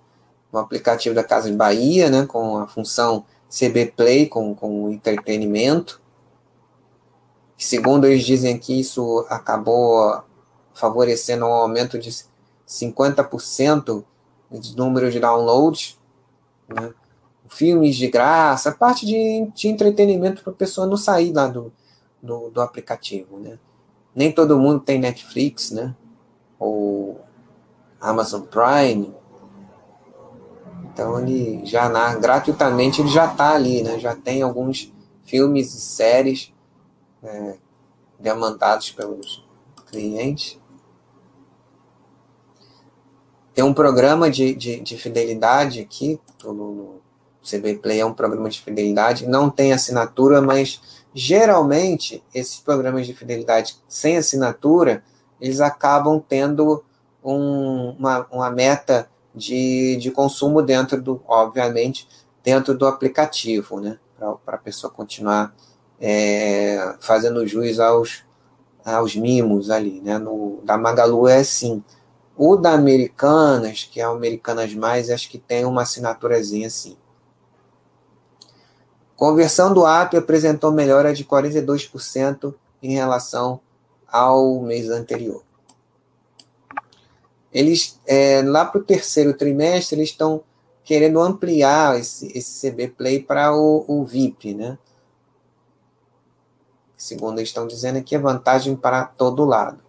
[0.51, 6.01] no, aplicativo da Casa de Bahia, né, com a função CB Play, com, com entretenimento.
[7.57, 10.21] Segundo eles dizem que isso acabou
[10.73, 12.09] favorecendo um aumento de
[12.67, 14.03] 50%
[14.51, 15.99] de número de downloads,
[16.67, 16.93] né?
[17.49, 21.71] filmes de graça, parte de, de entretenimento para a pessoa não sair lá do,
[22.21, 23.37] do, do, aplicativo.
[23.37, 23.59] Né?
[24.15, 25.93] Nem todo mundo tem Netflix, né?
[26.57, 27.19] ou
[27.99, 29.13] Amazon Prime.
[30.85, 33.99] Então ele já na, gratuitamente ele já está ali, né?
[33.99, 34.91] já tem alguns
[35.23, 36.53] filmes e séries
[37.23, 37.57] é,
[38.19, 39.45] demandados pelos
[39.89, 40.60] clientes.
[43.53, 47.01] Tem um programa de, de, de fidelidade aqui, no,
[47.43, 50.79] CB Play é um programa de fidelidade, não tem assinatura, mas
[51.13, 55.03] geralmente esses programas de fidelidade sem assinatura,
[55.39, 56.83] eles acabam tendo
[57.23, 62.07] um, uma, uma meta de, de consumo dentro do, obviamente,
[62.43, 63.97] dentro do aplicativo, né?
[64.45, 65.53] Para a pessoa continuar
[65.99, 68.23] é, fazendo jus aos,
[68.85, 70.19] aos mimos ali, né?
[70.19, 71.83] No, da Magalu é assim.
[72.35, 76.97] O da Americanas, que é o Americanas Mais, acho que tem uma assinaturazinha assim.
[79.15, 83.59] Conversão do app apresentou melhora de 42% em relação
[84.07, 85.43] ao mês anterior.
[87.53, 90.43] Eles, é, lá para o terceiro trimestre, eles estão
[90.83, 94.77] querendo ampliar esse, esse CB Play para o, o VIP, né?
[96.97, 99.83] Segundo eles estão dizendo aqui, é vantagem para todo lado.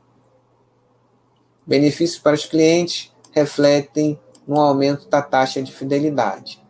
[1.67, 6.61] Benefícios para os clientes refletem no aumento da taxa de fidelidade.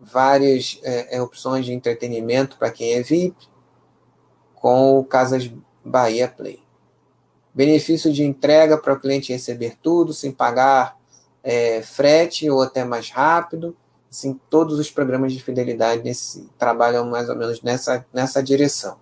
[0.00, 3.36] Várias é, é, opções de entretenimento para quem é VIP,
[4.54, 5.50] com o Casas
[5.84, 6.62] Bahia Play.
[7.54, 10.96] Benefício de entrega para o cliente receber tudo sem pagar
[11.42, 13.76] é, frete ou até mais rápido.
[14.10, 18.96] Assim, todos os programas de fidelidade nesse, trabalham mais ou menos nessa, nessa direção.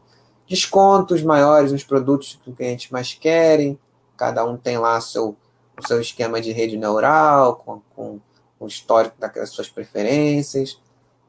[0.47, 3.79] Descontos maiores nos produtos que os clientes mais querem,
[4.16, 5.36] cada um tem lá seu,
[5.78, 8.20] o seu esquema de rede neural, com, com
[8.59, 10.81] o histórico das suas preferências.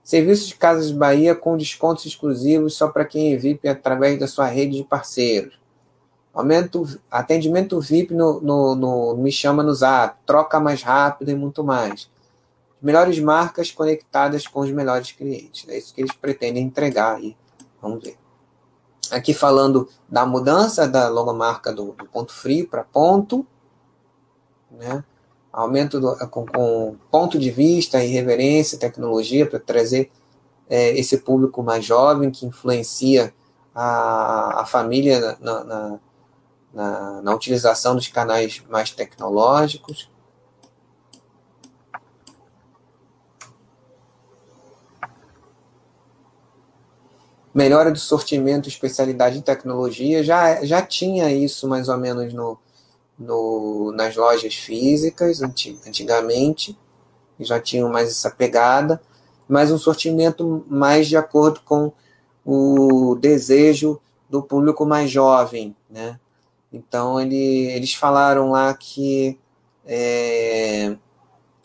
[0.04, 4.28] Serviços de Casas de Bahia com descontos exclusivos só para quem é VIP através da
[4.28, 5.60] sua rede de parceiros.
[6.34, 11.64] Aumento, atendimento VIP no, no, no Me Chama no Zap, troca mais rápido e muito
[11.64, 12.10] mais.
[12.82, 15.68] Melhores marcas conectadas com os melhores clientes.
[15.68, 17.36] É isso que eles pretendem entregar aí.
[17.82, 18.25] Vamos ver
[19.12, 23.46] aqui falando da mudança da logomarca do, do ponto frio para ponto,
[24.72, 25.04] né?
[25.52, 30.12] aumento do, com, com, ponto de vista, irreverência, tecnologia para trazer
[30.70, 33.34] é, esse público mais jovem que influencia
[33.74, 36.00] a, a família na, na,
[36.74, 40.10] na, na utilização dos canais mais tecnológicos.
[47.56, 52.60] Melhora do sortimento, especialidade em tecnologia, já, já tinha isso mais ou menos no,
[53.18, 56.78] no, nas lojas físicas antigamente,
[57.40, 59.02] já tinham mais essa pegada,
[59.48, 61.94] mas um sortimento mais de acordo com
[62.44, 66.20] o desejo do público mais jovem, né?
[66.74, 69.40] Então ele, eles falaram lá que
[69.86, 70.98] é,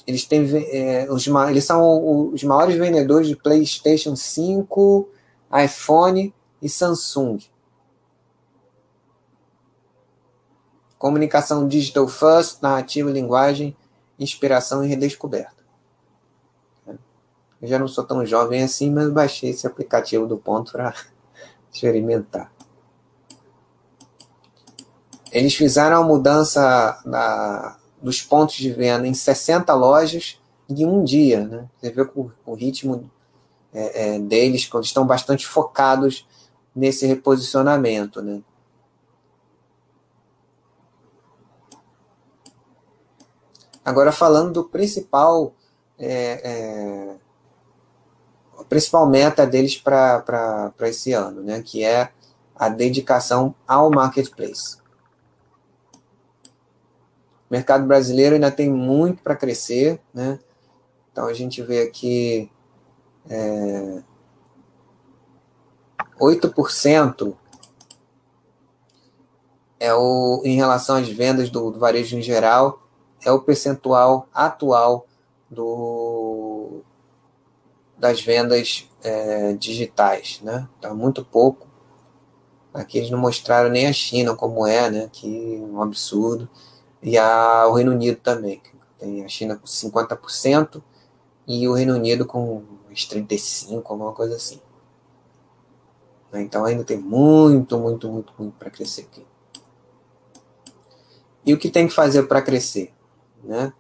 [0.07, 5.09] eles têm é, os, eles são os maiores vendedores de PlayStation 5
[5.53, 7.39] iPhone e Samsung.
[10.99, 13.77] Comunicação digital first, narrativa, linguagem,
[14.19, 15.61] inspiração e redescoberta.
[17.61, 20.95] Eu já não sou tão jovem assim, mas baixei esse aplicativo do ponto para
[21.73, 22.53] experimentar.
[25.31, 31.47] Eles fizeram a mudança da, dos pontos de venda em 60 lojas em um dia.
[31.47, 31.69] Né?
[31.79, 33.11] Você vê o, o ritmo
[33.73, 36.27] é, é, deles, quando estão bastante focados
[36.75, 38.23] nesse reposicionamento.
[38.23, 38.43] Né?
[43.85, 45.55] Agora, falando do principal,
[45.99, 47.17] é, é,
[48.71, 51.61] principal meta deles para esse ano, né?
[51.61, 52.13] que é
[52.55, 54.79] a dedicação ao marketplace.
[57.51, 60.39] O mercado brasileiro ainda tem muito para crescer, né?
[61.11, 62.49] Então a gente vê aqui
[63.29, 64.03] é,
[66.21, 67.37] 8%
[69.79, 72.83] é o, em relação às vendas do, do, varejo em geral,
[73.25, 75.07] é o percentual atual
[75.51, 76.83] do,
[77.97, 80.41] das vendas é, digitais.
[80.43, 80.69] Né?
[80.79, 81.67] Então, muito pouco.
[82.73, 85.09] Aqui eles não mostraram nem a China como é, né?
[85.11, 86.49] Que é um absurdo.
[87.03, 88.63] E a, o Reino Unido também.
[88.97, 90.81] Tem a China com 50%
[91.49, 94.61] e o Reino Unido com uns 35%, alguma coisa assim.
[96.33, 99.27] Então ainda tem muito, muito, muito, muito para crescer aqui.
[101.45, 102.93] E o que tem que fazer para crescer?
[103.43, 103.73] Né?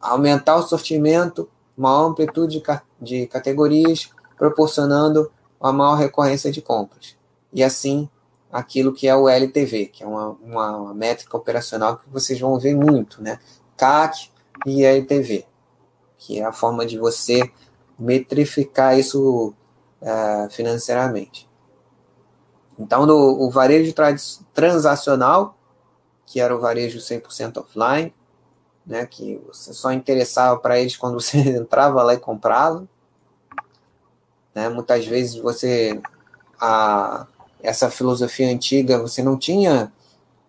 [0.00, 2.62] Aumentar o sortimento, maior amplitude
[3.00, 7.16] de categorias, proporcionando uma maior recorrência de compras.
[7.52, 8.08] E assim,
[8.52, 12.58] aquilo que é o LTV, que é uma, uma, uma métrica operacional que vocês vão
[12.58, 13.38] ver muito, né?
[13.76, 14.30] CAC
[14.64, 15.46] e LTV,
[16.18, 17.50] que é a forma de você
[17.98, 19.54] metrificar isso
[20.02, 21.48] uh, financeiramente.
[22.78, 23.94] Então, no, o varejo
[24.52, 25.56] transacional,
[26.26, 28.12] que era o varejo 100% offline,
[28.86, 32.86] né, que você só interessava para eles quando você entrava lá e comprava.
[34.54, 36.00] Né, muitas vezes você
[36.60, 37.26] a,
[37.62, 39.92] essa filosofia antiga você não tinha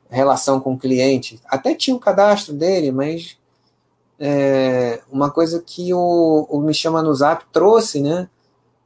[0.09, 3.36] relação com o cliente, até tinha o cadastro dele, mas
[4.19, 8.29] é, uma coisa que o, o Me Chama no Zap trouxe, né?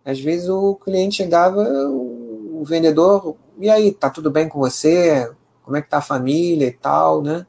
[0.03, 5.31] Às vezes o cliente chegava, o vendedor, e aí, tá tudo bem com você?
[5.63, 7.45] Como é que tá a família e tal, né?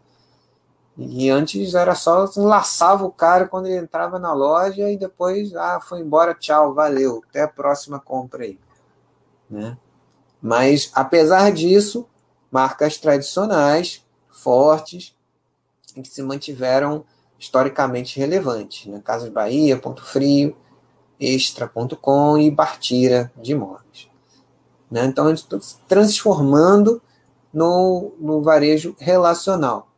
[0.96, 5.80] E antes era só laçava o cara quando ele entrava na loja e depois, ah,
[5.80, 8.58] foi embora, tchau, valeu, até a próxima compra aí,
[9.48, 9.78] né?
[10.40, 12.06] Mas apesar disso,
[12.50, 15.16] marcas tradicionais, fortes,
[15.94, 17.04] que se mantiveram
[17.42, 19.02] historicamente relevantes, né?
[19.04, 20.56] Casas Bahia, Ponto Frio,
[21.18, 24.08] Extra.com e Bartira de Imóveis.
[24.88, 25.06] Né?
[25.06, 27.02] Então, eles estão se transformando
[27.52, 29.88] no, no varejo relacional,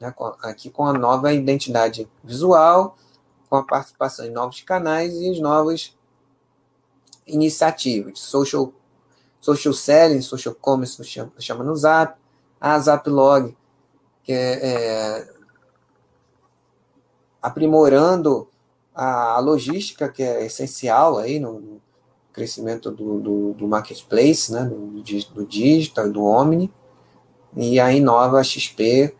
[0.00, 0.12] né?
[0.42, 2.96] aqui com a nova identidade visual,
[3.48, 5.96] com a participação em novos canais e as novas
[7.24, 8.72] iniciativas, social,
[9.40, 12.18] social selling, social commerce, chama, chama no Zap,
[12.60, 13.56] a Zaplog,
[14.24, 15.33] que é, é
[17.44, 18.48] aprimorando
[18.94, 21.78] a, logística que é essencial aí no,
[22.32, 25.02] crescimento do, do, do marketplace, né, do,
[25.34, 26.72] do digital, do Omni,
[27.54, 29.14] e a Inova XP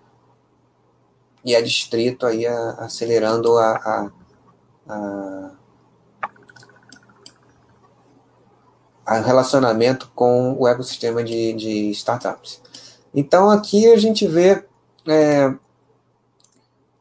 [1.44, 4.10] e a Distrito aí a, acelerando a, a,
[4.88, 5.50] a,
[9.06, 12.60] a, relacionamento com o ecossistema de, de startups.
[13.14, 14.64] Então aqui a gente vê
[15.06, 15.54] é,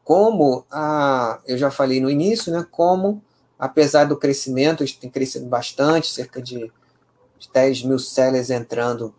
[0.04, 3.22] como a, eu já falei no início, né, como
[3.58, 6.70] apesar do crescimento, tem crescido bastante, cerca de
[7.52, 9.14] 10 mil sellers entrando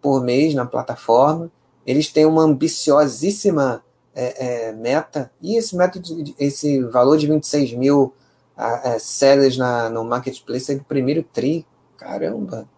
[0.00, 1.50] por mês na plataforma.
[1.86, 3.82] Eles têm uma ambiciosíssima
[4.14, 6.00] é, é, meta, e esse, meta
[6.38, 8.12] esse valor de 26 mil
[8.56, 11.66] é, sellers na, no marketplace é do primeiro TRI.
[11.96, 12.68] Caramba,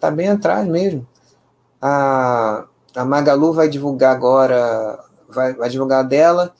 [0.00, 1.06] tá bem atrás mesmo.
[1.80, 4.98] A, a Magalu vai divulgar agora,
[5.28, 6.54] vai, vai divulgar dela.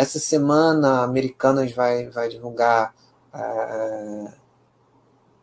[0.00, 2.94] Essa semana, Americanas vai, vai divulgar
[3.34, 4.32] é,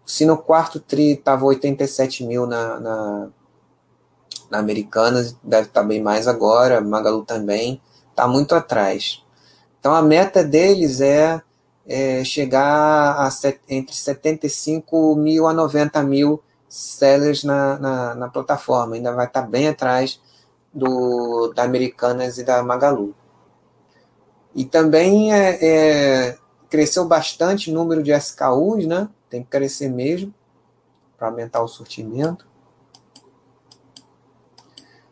[0.04, 3.30] se no quarto tri estava 87 mil na, na,
[4.50, 7.80] na Americanas, deve estar tá bem mais agora, Magalu também,
[8.10, 9.24] está muito atrás.
[9.80, 11.40] Então a meta deles é,
[11.86, 18.96] é chegar a set, entre 75 mil a 90 mil sellers na, na, na plataforma,
[18.96, 20.20] ainda vai estar tá bem atrás
[20.74, 23.14] do, da Americanas e da Magalu.
[24.56, 26.38] E também é, é
[26.70, 29.10] cresceu bastante o número de SKUs, né?
[29.30, 30.34] Tem que crescer mesmo
[31.18, 32.46] para aumentar o sortimento.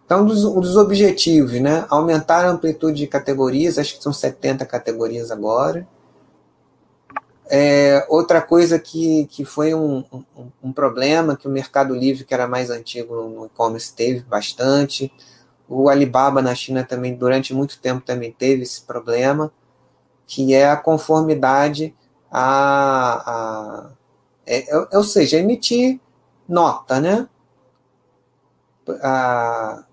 [0.05, 1.85] Então, dos, dos, objetivos, né?
[1.89, 5.87] Aumentar a amplitude de categorias, acho que são 70 categorias agora.
[7.47, 12.33] É, outra coisa que, que foi um, um, um, problema que o Mercado Livre, que
[12.33, 15.11] era mais antigo no e-commerce, teve bastante.
[15.67, 19.51] O Alibaba na China também, durante muito tempo, também teve esse problema
[20.27, 21.93] que é a conformidade
[22.31, 23.89] a, a
[24.45, 25.99] é, é, ou seja, emitir
[26.47, 27.27] nota, né?
[29.01, 29.83] A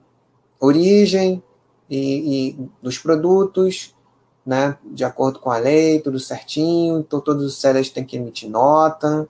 [0.61, 1.43] origem
[1.89, 3.95] e, e, dos produtos,
[4.45, 4.77] né?
[4.85, 6.99] De acordo com a lei, tudo certinho.
[6.99, 9.29] Então, todos os sellers têm que emitir nota.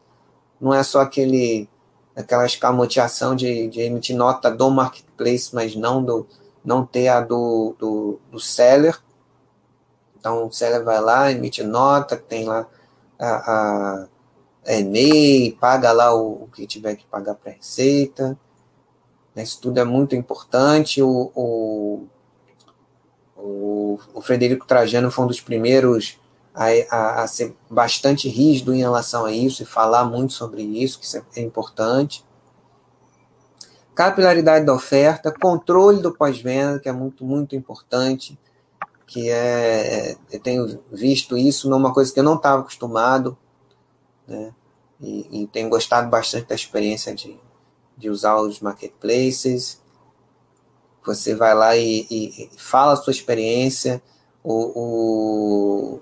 [0.60, 1.68] Não é só aquele
[2.14, 6.26] aquela escamoteação de, de emitir nota do marketplace, mas não do
[6.64, 8.98] não ter a do, do, do seller.
[10.16, 12.66] Então, o seller vai lá, emite nota, tem lá
[13.18, 14.06] a,
[14.64, 18.38] a, EMEI, paga lá o, o, que tiver que pagar para a Receita.
[19.34, 21.02] Isso tudo é muito importante.
[21.02, 22.06] O, o,
[23.36, 26.20] o, o Frederico Trajano foi um dos primeiros
[26.54, 30.98] a, a, a, ser bastante rígido em relação a isso e falar muito sobre isso,
[30.98, 32.24] que isso é importante.
[33.94, 38.38] capilaridade da oferta, controle do pós-venda, que é muito, muito importante,
[39.06, 43.36] que é, eu tenho visto isso numa coisa que eu não estava acostumado,
[44.26, 44.54] né?
[45.00, 47.36] E, e, tenho gostado bastante da experiência de,
[47.98, 49.82] de usar os marketplaces.
[51.04, 54.00] Você vai lá e, e, fala a sua experiência,
[54.44, 56.00] o, o,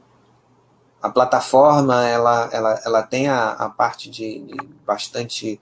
[1.03, 4.57] a plataforma ela, ela, ela tem a, a parte de, de
[4.87, 5.61] bastante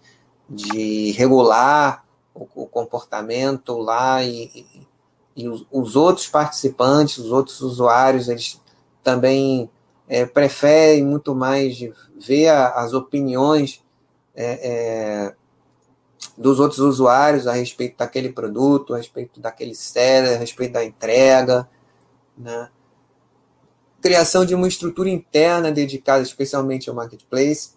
[0.48, 2.04] de regular
[2.34, 4.86] o, o comportamento lá e, e,
[5.36, 8.60] e os, os, outros participantes, os outros usuários, eles
[9.02, 9.70] também
[10.08, 11.78] é, preferem muito mais
[12.16, 13.82] ver a, as opiniões
[14.34, 15.34] é, é,
[16.36, 21.68] dos outros usuários a respeito daquele produto, a respeito daquele seller, a respeito da entrega,
[22.36, 22.68] né?
[24.00, 27.70] Criação de uma estrutura interna dedicada especialmente ao marketplace,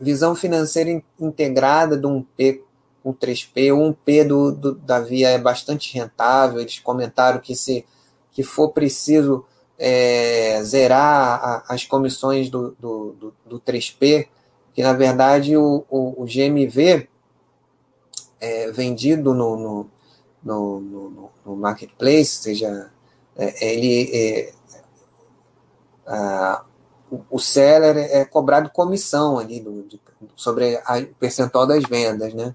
[0.00, 2.62] visão financeira integrada de um P
[3.02, 7.84] com 3P, o 1P do, do, da Via é bastante rentável, eles comentaram que se
[8.32, 9.44] que for preciso
[9.78, 14.28] é, zerar a, as comissões do, do, do, do 3P,
[14.74, 17.08] que na verdade o, o, o GMV
[18.40, 19.90] é, vendido no, no,
[20.42, 22.90] no, no, no marketplace, seja,
[23.36, 24.52] é, ele
[26.08, 26.64] é, a,
[27.30, 30.00] o seller é cobrado comissão ali do, de,
[30.34, 32.54] sobre o percentual das vendas, né?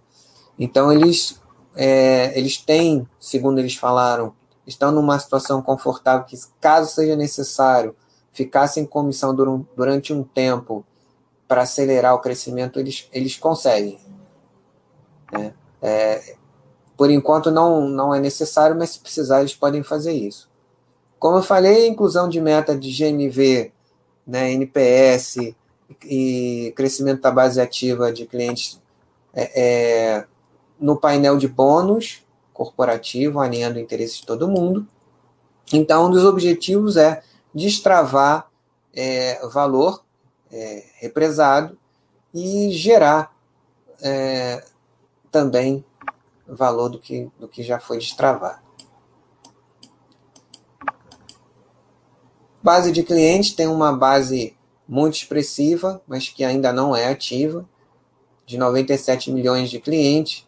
[0.60, 1.42] Então eles
[1.76, 4.34] é, eles têm, segundo eles falaram,
[4.66, 7.96] estão numa situação confortável que, caso seja necessário,
[8.32, 9.36] ficar sem comissão
[9.76, 10.86] durante um tempo
[11.48, 14.00] para acelerar o crescimento, eles, eles conseguem.
[15.32, 15.54] Né?
[15.82, 16.36] É,
[16.96, 20.50] por enquanto não, não é necessário, mas se precisar, eles podem fazer isso.
[21.24, 23.72] Como eu falei, inclusão de meta de GMV,
[24.28, 25.56] né, NPS
[26.04, 28.78] e crescimento da base ativa de clientes
[29.34, 30.26] é, é,
[30.78, 34.86] no painel de bônus corporativo, alinhando o interesse de todo mundo.
[35.72, 37.24] Então, um dos objetivos é
[37.56, 38.52] destravar
[38.94, 40.04] é, valor
[40.52, 41.78] é, represado
[42.34, 43.34] e gerar
[44.02, 44.62] é,
[45.32, 45.86] também
[46.46, 48.63] valor do que, do que já foi destravado.
[52.64, 54.56] Base de clientes tem uma base
[54.88, 57.68] muito expressiva, mas que ainda não é ativa,
[58.46, 60.48] de 97 milhões de clientes.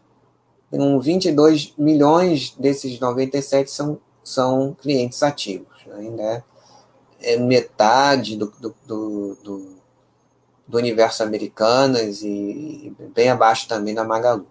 [0.72, 5.86] Um 22 milhões desses 97 são, são clientes ativos.
[5.94, 6.42] Ainda é,
[7.20, 9.36] é metade do, do, do,
[10.66, 14.46] do, universo Americanas e bem abaixo também da Magalu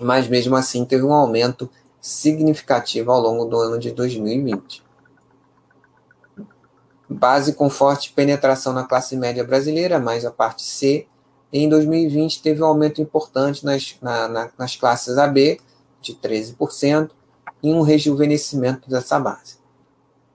[0.00, 1.68] mas mesmo assim teve um aumento
[2.00, 4.82] significativo ao longo do ano de 2020.
[7.08, 11.06] Base com forte penetração na classe média brasileira, mais a parte C,
[11.52, 15.60] em 2020 teve um aumento importante nas, na, na, nas classes AB,
[16.00, 17.10] de 13%,
[17.62, 19.58] e um rejuvenescimento dessa base.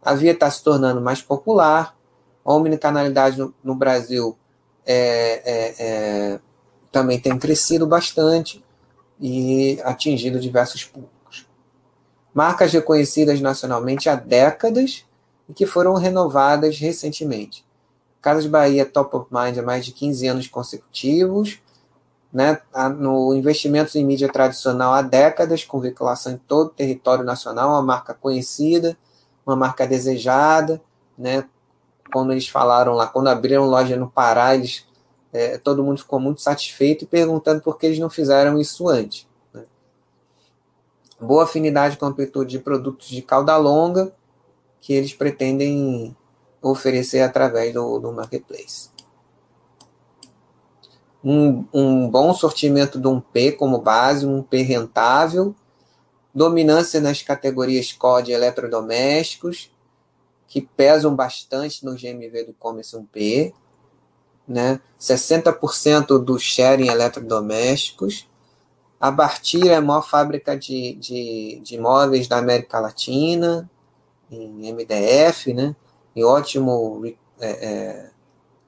[0.02, 1.96] A Via está se tornando mais popular,
[2.44, 4.38] a omnicanalidade no, no Brasil
[4.86, 6.40] é, é, é,
[6.92, 8.64] também tem crescido bastante,
[9.20, 11.48] e atingido diversos públicos.
[12.34, 15.06] Marcas reconhecidas nacionalmente há décadas
[15.48, 17.66] e que foram renovadas recentemente.
[18.22, 21.60] Casas Bahia Top of Mind há mais de 15 anos consecutivos,
[22.32, 22.60] né,
[22.98, 27.82] no investimentos em mídia tradicional há décadas, com veiculação em todo o território nacional, uma
[27.82, 28.98] marca conhecida,
[29.46, 30.82] uma marca desejada,
[31.18, 31.46] né,
[32.12, 34.86] quando eles falaram lá, quando abriram loja no Pará, eles
[35.34, 39.28] é, todo mundo ficou muito satisfeito e perguntando por que eles não fizeram isso antes.
[39.52, 39.64] Né?
[41.20, 44.14] Boa afinidade com amplitude de produtos de cauda longa
[44.84, 46.14] que eles pretendem
[46.62, 48.90] oferecer através do, do marketplace.
[51.24, 55.56] Um, um bom sortimento de um P como base, um P rentável,
[56.36, 59.72] dominância nas categorias core de eletrodomésticos,
[60.48, 63.54] que pesam bastante no GMV do e-commerce 1P,
[64.46, 64.82] né?
[65.00, 68.28] 60% do share em eletrodomésticos.
[69.00, 73.70] A Bartira é a maior fábrica de, de, de móveis da América Latina,
[74.32, 75.76] em MDF, né?
[76.16, 77.02] E ótimo
[77.40, 78.10] é, é,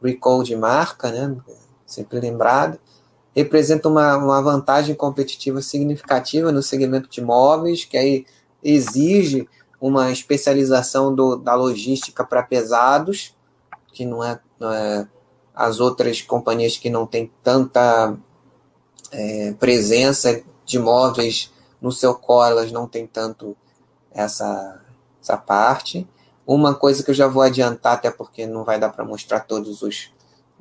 [0.02, 1.36] recall de marca, né?
[1.86, 2.80] Sempre lembrado.
[3.36, 8.26] Representa uma, uma vantagem competitiva significativa no segmento de móveis, que aí
[8.64, 9.48] exige
[9.80, 13.36] uma especialização do, da logística para pesados,
[13.94, 15.08] que não é, não é
[15.54, 18.18] as outras companhias que não têm tanta
[19.12, 21.52] é, presença de móveis
[21.82, 23.56] no seu core, elas não têm tanto
[24.12, 24.82] essa,
[25.26, 26.08] essa parte.
[26.46, 29.82] Uma coisa que eu já vou adiantar, até porque não vai dar para mostrar todos
[29.82, 30.12] os,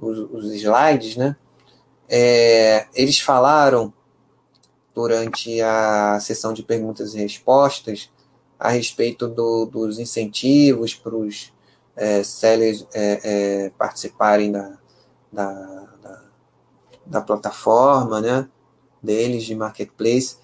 [0.00, 1.36] os, os, slides, né?
[2.08, 3.92] É, eles falaram
[4.94, 8.10] durante a sessão de perguntas e respostas
[8.58, 11.52] a respeito do, dos incentivos para os
[11.96, 14.78] é, sellers é, é, participarem da,
[15.32, 15.52] da,
[16.02, 16.22] da,
[17.04, 18.48] da, plataforma né,
[19.02, 20.36] deles de marketplace,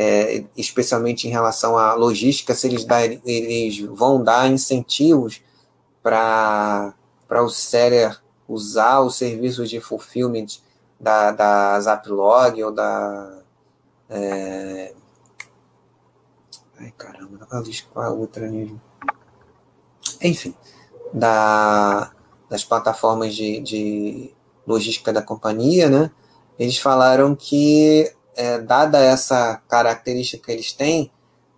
[0.00, 5.42] é, especialmente em relação à logística, se eles, dar, eles vão dar incentivos
[6.00, 6.94] para
[7.28, 8.16] o seller
[8.46, 10.46] usar os serviços de fulfillment
[11.00, 13.42] da, da Zaplog ou da.
[14.08, 14.94] É...
[16.78, 17.48] Ai, caramba,
[17.92, 18.80] qual a outra mesmo?
[20.22, 20.54] Enfim,
[21.12, 22.12] da,
[22.48, 24.32] das plataformas de, de
[24.64, 26.12] logística da companhia, né?
[26.56, 31.10] Eles falaram que, é, dada essa característica que eles têm,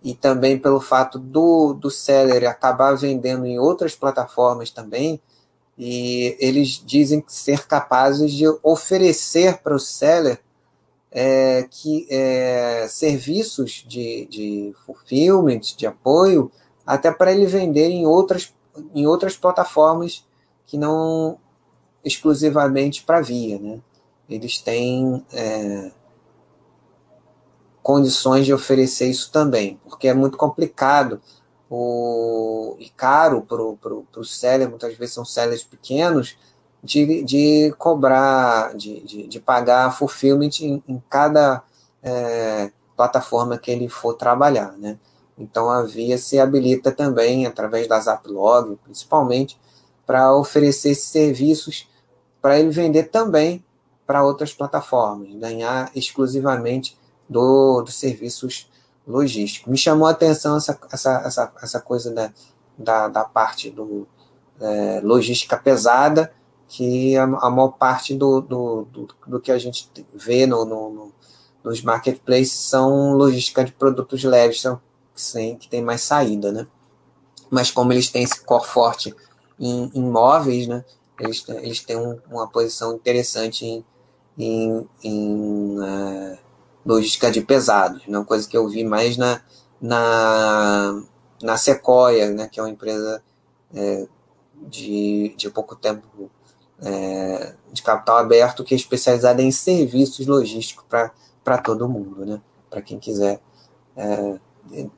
[0.03, 5.21] e também pelo fato do, do seller acabar vendendo em outras plataformas também,
[5.77, 10.41] e eles dizem ser capazes de oferecer para o seller
[11.11, 16.51] é, que, é, serviços de, de fulfillment, de apoio,
[16.83, 18.51] até para ele vender em outras,
[18.95, 20.25] em outras plataformas
[20.65, 21.37] que não
[22.03, 23.59] exclusivamente para via.
[23.59, 23.79] Né?
[24.27, 25.91] Eles têm é,
[27.81, 31.21] condições de oferecer isso também, porque é muito complicado
[31.69, 36.37] o, e caro para o seller, muitas vezes são sellers pequenos,
[36.83, 41.63] de, de cobrar, de, de, de pagar fulfillment em, em cada
[42.01, 44.73] é, plataforma que ele for trabalhar.
[44.77, 44.97] Né?
[45.37, 49.59] Então a Via se habilita também, através da Zaplog, principalmente,
[50.05, 51.87] para oferecer serviços
[52.41, 53.63] para ele vender também
[54.05, 56.97] para outras plataformas, ganhar exclusivamente
[57.31, 58.69] do, dos serviços
[59.07, 59.71] logísticos.
[59.71, 62.31] Me chamou a atenção essa, essa, essa, essa coisa da,
[62.77, 64.05] da, da parte do
[64.59, 66.33] é, logística pesada,
[66.67, 70.89] que a, a maior parte do, do, do, do, que a gente vê no, no,
[70.89, 71.13] no,
[71.63, 74.79] nos marketplaces são logística de produtos leves, são,
[75.15, 76.67] sim, que tem mais saída, né?
[77.49, 79.15] Mas como eles têm esse core forte
[79.57, 80.83] em, em móveis, né?
[81.19, 83.85] Eles, eles têm um, uma posição interessante em,
[84.37, 86.37] em, em uh,
[86.85, 89.41] logística de pesados, uma coisa que eu vi mais na,
[89.79, 91.01] na,
[91.41, 93.23] na Sequoia, né, que é uma empresa
[93.73, 94.07] é,
[94.55, 96.29] de, de pouco tempo
[96.81, 100.85] é, de capital aberto que é especializada em serviços logísticos
[101.43, 103.39] para todo mundo, né, para quem quiser,
[103.95, 104.39] é,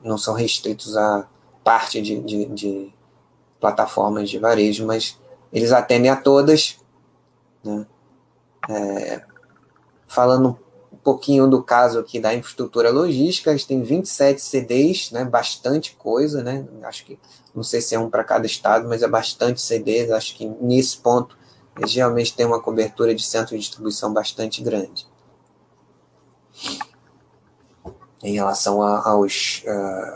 [0.04, 1.28] não são restritos a
[1.64, 2.94] parte de, de, de,
[3.60, 5.18] plataformas de varejo, mas
[5.52, 6.78] eles atendem a todas,
[7.64, 7.86] né,
[8.70, 9.24] é,
[10.06, 10.60] falando
[11.04, 16.66] pouquinho do caso aqui da infraestrutura logística, eles têm 27 CDs, né, bastante coisa, né,
[16.84, 17.20] acho que,
[17.54, 20.98] não sei se é um para cada estado, mas é bastante CDs, acho que nesse
[20.98, 21.38] ponto
[21.78, 25.08] eles realmente têm uma cobertura de centro de distribuição bastante grande.
[28.24, 29.64] Em relação a, aos,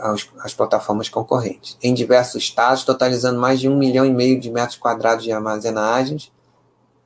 [0.00, 1.76] aos, às plataformas concorrentes.
[1.82, 6.32] Em diversos estados, totalizando mais de um milhão e meio de metros quadrados de armazenagens,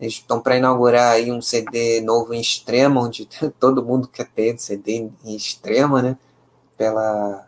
[0.02, 3.28] eles estão para inaugurar aí um CD novo em extrema, onde
[3.60, 6.18] todo mundo quer ter CD em extrema, né?
[6.76, 7.46] Pela,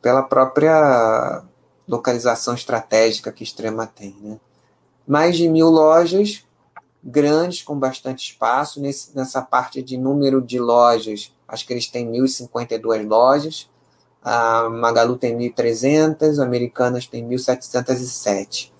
[0.00, 1.42] pela própria
[1.88, 4.38] localização estratégica que Extrema tem, né?
[5.04, 6.44] Mais de mil lojas
[7.02, 8.80] grandes, com bastante espaço.
[8.80, 13.68] Nesse, nessa parte de número de lojas, acho que eles têm 1.052 lojas
[14.28, 18.72] a Magalu tem 1.300, Americanas tem 1.707.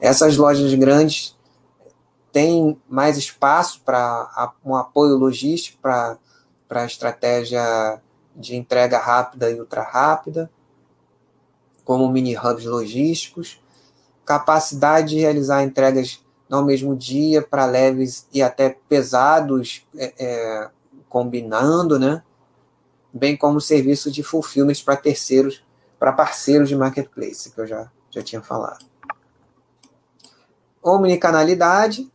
[0.00, 1.36] Essas lojas grandes
[2.32, 6.18] têm mais espaço para um apoio logístico para
[6.70, 8.00] a estratégia
[8.34, 10.50] de entrega rápida e ultra rápida,
[11.84, 13.60] como mini hubs logísticos,
[14.24, 20.70] capacidade de realizar entregas no mesmo dia para leves e até pesados, é, é,
[21.10, 22.22] combinando, né?
[23.18, 25.62] Bem como serviço de fulfillment para terceiros,
[25.98, 28.84] para parceiros de marketplace, que eu já, já tinha falado.
[30.82, 32.10] Omnicanalidade,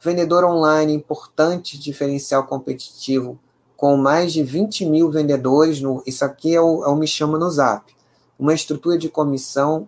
[0.00, 3.38] vendedor online importante diferencial competitivo
[3.76, 5.80] com mais de 20 mil vendedores.
[5.80, 7.94] No, isso aqui é o, é o Me Chama no Zap.
[8.38, 9.86] Uma estrutura de comissão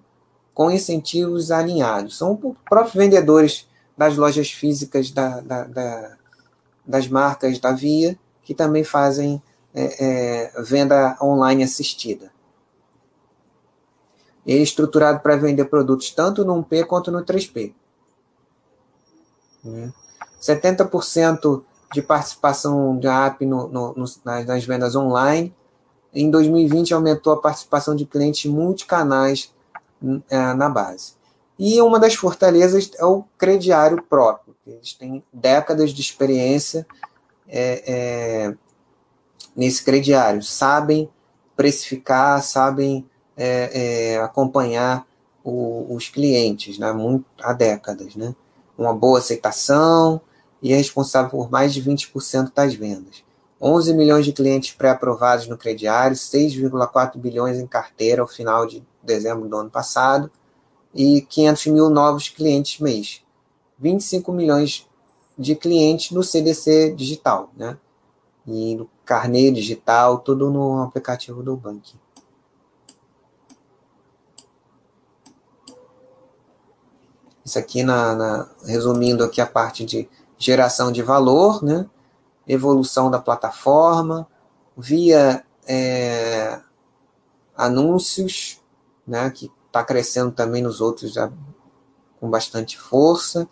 [0.55, 2.19] com incentivos alinhados.
[2.19, 3.67] São os próprios vendedores
[3.97, 6.17] das lojas físicas da, da, da,
[6.87, 9.43] das marcas da Via que também fazem
[9.75, 12.33] é, é, venda online assistida.
[14.47, 17.73] Ele é estruturado para vender produtos tanto no 1P quanto no 3P.
[19.65, 19.93] Né?
[20.41, 21.63] 70%
[21.93, 25.55] de participação da app no, no, no, nas, nas vendas online.
[26.13, 29.53] Em 2020, aumentou a participação de clientes multicanais
[30.29, 31.15] é, na base.
[31.59, 34.55] E uma das fortalezas é o crediário próprio.
[34.67, 36.87] Eles têm décadas de experiência
[37.47, 38.55] é, é,
[39.55, 41.09] nesse crediário, sabem
[41.57, 43.07] precificar, sabem
[43.37, 45.07] é, é acompanhar
[45.45, 48.15] o, os clientes né, muito, há décadas.
[48.15, 48.35] Né?
[48.77, 50.21] Uma boa aceitação
[50.63, 53.25] e é responsável por mais de 20% das vendas.
[53.61, 59.49] 11 milhões de clientes pré-aprovados no crediário, 6,4 bilhões em carteira ao final de dezembro
[59.49, 60.31] do ano passado
[60.93, 63.23] e 500 mil novos clientes mês.
[63.79, 64.89] 25 milhões
[65.39, 67.77] de clientes no CDC digital, né?
[68.47, 71.93] E no carnê digital, tudo no aplicativo do banco.
[77.45, 80.09] Isso aqui, na, na, resumindo aqui a parte de
[80.39, 81.89] geração de valor, né?
[82.47, 84.27] evolução da plataforma,
[84.77, 86.61] via é,
[87.57, 88.61] anúncios,
[89.07, 89.31] né?
[89.31, 91.31] que está crescendo também nos outros já
[92.21, 93.49] com bastante força,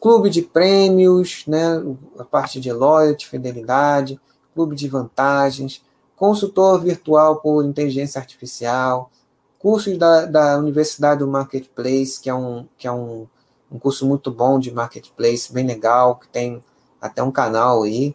[0.00, 1.82] clube de prêmios, né?
[2.18, 4.20] a parte de loyalty, fidelidade,
[4.54, 5.84] clube de vantagens,
[6.16, 9.10] consultor virtual por inteligência artificial,
[9.58, 13.26] cursos da, da Universidade do Marketplace, que é um, que é um,
[13.70, 16.62] um curso muito bom de Marketplace, bem legal, que tem
[17.00, 18.14] até um canal aí,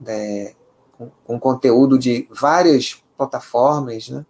[0.00, 0.54] né,
[0.92, 4.24] com, com, conteúdo de várias plataformas, né?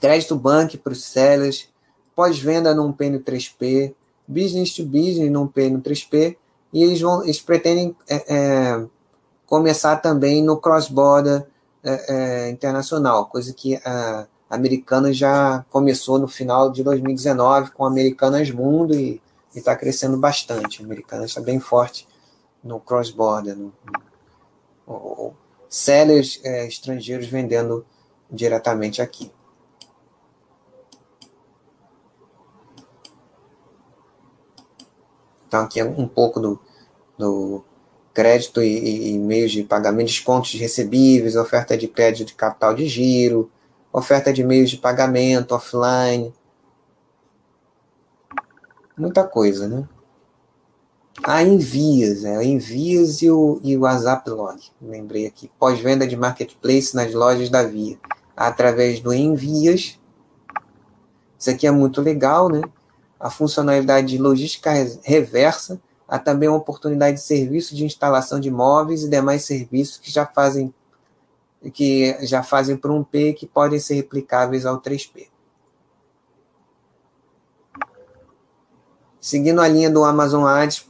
[0.00, 1.68] Crédito Bank para os sellers,
[2.14, 3.94] pós-venda num PN3P,
[4.30, 6.36] business to business num PN3P,
[6.72, 8.86] e eles, vão, eles pretendem é, é,
[9.46, 11.46] começar também no cross-border
[11.82, 18.50] é, é internacional, coisa que a Americanas já começou no final de 2019 com Americanas
[18.50, 19.22] Mundo e
[19.54, 20.82] está crescendo bastante.
[20.82, 22.06] Americanas está bem forte
[22.62, 23.72] no cross-border, no,
[24.86, 25.34] no,
[25.68, 27.86] sellers é, estrangeiros vendendo
[28.30, 29.30] diretamente aqui.
[35.50, 36.60] Então, aqui é um pouco do,
[37.18, 37.64] do
[38.14, 42.86] crédito e, e, meios de pagamento, descontos de recebíveis, oferta de crédito de capital de
[42.86, 43.50] giro,
[43.92, 46.32] oferta de meios de pagamento offline,
[48.96, 49.88] muita coisa, né?
[51.24, 55.50] A Envias, é, a Envias e o, e o WhatsApp Log, lembrei aqui.
[55.58, 57.98] Pós-venda de marketplace nas lojas da Via,
[58.36, 59.98] através do Envias.
[61.36, 62.60] Isso aqui é muito legal, né?
[63.20, 64.72] A funcionalidade de logística
[65.02, 70.10] reversa, há também uma oportunidade de serviço de instalação de móveis e demais serviços que
[70.10, 70.74] já fazem
[71.74, 75.28] que já fazem por um P que podem ser replicáveis ao 3P.
[79.20, 80.82] Seguindo a linha do Amazon Ads,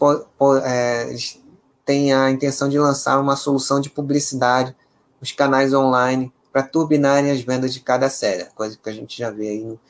[0.63, 1.43] é, eles
[1.85, 4.77] têm a intenção de lançar uma solução de publicidade
[5.21, 9.31] nos canais online para turbinarem as vendas de cada série, coisa que a gente já
[9.31, 9.81] vê aí no,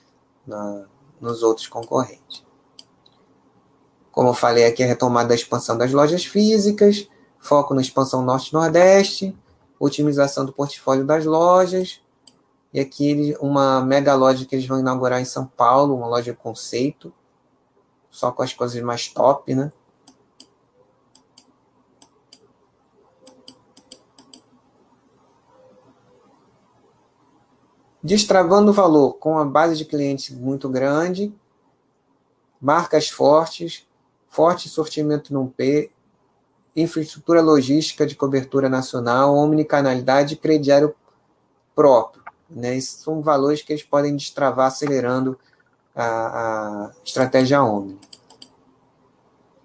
[0.47, 0.87] na,
[1.21, 2.45] nos outros concorrentes.
[4.11, 9.37] Como eu falei aqui, a retomada da expansão das lojas físicas, foco na expansão norte-nordeste,
[9.79, 12.01] otimização do portfólio das lojas.
[12.73, 17.13] E aqui uma mega loja que eles vão inaugurar em São Paulo, uma loja conceito,
[18.11, 19.73] só com as coisas mais top, né?
[28.03, 31.33] Destravando o valor com a base de clientes muito grande,
[32.61, 33.87] marcas fortes,
[34.29, 35.91] forte sortimento no P
[36.75, 40.95] infraestrutura logística de cobertura nacional, omnicanalidade e crediário
[41.75, 42.23] próprio.
[42.49, 42.77] Né?
[42.77, 45.39] Esses são valores que eles podem destravar acelerando
[45.95, 47.99] a, a estratégia Omni.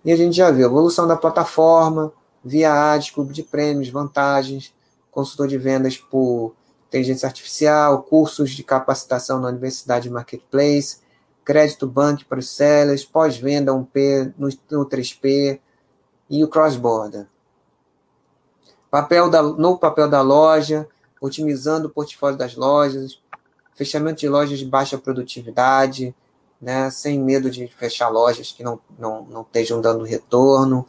[0.04, 2.12] E a gente já viu evolução da plataforma,
[2.44, 4.74] via ads, clube de prêmios, vantagens,
[5.12, 6.54] consultor de vendas por
[6.88, 11.00] inteligência artificial, cursos de capacitação na Universidade Marketplace,
[11.44, 15.60] crédito bank para os sellers, pós-venda 1P no, no 3P,
[16.30, 17.28] e o cross-border.
[18.90, 20.88] Papel da, no papel da loja,
[21.22, 23.22] otimizando o portfólio das lojas,
[23.76, 26.16] fechamento de lojas de baixa produtividade,
[26.60, 30.88] né, sem medo de fechar lojas que não, não, não estejam dando retorno,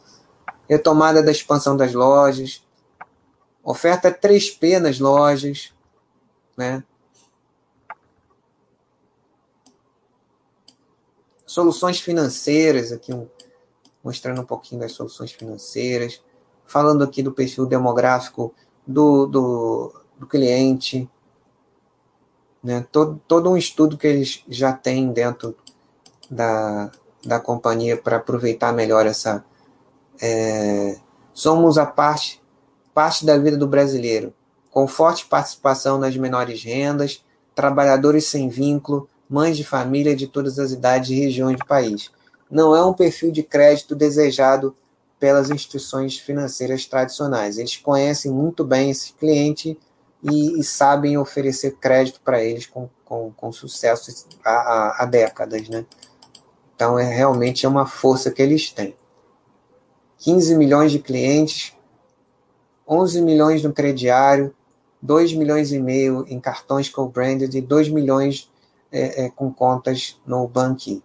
[0.67, 2.63] retomada da expansão das lojas,
[3.63, 5.73] oferta 3P nas lojas,
[6.57, 6.83] né,
[11.45, 13.11] soluções financeiras, aqui
[14.03, 16.21] mostrando um pouquinho das soluções financeiras,
[16.65, 18.53] falando aqui do perfil demográfico
[18.85, 21.09] do, do, do cliente,
[22.63, 22.85] né?
[22.91, 25.55] todo, todo um estudo que eles já têm dentro
[26.29, 26.91] da,
[27.25, 29.43] da companhia para aproveitar melhor essa.
[30.21, 30.99] É,
[31.33, 32.41] somos a parte,
[32.93, 34.33] parte da vida do brasileiro,
[34.77, 37.25] com forte participação nas menores rendas,
[37.55, 42.11] trabalhadores sem vínculo, mães de família de todas as idades e regiões do país.
[42.47, 44.77] Não é um perfil de crédito desejado
[45.19, 47.57] pelas instituições financeiras tradicionais.
[47.57, 49.79] Eles conhecem muito bem esse cliente
[50.21, 55.67] e, e sabem oferecer crédito para eles com, com, com sucesso há, há, décadas.
[55.67, 55.87] Né?
[56.75, 58.95] Então, é realmente é uma força que eles têm.
[60.19, 61.73] 15 milhões de clientes,
[62.87, 64.53] 11 milhões no crediário,
[65.01, 68.49] 2 milhões e meio em cartões co-branded e 2 milhões
[68.91, 71.03] é, é, com contas no Banqui.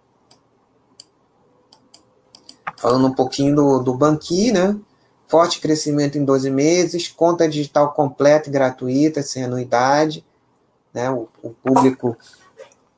[2.77, 4.77] Falando um pouquinho do, do Banqui, né?
[5.27, 10.25] Forte crescimento em 12 meses, conta digital completa e gratuita, sem anuidade.
[10.93, 11.09] Né?
[11.09, 12.15] O, o público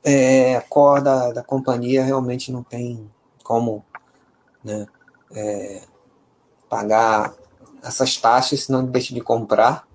[0.04, 3.10] é, core da, da companhia realmente não tem
[3.42, 3.84] como
[4.62, 4.86] né,
[5.32, 5.82] é,
[6.68, 7.34] pagar
[7.82, 9.86] essas taxas, senão deixa de comprar.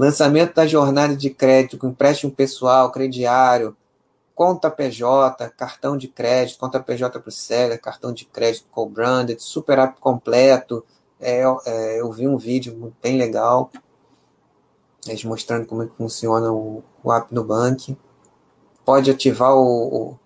[0.00, 3.76] Lançamento da jornada de crédito com empréstimo pessoal, crediário,
[4.34, 9.78] conta PJ, cartão de crédito, conta PJ para o seller, cartão de crédito co-branded, super
[9.78, 10.82] app completo.
[11.20, 13.70] É, é, eu vi um vídeo bem legal,
[15.06, 17.94] eles mostrando como é que funciona o, o app do Bank.
[18.86, 20.16] Pode ativar o,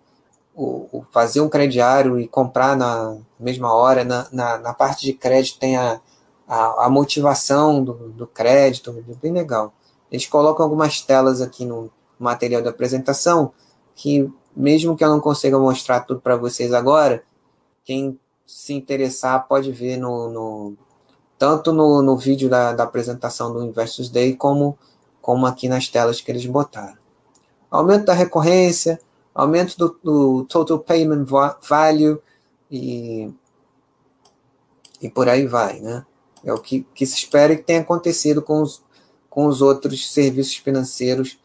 [0.54, 4.04] o, o, fazer um crediário e comprar na mesma hora.
[4.04, 6.00] Na, na, na parte de crédito tem a,
[6.46, 8.92] a, a motivação do, do crédito,
[9.22, 9.72] bem legal.
[10.10, 13.52] Eles colocam algumas telas aqui no material da apresentação
[13.94, 17.24] que mesmo que eu não consiga mostrar tudo para vocês agora,
[17.84, 20.76] quem se interessar pode ver no, no
[21.38, 24.78] tanto no, no vídeo da, da, apresentação do Investors Day como,
[25.20, 26.96] como aqui nas telas que eles botaram.
[27.70, 29.00] Aumento da recorrência,
[29.34, 32.20] aumento do, do total payment value
[32.70, 33.32] e,
[35.02, 36.04] e por aí vai, né?
[36.44, 38.82] É o que, que se espera que tenha acontecido com os,
[39.30, 41.38] com os outros serviços financeiros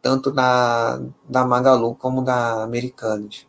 [0.00, 3.46] tanto da, da Magalu como da Americanas.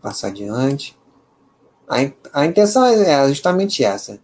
[0.00, 0.96] Passar adiante.
[1.88, 1.96] A,
[2.32, 4.20] a intenção é justamente essa: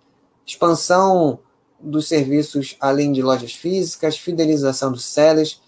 [0.47, 1.41] expansão
[1.81, 5.61] dos serviços além de lojas físicas, fidelização dos sellers,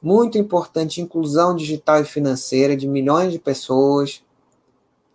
[0.00, 4.22] muito importante inclusão digital e financeira de milhões de pessoas.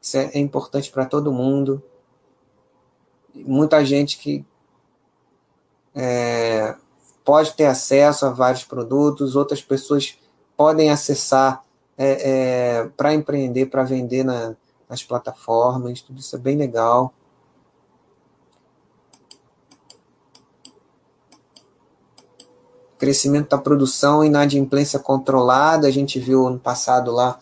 [0.02, 1.82] Isso é, é importante para todo mundo
[3.36, 4.46] muita gente que
[5.96, 6.76] é,
[7.24, 10.18] pode ter acesso a vários produtos, outras pessoas
[10.56, 11.64] podem acessar
[11.98, 14.56] é, é, para empreender, para vender na,
[14.90, 17.14] nas plataformas, tudo isso é bem legal.
[23.04, 27.38] Crescimento da produção, inadimplência controlada, a gente viu ano passado lá,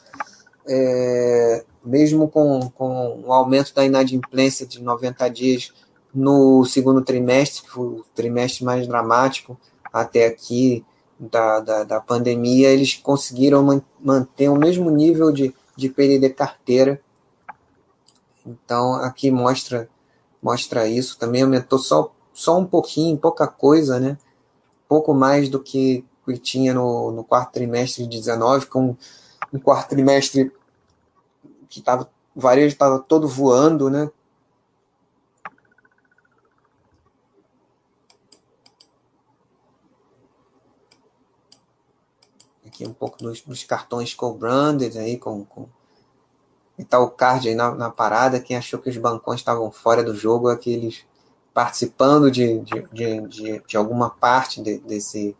[0.67, 5.71] é, mesmo com, com o aumento da inadimplência de 90 dias,
[6.11, 9.55] no segundo trimestre, que foi o trimestre mais dramático
[9.93, 10.83] até aqui
[11.19, 16.99] da, da, da pandemia, eles conseguiram man, manter o mesmo nível de, de PDD carteira.
[18.43, 19.87] Então, aqui mostra
[20.41, 21.19] mostra isso.
[21.19, 24.17] Também aumentou só, só um pouquinho, pouca coisa, né?
[24.91, 26.03] Pouco mais do que,
[26.43, 28.97] tinha no, no quarto trimestre de 19, com
[29.53, 30.51] um quarto trimestre
[31.69, 34.11] que tava, o varejo estava todo voando, né?
[42.65, 45.69] aqui um pouco dos, dos cartões co-branded aí, com, com
[46.77, 48.41] e o card aí na, na, parada.
[48.41, 51.05] Quem achou que os bancões estavam fora do jogo, aqueles
[51.53, 55.35] participando de, de, de, de, de alguma parte de, desse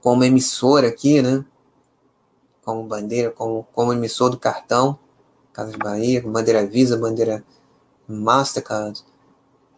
[0.00, 1.44] como emissor aqui, né?
[2.64, 4.98] Como bandeira, como, como emissor do cartão,
[5.52, 7.44] Casas Bahia, bandeira Visa, bandeira
[8.08, 9.04] Mastercard,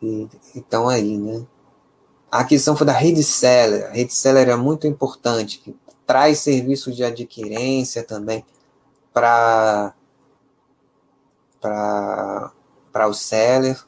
[0.00, 1.46] e estão aí, né?
[2.30, 3.86] A aquisição foi da Rede Seller.
[3.86, 5.76] A Rede Seller é muito importante, que
[6.06, 8.44] traz serviços de adquirência também
[9.12, 9.94] para
[11.60, 13.78] para o seller.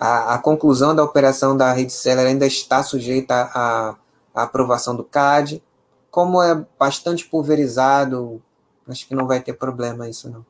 [0.00, 3.94] A, a, conclusão da operação da rede seller ainda está sujeita à,
[4.34, 5.62] à aprovação do CAD.
[6.10, 8.42] Como é bastante pulverizado,
[8.88, 10.44] acho que não vai ter problema isso não.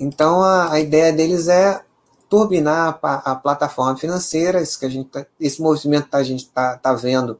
[0.00, 1.82] Então a, a ideia deles é
[2.28, 6.44] turbinar a, a, plataforma financeira, isso que a gente tá, esse movimento que a gente
[6.44, 7.38] está tá vendo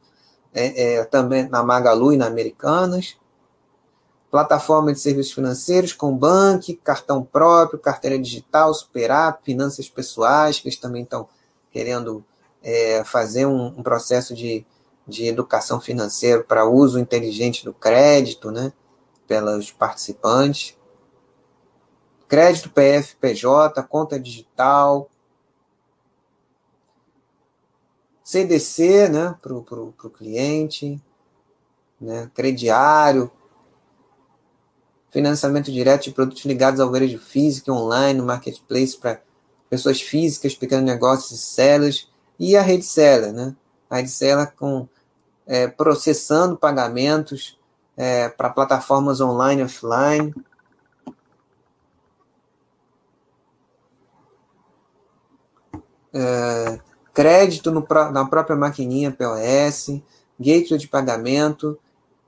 [0.53, 3.17] é, é, também na Magalu e na Americanas.
[4.29, 10.77] Plataforma de serviços financeiros com banco, cartão próprio, carteira digital, superar, finanças pessoais, que eles
[10.77, 11.27] também estão
[11.71, 12.23] querendo
[12.61, 14.65] é, fazer um, um, processo de,
[15.07, 18.73] de educação financeira para uso inteligente do crédito, né?
[19.27, 20.75] pelos participantes.
[22.27, 25.09] Crédito PF-PJ, conta digital.
[28.23, 31.01] CDC né, para o cliente,
[31.99, 33.31] né, crediário,
[35.09, 39.21] financiamento direto de produtos ligados ao varejo físico online, marketplace para
[39.69, 42.09] pessoas físicas, pequenos negócios e sellers,
[42.39, 43.55] e a rede seller, né?
[43.89, 44.87] A rede seller com,
[45.45, 47.57] é, processando pagamentos
[47.95, 50.35] é, para plataformas online e offline.
[56.13, 56.79] É,
[57.13, 60.01] crédito no, na própria maquininha POS,
[60.39, 61.79] gateway de pagamento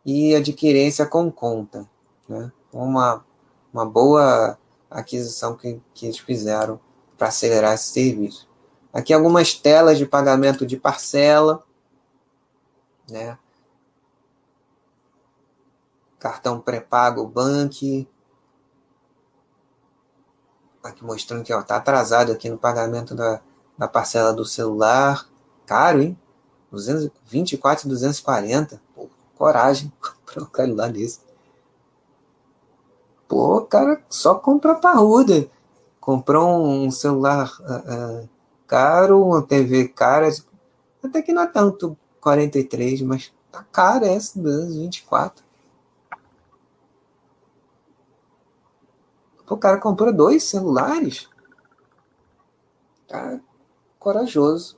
[0.06, 1.88] e adquirência com conta.
[2.28, 2.52] Né?
[2.72, 3.26] Uma,
[3.74, 4.58] uma boa
[4.90, 6.80] aquisição que, que eles fizeram
[7.18, 8.50] para acelerar esse serviço.
[8.92, 11.64] Aqui algumas telas de pagamento de parcela,
[13.10, 13.38] né?
[16.18, 18.08] Cartão pré-pago Bank.
[20.84, 23.42] Aqui mostrando que está atrasado aqui no pagamento da,
[23.78, 25.28] da parcela do celular.
[25.66, 26.20] Caro, hein?
[26.72, 28.82] 224 e 240.
[28.96, 29.92] Pô, coragem
[30.26, 31.29] para um celular desse.
[33.30, 35.48] Pô, cara, só compra parruda.
[36.02, 38.28] Comprou um celular uh,
[38.66, 40.28] caro, uma TV cara.
[41.04, 45.46] Até que não é tanto 43, mas tá cara essa 224.
[49.46, 51.30] Pô, o cara comprou dois celulares.
[53.08, 53.40] Tá
[54.00, 54.76] corajoso.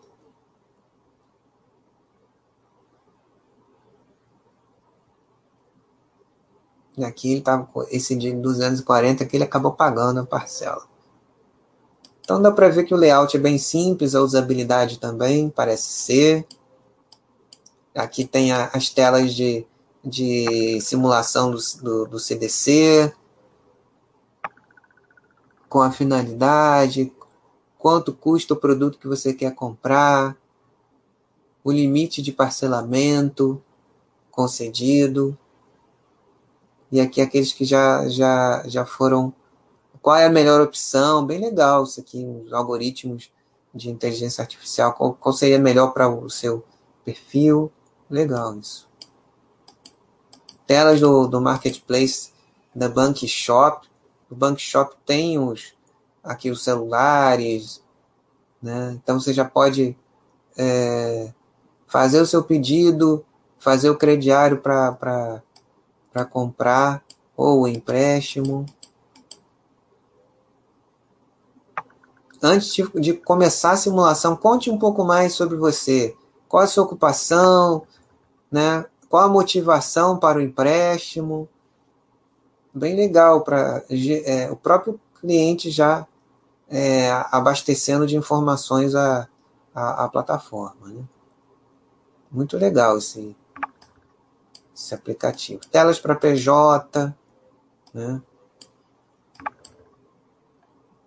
[6.99, 10.83] Aqui ele tava com esse de 240 que ele acabou pagando a parcela.
[12.23, 16.45] Então dá para ver que o layout é bem simples, a usabilidade também parece ser.
[17.95, 19.65] Aqui tem a, as telas de,
[20.03, 23.13] de simulação do, do, do CDC,
[25.67, 27.11] com a finalidade,
[27.77, 30.37] quanto custa o produto que você quer comprar,
[31.63, 33.61] o limite de parcelamento
[34.29, 35.37] concedido.
[36.91, 39.33] E aqui aqueles que já, já, já foram.
[40.01, 41.25] Qual é a melhor opção?
[41.25, 43.31] Bem legal isso aqui, os algoritmos
[43.73, 44.93] de inteligência artificial.
[44.93, 46.65] Qual, qual seria melhor para o seu
[47.05, 47.71] perfil?
[48.09, 48.89] Legal isso.
[50.67, 52.31] Telas do, do Marketplace
[52.75, 53.87] da Bank Shop.
[54.29, 55.73] O Bank Shop tem os,
[56.23, 57.81] aqui os celulares,
[58.61, 58.97] né?
[59.01, 59.97] Então você já pode
[60.57, 61.33] é,
[61.87, 63.25] fazer o seu pedido,
[63.57, 65.41] fazer o crediário para
[66.11, 67.03] para comprar
[67.35, 68.65] ou empréstimo.
[72.41, 76.15] Antes de, começar a simulação, conte um pouco mais sobre você.
[76.47, 77.83] Qual a sua ocupação,
[78.51, 78.85] né?
[79.07, 81.47] Qual a motivação para o empréstimo?
[82.73, 86.07] Bem legal para é, o próprio cliente já
[86.69, 89.27] é, abastecendo de informações a,
[89.75, 90.87] a, a plataforma.
[90.87, 91.03] Né?
[92.31, 93.35] Muito legal esse,
[94.81, 95.61] esse aplicativo.
[95.71, 97.15] Telas para PJ,
[97.93, 98.21] né?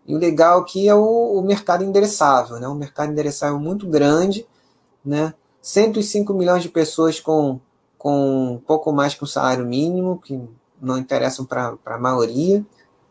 [0.07, 2.69] E o legal aqui é o, o, mercado endereçável, né?
[2.69, 4.47] Um mercado endereçável muito grande,
[5.05, 5.35] né?
[5.63, 7.59] 105 milhões de pessoas com,
[7.97, 10.39] com pouco mais que o salário mínimo, que
[10.81, 12.65] não interessam para a maioria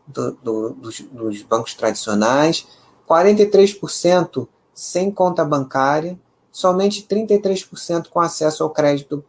[0.06, 2.66] do, do, dos, dos bancos tradicionais.
[3.08, 6.18] 43% sem conta bancária,
[6.50, 9.24] somente 33% com acesso ao crédito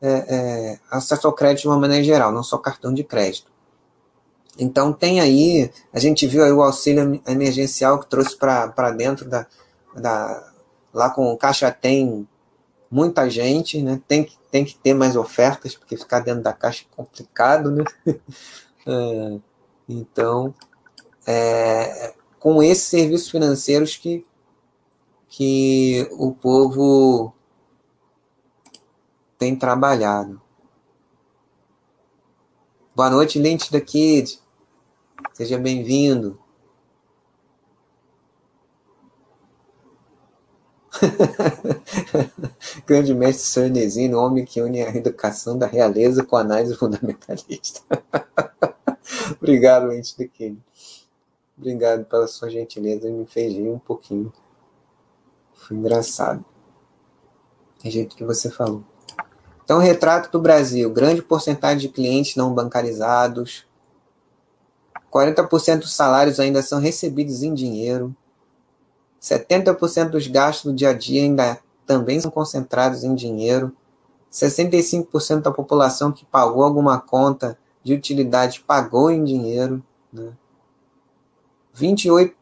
[0.00, 3.50] é, é, acesso ao crédito de uma maneira geral, não só cartão de crédito.
[4.58, 9.46] Então tem aí, a gente viu aí o auxílio emergencial que trouxe para dentro da,
[9.94, 10.52] da.
[10.92, 12.26] Lá com o Caixa tem
[12.90, 14.00] muita gente, né?
[14.08, 17.84] Tem, que, tem que ter mais ofertas, porque ficar dentro da caixa é complicado, né?
[18.86, 19.38] é,
[19.88, 20.54] então,
[21.26, 24.24] é, com esses serviços financeiros que,
[25.28, 27.32] que o povo
[29.38, 30.42] tem trabalhado.
[32.94, 34.40] Boa noite, Lente da Kid.
[35.32, 36.38] Seja bem-vindo.
[42.84, 47.80] Grande mestre Sornesino, homem que une a educação da realeza com a análise fundamentalista.
[49.40, 50.60] Obrigado, Lente da Kid.
[51.56, 54.32] Obrigado pela sua gentileza, me fez rir um pouquinho.
[55.52, 56.44] Foi engraçado.
[57.80, 58.82] Tem jeito que você falou.
[59.68, 63.66] Então, retrato do Brasil: grande porcentagem de clientes não bancarizados,
[65.12, 68.16] 40% dos salários ainda são recebidos em dinheiro,
[69.20, 73.76] 70% dos gastos do dia a dia ainda também são concentrados em dinheiro,
[74.32, 79.84] 65% da população que pagou alguma conta de utilidade pagou em dinheiro.
[80.10, 80.32] Né?
[81.74, 82.34] 28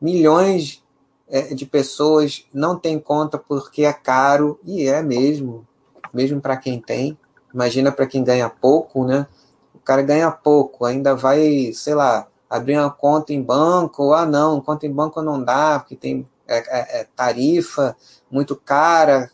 [0.00, 0.82] milhões
[1.28, 5.64] é, de pessoas não têm conta porque é caro, e é mesmo,
[6.12, 7.18] mesmo para quem tem.
[7.52, 9.26] Imagina para quem ganha pouco, né?
[9.74, 14.60] O cara ganha pouco, ainda vai, sei lá, abrir uma conta em banco, ah não,
[14.60, 17.96] conta em banco não dá, porque tem é, é, é tarifa
[18.28, 19.30] muito cara,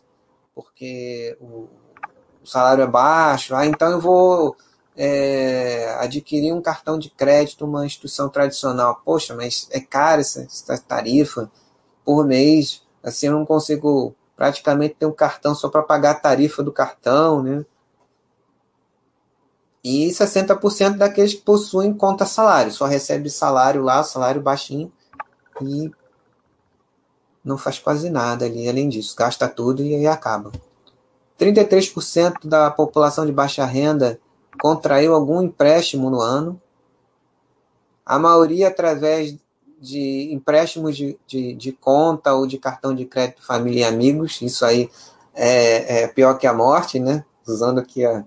[0.53, 1.67] porque o,
[2.43, 4.55] o, salário é baixo, ah, então eu vou
[4.95, 9.01] é, adquirir um cartão de crédito uma instituição tradicional.
[9.03, 11.51] Poxa, mas é cara essa, essa tarifa
[12.05, 16.61] por mês, assim eu não consigo praticamente ter um cartão só para pagar a tarifa
[16.61, 17.65] do cartão, né?
[19.83, 24.91] E 60% daqueles que possuem conta salário, só recebe salário lá, salário baixinho,
[25.61, 25.91] e
[27.43, 30.51] não faz quase nada ali, além disso, gasta tudo e aí acaba.
[31.39, 34.19] 33% da população de baixa renda
[34.59, 36.61] contraiu algum empréstimo no ano,
[38.05, 39.35] a maioria através
[39.79, 44.65] de empréstimos de, de, de conta ou de cartão de crédito família e amigos, isso
[44.65, 44.89] aí
[45.33, 47.23] é, é pior que a morte, né?
[47.47, 48.25] Usando aqui a,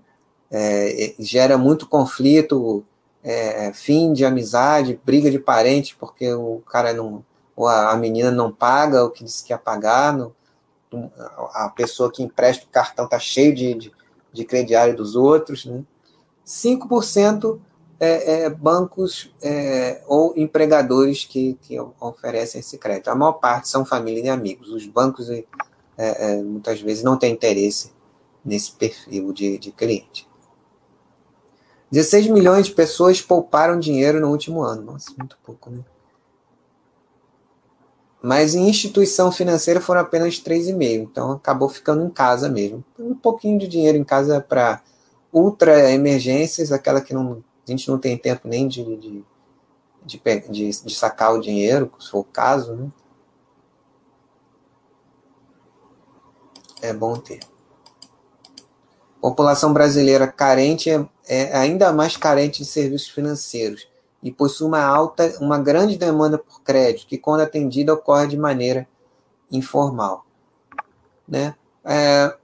[0.51, 2.85] é, gera muito conflito,
[3.23, 7.25] é, fim de amizade, briga de parente, porque o cara não,
[7.55, 10.17] ou a, menina não paga o que disse que ia pagar,
[11.55, 13.93] a pessoa que empresta o cartão está cheio de, de,
[14.33, 15.65] de, crediário dos outros.
[15.65, 15.85] Né?
[16.45, 17.61] 5%
[18.01, 23.09] é, é, bancos é, ou empregadores que, que oferecem esse crédito.
[23.09, 24.71] A maior parte são família e amigos.
[24.71, 25.45] Os bancos é,
[25.99, 27.93] é, muitas vezes não têm interesse
[28.43, 30.27] nesse perfil de, de cliente.
[31.91, 34.81] 16 milhões de pessoas pouparam dinheiro no último ano.
[34.93, 35.85] Nossa, muito pouco, né?
[38.23, 41.03] Mas em instituição financeira foram apenas 3,5.
[41.03, 42.83] Então acabou ficando em casa mesmo.
[42.99, 44.83] Um pouquinho de dinheiro em casa para
[45.33, 49.25] ultra emergências, aquela que não, a gente não tem tempo nem de, de,
[50.05, 52.91] de, de, de sacar o dinheiro, se for o caso, né?
[56.83, 57.41] É bom ter.
[59.21, 63.87] População brasileira carente é, é ainda mais carente de serviços financeiros
[64.23, 68.89] e possui uma alta, uma grande demanda por crédito, que quando atendida ocorre de maneira
[69.51, 70.25] informal,
[71.29, 71.55] né?
[71.85, 72.35] É,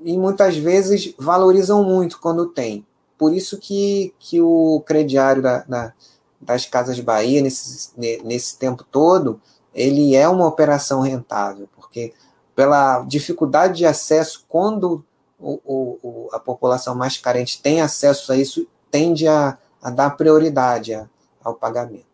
[0.00, 2.86] e muitas vezes valorizam muito quando tem.
[3.18, 5.92] Por isso que, que o crediário da, da,
[6.40, 9.40] das Casas Bahia, nesse, nesse tempo todo,
[9.74, 12.12] ele é uma operação rentável, porque
[12.54, 15.04] pela dificuldade de acesso, quando
[15.38, 20.94] o, o, a população mais carente tem acesso a isso, tende a, a dar prioridade
[20.94, 21.08] a,
[21.42, 22.06] ao pagamento.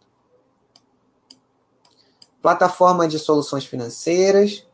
[2.41, 4.67] Plataforma de soluções financeiras,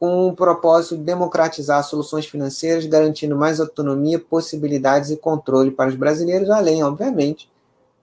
[0.00, 5.94] com o propósito de democratizar soluções financeiras, garantindo mais autonomia, possibilidades e controle para os
[5.94, 7.48] brasileiros, além, obviamente,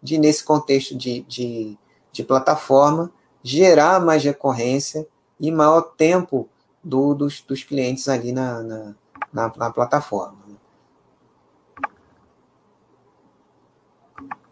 [0.01, 1.77] de, nesse contexto de, de,
[2.11, 3.11] de plataforma,
[3.43, 5.05] gerar mais recorrência
[5.39, 6.47] e maior tempo
[6.83, 8.95] do, dos, dos clientes ali na, na
[9.31, 10.37] na, na plataforma.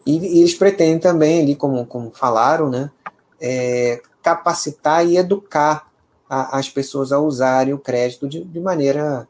[0.05, 2.91] E, e, eles pretendem também, ali, como, como falaram, né,
[3.41, 5.91] é, capacitar e educar
[6.29, 9.27] a, as pessoas a usarem o crédito de, de maneira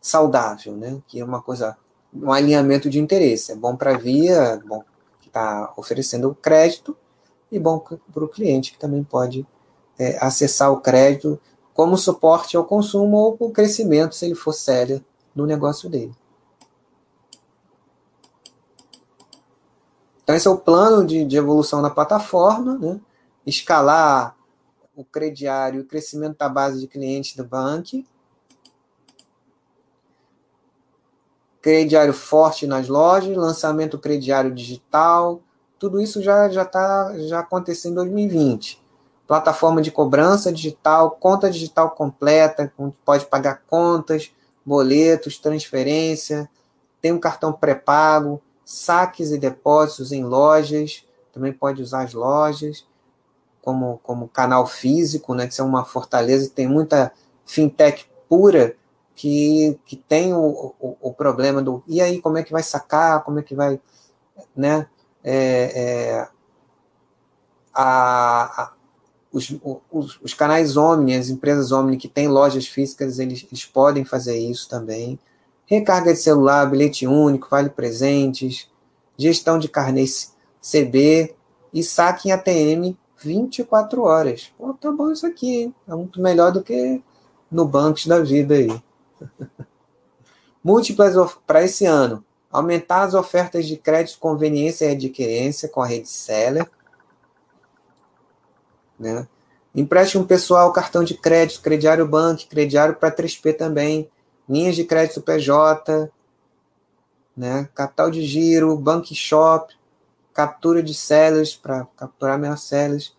[0.00, 1.76] saudável, né, que é uma coisa,
[2.14, 3.52] um alinhamento de interesse.
[3.52, 4.82] É bom para a via, bom
[5.20, 6.96] que está oferecendo o crédito,
[7.50, 9.46] e bom para o cliente que também pode
[9.98, 11.40] é, acessar o crédito
[11.72, 15.04] como suporte ao consumo ou o crescimento, se ele for sério
[15.34, 16.12] no negócio dele.
[20.22, 23.00] Então, esse é o plano de, de evolução da plataforma, né?
[23.46, 24.36] escalar
[24.98, 28.04] o crediário, o crescimento da base de clientes do banco,
[31.62, 35.40] crediário forte nas lojas, lançamento crediário digital,
[35.78, 38.82] tudo isso já já está já acontecendo em 2020
[39.24, 42.72] plataforma de cobrança digital, conta digital completa,
[43.04, 44.32] pode pagar contas,
[44.64, 46.48] boletos, transferência,
[46.98, 52.87] tem um cartão pré-pago, saques e depósitos em lojas, também pode usar as lojas
[53.68, 57.12] como, como canal físico, né, que é uma fortaleza, tem muita
[57.44, 58.74] fintech pura
[59.14, 63.22] que, que tem o, o, o, problema do e aí como é que vai sacar,
[63.24, 63.78] como é que vai,
[64.56, 64.86] né,
[65.22, 66.28] é, é,
[67.74, 68.72] a,
[69.30, 69.54] os,
[69.92, 74.38] os, os, canais Omni, as empresas Omni que têm lojas físicas, eles, eles podem fazer
[74.38, 75.18] isso também.
[75.66, 78.70] Recarga de celular, bilhete único, vale presentes,
[79.18, 81.34] gestão de carnês CB
[81.70, 84.52] e saque em ATM 24 horas.
[84.56, 85.74] Pô, tá bom isso aqui, hein?
[85.86, 87.02] É muito melhor do que
[87.50, 88.82] no Bancos da Vida aí.
[90.62, 91.14] Múltiplas
[91.46, 92.24] para esse ano.
[92.50, 96.68] aumentar as ofertas de crédito, conveniência e adquirência com a rede Seller,
[98.98, 99.28] né?
[99.74, 104.10] Empréstimo pessoal, cartão de crédito, crediário banco, crediário para 3P também,
[104.48, 106.10] linhas de crédito PJ,
[107.36, 107.68] né?
[107.74, 109.77] capital de giro, bank shop,
[110.38, 113.12] captura de sellers para capturar meus sellers.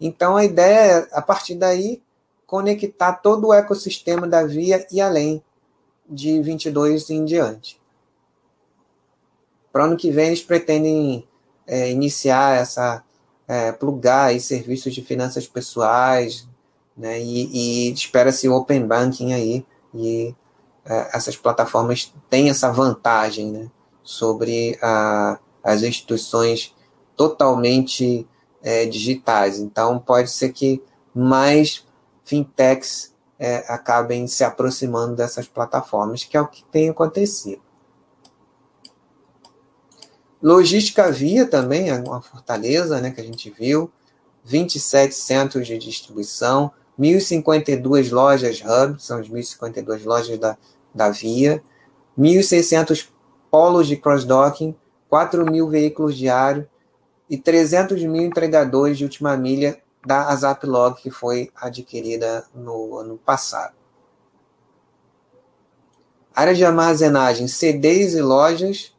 [0.00, 2.02] Então a ideia é, a partir daí,
[2.44, 5.40] conectar todo o ecossistema da Via e além
[6.10, 7.80] de 22 em diante.
[9.72, 11.28] Para o ano que vem, eles pretendem
[11.68, 13.04] é, iniciar essa,
[13.46, 16.48] é, plugar aí serviços de finanças pessoais,
[16.96, 19.64] né, e, e espera-se o Open Banking aí,
[19.94, 20.34] e
[20.84, 23.70] é, essas plataformas têm essa vantagem né,
[24.02, 26.72] sobre a, as instituições
[27.16, 28.24] totalmente
[28.62, 29.58] é, digitais.
[29.58, 30.80] Então, pode ser que
[31.12, 31.84] mais
[32.24, 37.60] fintechs é, acabem se aproximando dessas plataformas, que é o que tem acontecido.
[40.40, 43.90] Logística Via também é uma fortaleza, né, que a gente viu.
[44.44, 50.56] 27 centros de distribuição, 1.052 lojas Hub, são as 1.052 lojas da,
[50.94, 51.60] da Via,
[52.16, 53.08] 1.600
[53.50, 54.76] polos de cross-docking,
[55.08, 56.66] 4 mil veículos diários
[57.28, 63.74] e 300 mil entregadores de última milha da Azaplog, que foi adquirida no ano passado.
[66.34, 68.94] Área de armazenagem, CDs e lojas,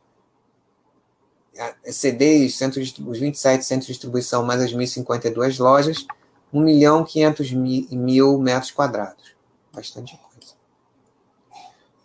[1.85, 6.05] CDs, centros, os 27 centros de distribuição, mais as 1.052 lojas,
[6.51, 9.35] 1 milhão 500 mil metros quadrados.
[9.73, 10.53] Bastante coisa.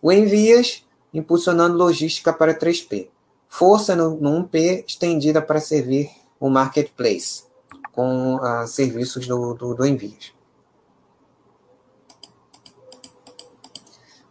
[0.00, 3.08] O Envias, impulsionando logística para 3P.
[3.52, 6.10] Força no, no 1P, estendida para servir
[6.40, 7.44] o marketplace
[7.92, 10.32] com uh, serviços do, do, do Envias.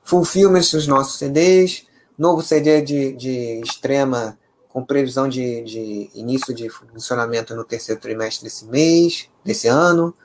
[0.03, 1.85] Fulfillment dos nossos CDs,
[2.17, 8.45] novo CD de, de extrema, com previsão de, de início de funcionamento no terceiro trimestre
[8.45, 10.15] desse mês, desse ano.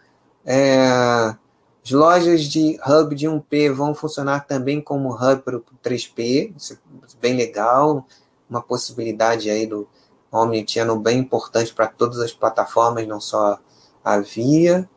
[0.43, 1.37] É,
[1.85, 6.73] as lojas de hub de 1P vão funcionar também como hub para o 3P, isso
[6.73, 6.77] é
[7.21, 8.07] bem legal,
[8.49, 9.89] uma possibilidade aí do,
[10.31, 13.59] Omnichannel bem importante para todas as plataformas, não só
[14.05, 14.89] a Via.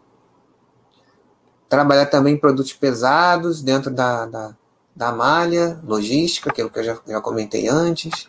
[1.68, 4.56] Trabalhar também produtos pesados dentro da, da,
[4.96, 8.28] da malha, logística, aquilo que eu já, já comentei antes.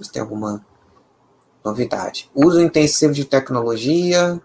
[0.00, 0.64] Se tem alguma
[1.64, 2.30] novidade.
[2.34, 4.40] Uso intensivo de tecnologia.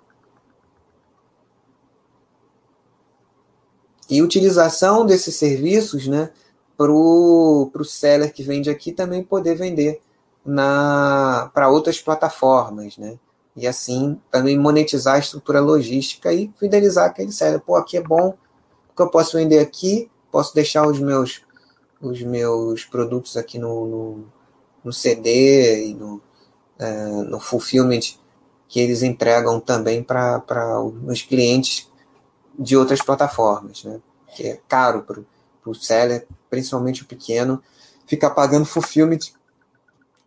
[4.10, 6.32] E utilização desses serviços né,
[6.78, 10.02] para o seller que vende aqui também poder vender
[11.54, 13.20] para outras plataformas, né?
[13.56, 17.60] E assim também monetizar a estrutura logística e fidelizar aquele seller.
[17.60, 18.36] Pô, aqui é bom,
[18.88, 21.42] porque eu posso vender aqui, posso deixar os meus,
[22.00, 24.26] os meus produtos aqui no, no,
[24.86, 26.22] no CD e no,
[26.80, 28.16] é, no fulfillment
[28.70, 31.90] que eles entregam também para os clientes
[32.58, 34.00] de outras plataformas, né?
[34.36, 35.22] Que é caro para
[35.66, 37.62] o seller, principalmente o pequeno,
[38.06, 39.20] ficar pagando fulfillment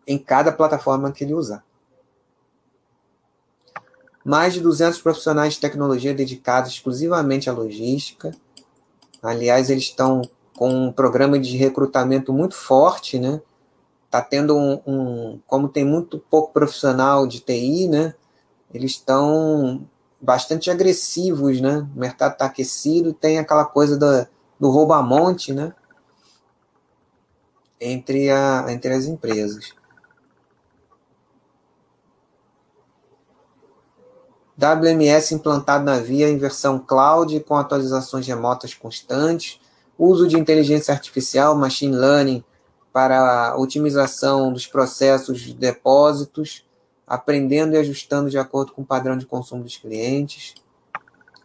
[0.07, 1.63] em cada plataforma que ele usar.
[4.23, 8.31] Mais de 200 profissionais de tecnologia dedicados exclusivamente à logística.
[9.21, 10.21] Aliás, eles estão
[10.55, 13.41] com um programa de recrutamento muito forte, né?
[14.09, 18.13] Tá tendo um, um como tem muito pouco profissional de TI, né?
[18.73, 19.87] Eles estão
[20.19, 21.87] bastante agressivos, né?
[21.95, 24.27] O mercado está aquecido, tem aquela coisa do,
[24.59, 25.73] do rouba-monte, né?
[27.79, 29.73] Entre, a, entre as empresas.
[34.61, 39.59] WMS implantado na via em versão cloud com atualizações remotas constantes,
[39.97, 42.43] uso de inteligência artificial, machine learning
[42.93, 46.63] para otimização dos processos de depósitos,
[47.07, 50.53] aprendendo e ajustando de acordo com o padrão de consumo dos clientes.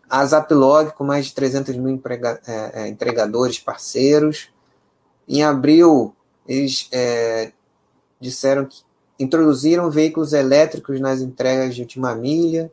[0.08, 4.48] A Zaplog, com mais de 300 mil emprega, é, é, entregadores parceiros.
[5.28, 6.14] Em abril,
[6.46, 7.50] eles é,
[8.20, 8.82] disseram que
[9.18, 12.70] introduziram veículos elétricos nas entregas de última milha,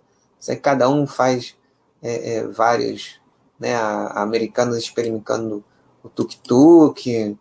[0.61, 1.55] Cada um faz
[2.01, 3.19] é, é, várias,
[3.59, 5.63] né, americanas experimentando
[6.03, 7.37] o tuk-tuk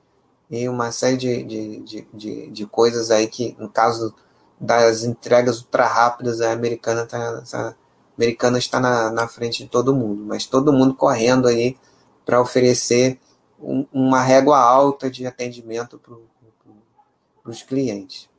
[0.50, 4.14] e uma série de, de, de, de, de coisas aí que, no caso
[4.60, 7.74] das entregas ultra rápidas, a americana, tá, a
[8.16, 11.76] americana está na, na frente de todo mundo, mas todo mundo correndo aí
[12.24, 13.18] para oferecer
[13.58, 18.31] um, uma régua alta de atendimento para os clientes.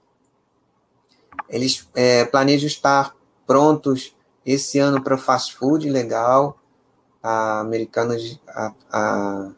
[1.49, 3.13] Eles é, planejam estar
[3.45, 4.15] prontos
[4.45, 6.57] esse ano para fast food, legal.
[7.21, 8.15] A americana
[8.49, 9.51] a, a,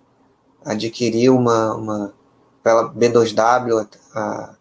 [0.63, 2.13] adquiriu uma, uma
[2.61, 4.55] pela B2W a,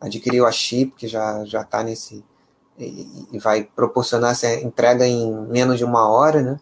[0.00, 2.24] adquiriu a chip, que já está nesse
[2.78, 6.60] e, e, vai proporcionar essa entrega em menos de uma hora, né?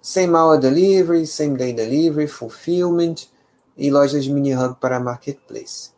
[0.00, 3.26] Same hour delivery, same day delivery, fulfillment
[3.76, 5.95] e lojas mini hub para marketplace.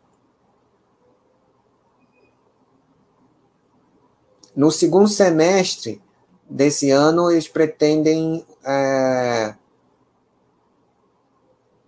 [4.59, 6.03] No segundo semestre
[6.51, 9.55] desse ano, eles pretendem é,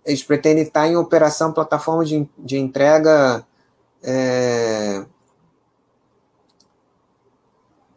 [0.05, 3.45] eles pretendem estar em operação plataforma de, de entrega
[4.01, 5.05] é,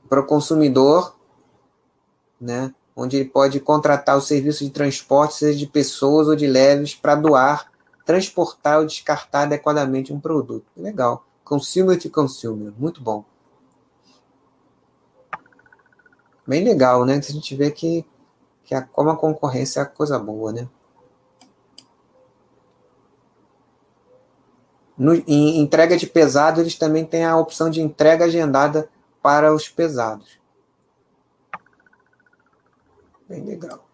[0.09, 1.15] para o consumidor,
[2.41, 6.97] né, onde ele pode contratar o serviço de transporte, seja de pessoas ou de leves,
[6.97, 7.70] para doar,
[8.05, 10.67] transportar ou descartar adequadamente um produto.
[10.77, 11.25] Legal.
[11.44, 12.73] Consumer to consumer.
[12.77, 13.25] Muito bom.
[16.47, 17.17] Bem legal, né?
[17.17, 18.05] A gente vê que,
[18.65, 20.69] que a, como a concorrência é coisa boa, né?
[24.97, 28.89] No, em entrega de pesado, eles também têm a opção de entrega agendada
[29.23, 30.39] para os pesados.
[33.29, 33.85] Bem legal.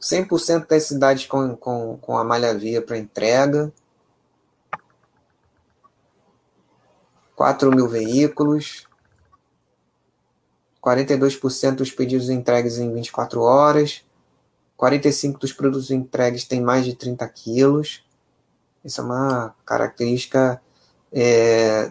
[0.00, 3.72] Cem por cento das cidades com, com, com a malha via para entrega.
[7.42, 8.86] 4 mil veículos.
[10.80, 14.04] 42% dos pedidos entregues em 24 horas.
[14.76, 18.04] 45 dos produtos entregues têm mais de 30 quilos.
[18.84, 20.62] Isso é uma característica
[21.12, 21.90] é,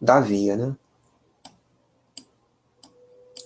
[0.00, 0.76] da via, né?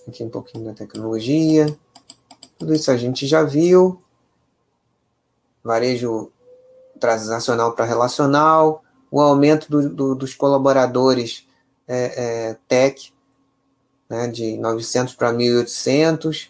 [0.07, 1.65] Aqui um pouquinho da tecnologia.
[2.59, 3.99] Tudo isso a gente já viu.
[5.63, 6.31] Varejo
[6.99, 8.84] transacional para relacional.
[9.15, 11.47] O aumento do, do, dos colaboradores
[11.87, 13.13] é, é, tech,
[14.09, 16.49] né, de 900 para 1.800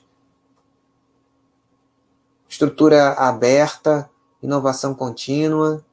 [2.49, 4.09] estrutura aberta,
[4.41, 5.85] inovação contínua.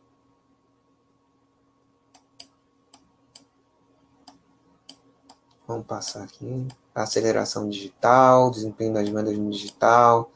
[5.67, 6.68] Vamos passar aqui.
[6.94, 10.31] Aceleração digital, desempenho das vendas no digital,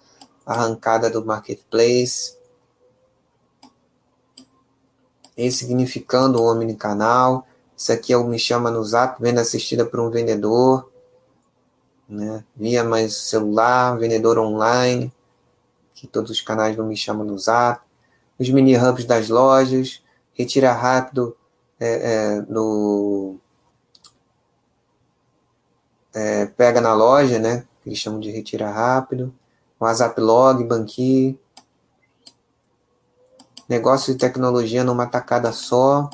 [0.44, 2.35] arrancada do marketplace,
[5.36, 7.47] ressignificando o omnicanal.
[7.76, 10.90] Isso aqui é o Me Chama no Zap, venda assistida por um vendedor,
[12.08, 12.44] né?
[12.55, 15.12] via mais celular, vendedor online
[15.97, 17.82] que todos os canais não me chamam no zap,
[18.39, 20.02] os mini hubs das lojas,
[20.34, 21.34] retira rápido
[21.81, 23.36] é, é, no
[26.15, 27.66] é, pega na loja, né?
[27.84, 29.34] Eles chamam de retira rápido,
[29.81, 31.39] WhatsApp Log, Banqui,
[33.69, 36.09] negócio de tecnologia numa tacada só.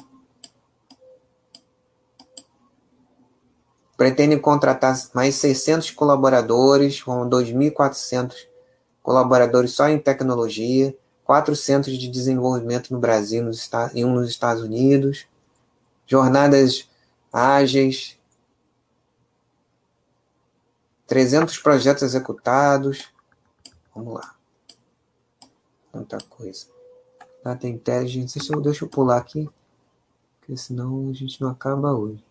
[3.97, 8.35] Pretendem contratar mais 600 colaboradores, com 2.400
[9.03, 14.63] colaboradores só em tecnologia, quatro centros de desenvolvimento no Brasil nos, e um nos Estados
[14.63, 15.27] Unidos,
[16.07, 16.89] jornadas
[17.33, 18.19] ágeis,
[21.07, 23.13] 300 projetos executados.
[23.95, 24.35] Vamos lá.
[25.93, 26.72] Tanta coisa.
[27.43, 28.39] Data Intelligence.
[28.39, 29.49] Deixa eu, deixa eu pular aqui,
[30.39, 32.23] porque senão a gente não acaba hoje.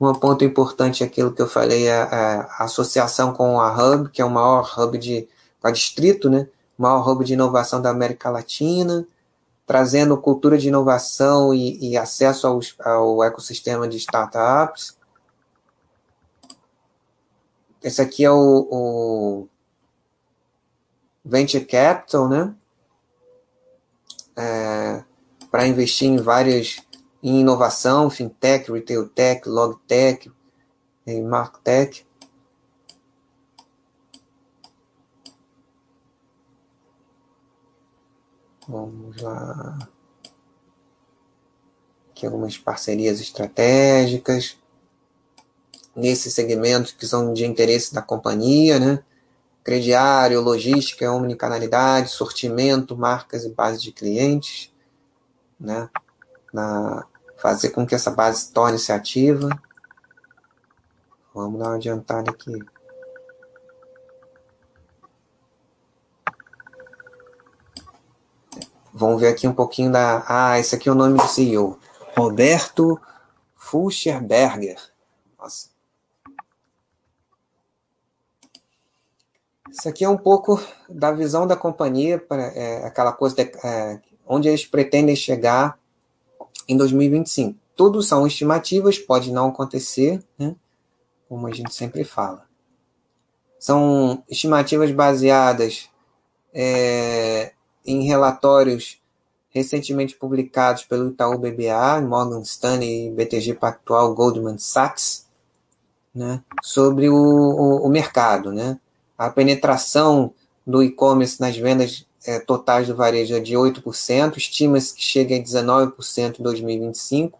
[0.00, 4.20] Um ponto importante é aquilo que eu falei, a, a, associação com a Hub, que
[4.20, 5.28] é o maior hub de
[5.62, 6.48] a distrito, né?
[6.76, 9.06] O maior hub de inovação da América Latina,
[9.64, 14.98] trazendo cultura de inovação e, e acesso ao, ao ecossistema de startups.
[17.80, 19.48] Esse aqui é o, o
[21.24, 22.52] Venture Capital, né?
[24.36, 25.04] É,
[25.50, 26.80] para investir em várias
[27.22, 30.30] em inovação, fintech, retail tech, logtech,
[31.24, 32.04] marktech.
[38.66, 39.78] Vamos lá.
[42.10, 44.56] Aqui algumas parcerias estratégicas
[45.94, 49.04] nesses segmentos que são de interesse da companhia, né?
[49.62, 54.72] Crediário, logística, omnicanalidade, sortimento, marcas e base de clientes,
[55.58, 55.88] né?
[56.52, 57.06] Na
[57.42, 59.48] fazer com que essa base torne-se ativa.
[61.34, 62.52] Vamos dar uma adiantada aqui.
[68.94, 70.24] Vamos ver aqui um pouquinho da.
[70.28, 71.80] Ah, esse aqui é o nome do CEO.
[72.16, 73.00] Roberto
[73.56, 74.78] Fuscherberger.
[75.36, 75.71] Nossa.
[79.72, 84.00] Isso aqui é um pouco da visão da companhia, para, é, aquela coisa de, é,
[84.26, 85.78] onde eles pretendem chegar
[86.68, 87.58] em 2025.
[87.74, 90.54] Tudo são estimativas, pode não acontecer, né?
[91.26, 92.44] como a gente sempre fala.
[93.58, 95.88] São estimativas baseadas
[96.52, 97.52] é,
[97.86, 99.00] em relatórios
[99.48, 105.26] recentemente publicados pelo Itaú BBA, Morgan Stanley, BTG Pactual, Goldman Sachs,
[106.14, 108.52] né, sobre o, o, o mercado.
[108.52, 108.78] Né?
[109.22, 110.34] A penetração
[110.66, 115.40] do e-commerce nas vendas é, totais do varejo é de 8%, estima-se que chegue a
[115.40, 117.38] 19% em 2025.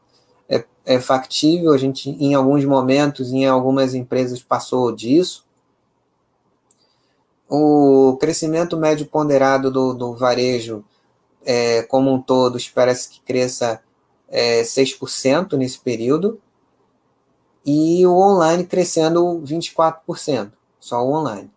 [0.48, 5.44] É, é factível, a gente, em alguns momentos, em algumas empresas, passou disso.
[7.48, 10.84] O crescimento médio ponderado do, do varejo
[11.44, 13.82] é, como um todo espera-se que cresça
[14.28, 16.40] é, 6% nesse período,
[17.66, 21.51] e o online crescendo 24%, só o online.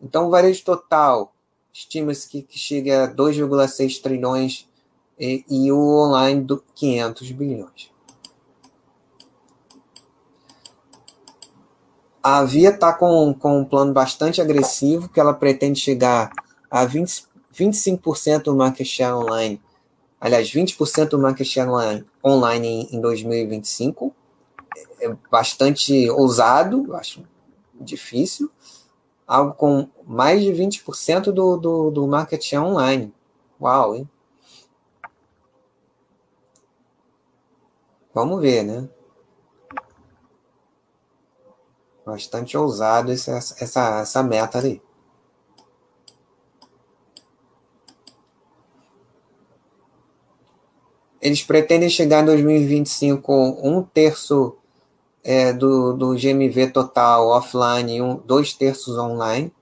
[0.00, 1.34] Então, o varejo total
[1.72, 4.68] estima-se que, que chegue a 2,6 trilhões
[5.18, 7.90] e, e, o online do 500 bilhões.
[12.22, 16.30] A Via está com, com um plano bastante agressivo, que ela pretende chegar
[16.70, 19.60] a 20, 25% do market share online,
[20.20, 24.14] aliás, 20% do market share online, online em, em 2025.
[25.00, 27.24] É bastante ousado, acho
[27.80, 28.50] difícil.
[29.28, 33.12] Algo com mais de 20% do, do, do market share online.
[33.60, 34.08] Uau, hein?
[38.14, 38.88] Vamos ver, né?
[42.04, 44.82] Bastante ousado essa, essa, essa meta ali.
[51.20, 54.57] Eles pretendem chegar em 2025 com um terço
[55.28, 59.52] é, do, do GMV total offline um, dois terços online.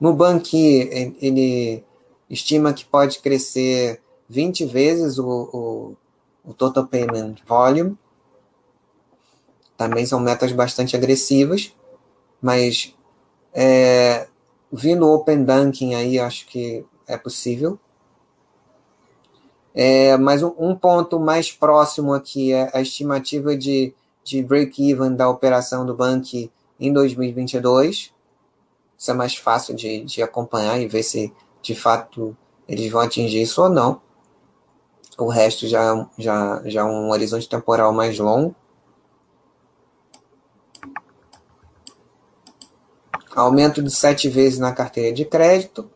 [0.00, 1.84] No Banqui, ele
[2.28, 5.28] estima que pode crescer 20 vezes o,
[6.44, 7.96] o, o Total Payment Volume.
[9.76, 11.72] Também são metas bastante agressivas,
[12.42, 12.96] mas
[13.54, 14.26] é,
[14.72, 17.78] vindo o Open Banking aí, acho que é possível.
[19.74, 25.28] É, mas um, um, ponto mais próximo aqui é a estimativa de, de break-even da
[25.28, 28.12] operação do banco em 2022.
[28.98, 31.32] Isso é mais fácil de, de acompanhar e ver se
[31.62, 32.36] de fato
[32.68, 34.00] eles vão atingir isso ou não.
[35.18, 38.54] O resto já, já, já é um horizonte temporal mais longo.
[43.34, 45.90] aumento de sete vezes na carteira de crédito.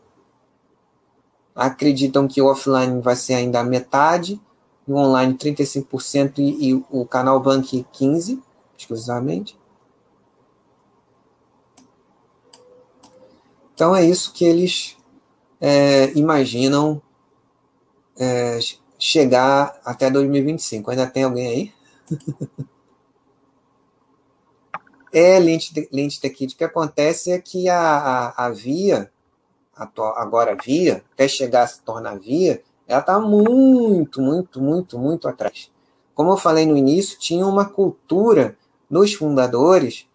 [1.55, 4.41] Acreditam que o offline vai ser ainda a metade,
[4.86, 8.42] o online 35% e, e o canal Bank 15%,
[8.76, 9.57] exclusivamente.
[13.74, 14.97] Então é isso que eles
[15.60, 17.02] é, imaginam
[18.18, 18.58] é,
[18.99, 20.91] chegar até 2025.
[20.91, 21.74] Ainda tem alguém aí?
[25.16, 26.57] É lente, lente taquídeo.
[26.57, 29.12] O que acontece é que a, a, a via,
[29.76, 35.70] agora via, até chegar a se tornar via, ela está muito, muito, muito, muito atrás.
[36.14, 38.56] Como eu falei no início, tinha uma cultura
[38.88, 40.06] nos fundadores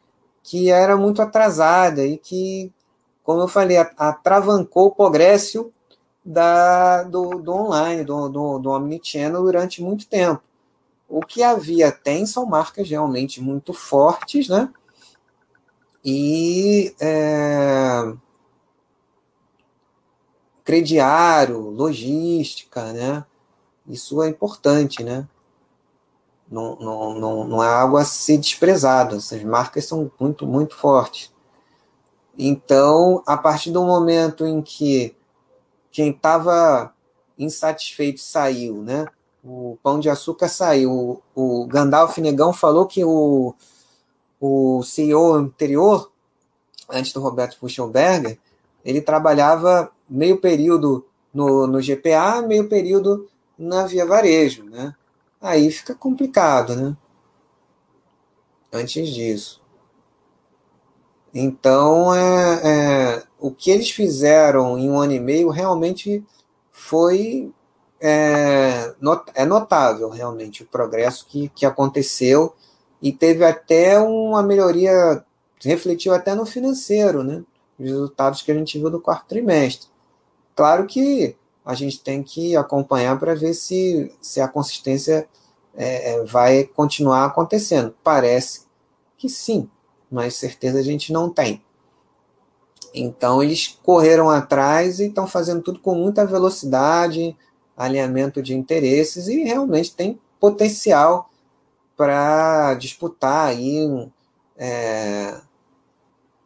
[0.44, 2.72] que era muito atrasada e que,
[3.24, 5.72] como eu falei, atravancou o progresso
[6.24, 10.42] da, do, do online, do, do, do omnichannel durante muito tempo.
[11.08, 14.70] O que a Via tem são marcas realmente muito fortes, né?
[16.04, 18.14] e é,
[20.70, 23.26] crediário, logística, né?
[23.88, 25.28] Isso é importante, né?
[26.48, 29.16] Não, não, não, não é algo a ser desprezado.
[29.16, 31.34] Essas marcas são muito, muito fortes.
[32.38, 35.16] Então, a partir do momento em que
[35.92, 36.94] quem estava
[37.36, 39.08] insatisfeito saiu, né?
[39.44, 41.20] O Pão de Açúcar saiu.
[41.34, 43.56] O, Gandalf Negão falou que o,
[44.40, 46.12] o CEO anterior,
[46.88, 48.38] antes do Roberto Fuchsenberger,
[48.86, 54.96] ele trabalhava meio período no, no GPA, meio período na Via Varejo, né?
[55.42, 56.96] Aí fica complicado, né?
[58.72, 59.62] Antes disso.
[61.34, 66.24] Então, é, é, o que eles fizeram em um ano e meio realmente
[66.72, 67.52] foi
[68.02, 72.56] é, not, é notável, realmente, o progresso que, que aconteceu
[73.02, 75.24] e teve até uma melhoria,
[75.62, 77.44] refletiu até no financeiro, né?
[77.80, 79.88] Os resultados que a gente viu do quarto trimestre.
[80.60, 85.26] Claro que a gente tem que acompanhar para ver se, se a consistência
[85.74, 87.96] é, é, vai continuar acontecendo.
[88.04, 88.64] Parece
[89.18, 89.70] que sim,
[90.12, 91.64] mas certeza a gente não tem.
[92.94, 97.38] Então eles correram atrás e estão fazendo tudo com muita velocidade,
[97.78, 101.30] alinhamento de interesses e realmente tem potencial
[101.96, 104.12] para disputar aí.
[104.58, 105.40] É,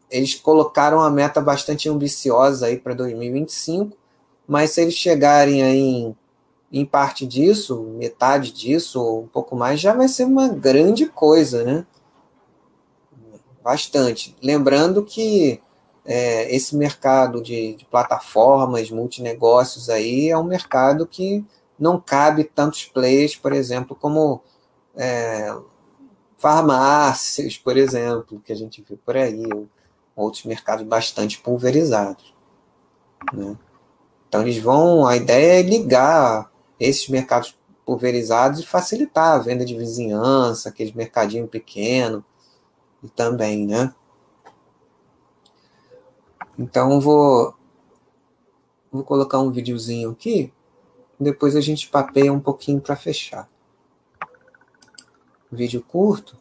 [0.07, 4.02] eles colocaram uma meta bastante ambiciosa aí para 2025,
[4.47, 6.15] mas se eles chegarem aí em,
[6.71, 11.63] em parte disso, metade disso, ou um pouco mais, já vai ser uma grande coisa,
[11.63, 11.85] né?
[13.63, 14.35] Bastante.
[14.41, 15.61] Lembrando que
[16.05, 21.45] é, esse mercado de, de plataformas, multinegócios aí, é um mercado que
[21.79, 24.41] não cabe tantos players, por exemplo, como
[24.95, 25.55] é,
[26.37, 29.69] farmácias, por exemplo, que a gente viu por aí, ou
[30.15, 32.33] outros mercados bastante pulverizados.
[33.33, 33.57] Né?
[34.33, 37.55] Então eles vão, a ideia é ligar esses mercados
[37.85, 42.25] pulverizados e facilitar a venda de vizinhança, aqueles mercadinho pequeno
[43.03, 43.93] e também, né?
[46.57, 47.53] Então vou
[48.91, 50.51] vou colocar um videozinho aqui,
[51.19, 53.47] depois a gente papeia um pouquinho para fechar.
[55.51, 56.35] Vídeo curto.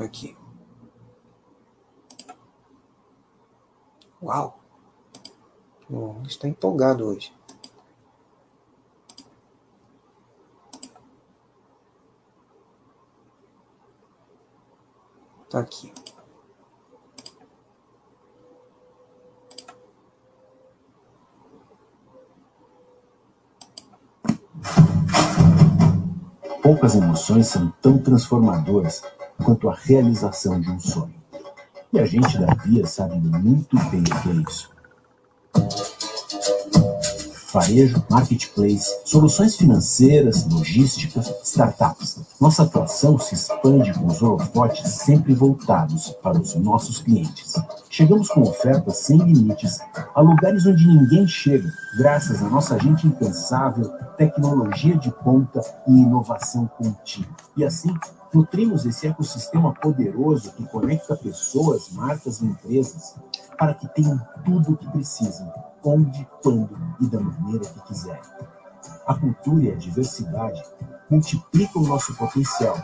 [0.00, 0.34] Aqui.
[4.22, 4.58] Uau!
[5.92, 7.34] Oh, está empolgado hoje.
[15.50, 15.92] Tá aqui.
[26.62, 29.02] Poucas emoções são tão transformadoras
[29.40, 31.14] quanto a realização de um sonho.
[31.92, 34.70] E a gente da Via sabe muito bem o que é isso
[37.52, 42.20] varejo, marketplace, soluções financeiras, logística, startups.
[42.40, 47.54] Nossa atuação se expande com os holofotes sempre voltados para os nossos clientes.
[47.88, 49.80] Chegamos com ofertas sem limites
[50.14, 56.66] a lugares onde ninguém chega, graças à nossa gente incansável, tecnologia de ponta e inovação
[56.78, 57.30] contínua.
[57.56, 57.92] E assim,
[58.32, 63.16] nutrimos esse ecossistema poderoso que conecta pessoas, marcas e empresas
[63.58, 65.52] para que tenham tudo o que precisam
[65.84, 68.20] onde, quando e da maneira que quiser.
[69.06, 70.62] A cultura e a diversidade
[71.10, 72.76] multiplicam o nosso potencial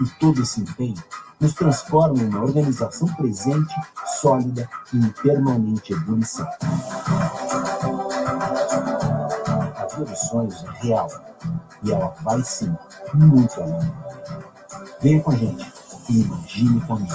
[0.00, 1.02] e todo esse empenho
[1.40, 3.74] nos transforma em uma organização presente,
[4.20, 6.46] sólida e em permanente ebulição.
[9.76, 11.08] A Via dos Sonhos é real
[11.82, 12.72] e ela vai sim
[13.14, 13.92] muito além.
[15.00, 15.72] Venha com a gente
[16.08, 17.12] e imagine comigo.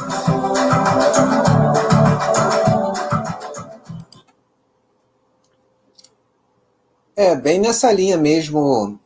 [7.15, 8.99] É, bem nessa linha mesmo,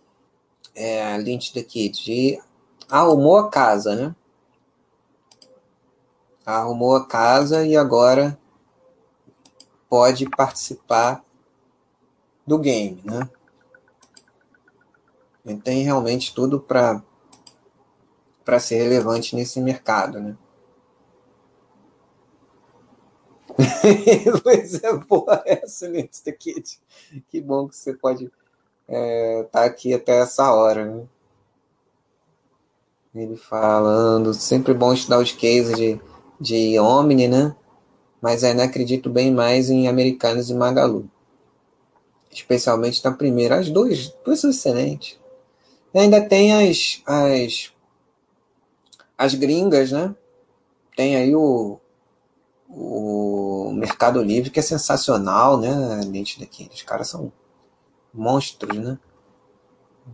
[0.75, 2.41] é, Lynch Kid, de
[2.89, 4.15] arrumou a casa, né?
[6.45, 8.37] Arrumou a casa e agora
[9.89, 11.23] pode participar
[12.45, 13.29] do game, né?
[15.45, 17.01] Ele tem realmente tudo para
[18.43, 20.35] para ser relevante nesse mercado, né?
[24.43, 26.31] pois é, boa essa, Mr.
[26.33, 26.79] Kid.
[27.29, 28.33] Que bom que você pode estar
[28.87, 31.03] é, tá aqui até essa hora, né?
[33.13, 35.99] Ele falando, sempre bom estudar os cases de,
[36.39, 37.53] de Omni, né?
[38.21, 41.09] Mas ainda acredito bem mais em Americanos e Magalu.
[42.31, 43.57] Especialmente na primeira.
[43.57, 45.19] As duas, duas são excelentes.
[45.93, 47.70] E ainda tem as, as,
[49.21, 50.15] as gringas, né?
[50.95, 51.79] Tem aí o,
[52.67, 56.01] o Mercado Livre, que é sensacional, né?
[56.07, 56.67] Lente daqui.
[56.73, 57.31] Os caras são
[58.11, 58.97] monstros, né?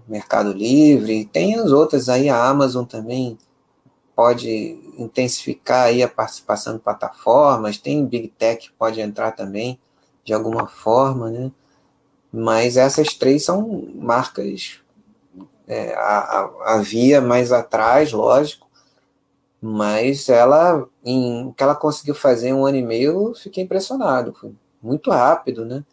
[0.05, 3.37] Mercado Livre, tem as outras aí, a Amazon também
[4.13, 9.79] pode intensificar aí a participação em plataformas, tem Big Tech pode entrar também
[10.25, 11.49] de alguma forma, né?
[12.29, 14.81] Mas essas três são marcas
[15.65, 18.66] é, a, a, a via mais atrás, lógico,
[19.67, 24.33] mas ela, em o que ela conseguiu fazer um ano e meio, eu fiquei impressionado.
[24.33, 25.83] Foi muito rápido, né?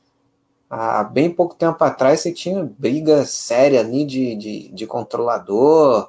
[0.71, 6.09] Há bem pouco tempo atrás você tinha briga séria ali de, de, de controlador,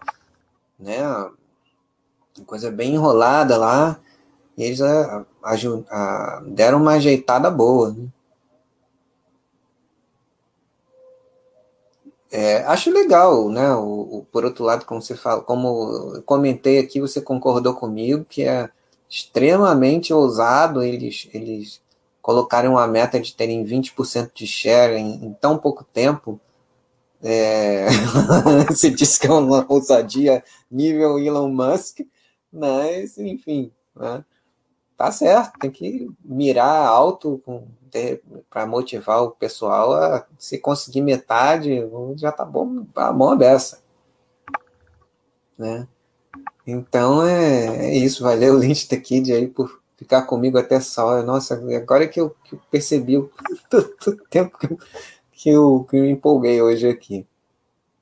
[0.79, 0.99] né?
[2.45, 3.99] Coisa bem enrolada lá.
[4.55, 5.55] E eles a, a,
[5.89, 7.91] a, deram uma ajeitada boa.
[7.93, 8.07] Né?
[12.37, 13.73] É, acho legal, né?
[13.75, 18.43] O, o, por outro lado, como você fala, como comentei aqui, você concordou comigo que
[18.43, 18.69] é
[19.09, 21.81] extremamente ousado eles, eles
[22.21, 26.37] colocarem uma meta de terem 20% de share em, em, tão pouco tempo.
[27.23, 27.87] É...
[28.67, 32.01] você disse que é uma ousadia nível Elon Musk,
[32.51, 34.25] mas enfim, né?
[34.97, 37.41] tá certo, tem que mirar alto
[38.49, 41.81] para motivar o pessoal a se conseguir metade,
[42.15, 43.83] já tá bom a mão dessa.
[45.57, 45.87] Né?
[46.67, 48.59] Então é, é isso, valeu
[48.89, 51.23] The Kid aí por ficar comigo até essa hora.
[51.23, 53.31] Nossa, agora que eu, que eu percebi o,
[53.73, 54.77] o tempo que eu,
[55.31, 57.25] que, eu, que eu me empolguei hoje aqui.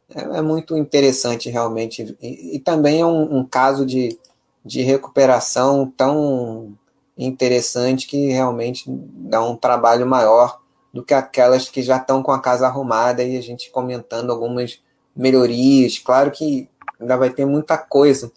[0.10, 2.16] É, é muito interessante realmente.
[2.22, 4.18] E, e também é um, um caso de,
[4.64, 6.78] de recuperação tão
[7.18, 10.60] interessante que realmente dá um trabalho maior
[10.94, 14.82] do que aquelas que já estão com a casa arrumada e a gente comentando algumas
[15.16, 15.98] melhorias.
[15.98, 16.70] Claro que
[17.00, 18.32] ainda vai ter muita coisa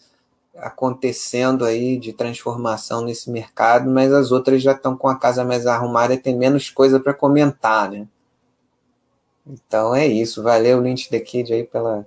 [0.56, 5.66] acontecendo aí de transformação nesse mercado, mas as outras já estão com a casa mais
[5.66, 8.08] arrumada e tem menos coisa para comentar, né?
[9.46, 10.42] Então é isso.
[10.42, 12.06] Valeu, Lynch The Kid, aí pela,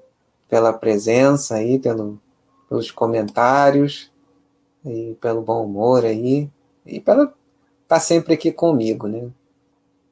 [0.50, 2.20] pela presença aí, pelo,
[2.68, 4.12] pelos comentários
[4.84, 6.50] e pelo bom humor aí
[6.96, 7.36] e pela estar
[7.88, 9.30] tá sempre aqui comigo, né?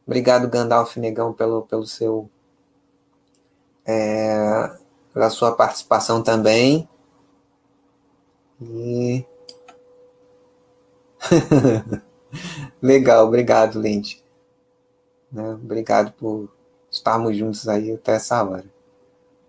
[0.06, 2.30] Obrigado, Gandalf Negão, pelo, pelo seu
[3.86, 4.72] é,
[5.14, 6.88] pela sua participação também.
[8.62, 9.26] E
[12.82, 14.24] legal, obrigado, Lente.
[15.32, 15.50] Né?
[15.52, 16.50] Obrigado por
[16.90, 18.66] estarmos juntos aí até essa hora.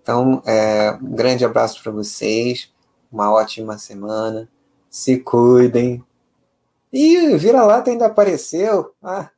[0.03, 2.73] Então, é, um grande abraço para vocês,
[3.13, 4.49] uma ótima semana,
[4.89, 6.03] se cuidem,
[6.93, 8.95] Ih, vira-lata ainda apareceu.
[9.03, 9.31] Ah,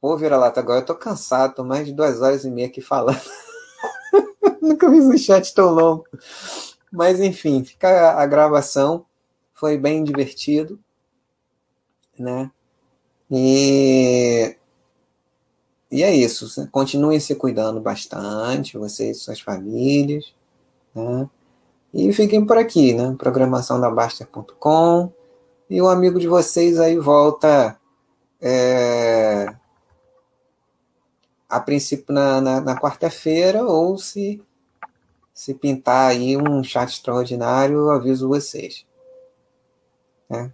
[0.00, 3.20] pô, vira-lata, agora eu tô cansado, tô mais de duas horas e meia aqui falando.
[4.62, 6.04] Nunca vi um chat tão longo.
[6.90, 9.04] Mas enfim, fica a gravação.
[9.52, 10.78] Foi bem divertido,
[12.18, 12.50] né?
[13.30, 14.56] E,
[15.90, 16.68] e é isso.
[16.70, 20.34] Continuem se cuidando bastante, vocês e suas famílias,
[20.94, 21.28] né?
[21.92, 23.14] E fiquem por aqui, né?
[23.18, 25.12] Programação da Baster.com
[25.70, 27.78] e o amigo de vocês aí volta
[28.40, 29.54] é,
[31.48, 34.42] a princípio na, na, na quarta-feira, ou se,
[35.32, 38.86] se pintar aí um chat extraordinário, eu aviso vocês.
[40.30, 40.50] É.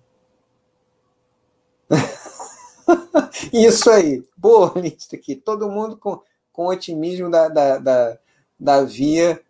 [3.53, 4.25] Isso aí.
[4.37, 5.35] Boa, lista aqui.
[5.35, 6.21] Todo mundo com,
[6.53, 8.19] com otimismo da, da, da,
[8.59, 9.41] da via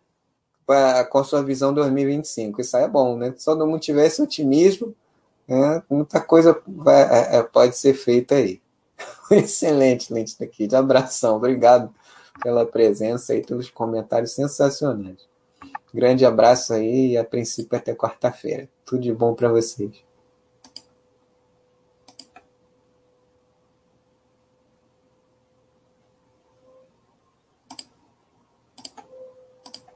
[0.66, 2.60] pra, com a sua visão 2025.
[2.60, 3.34] Isso aí é bom, né?
[3.36, 4.94] Se todo mundo tivesse otimismo,
[5.48, 8.60] é, muita coisa vai, é, é, pode ser feita aí.
[9.30, 10.66] Excelente, Lente daqui.
[10.66, 11.36] De abração.
[11.36, 11.92] Obrigado
[12.42, 15.28] pela presença e pelos comentários sensacionais.
[15.92, 18.68] Grande abraço aí e a princípio até quarta-feira.
[18.84, 20.03] Tudo de bom para vocês.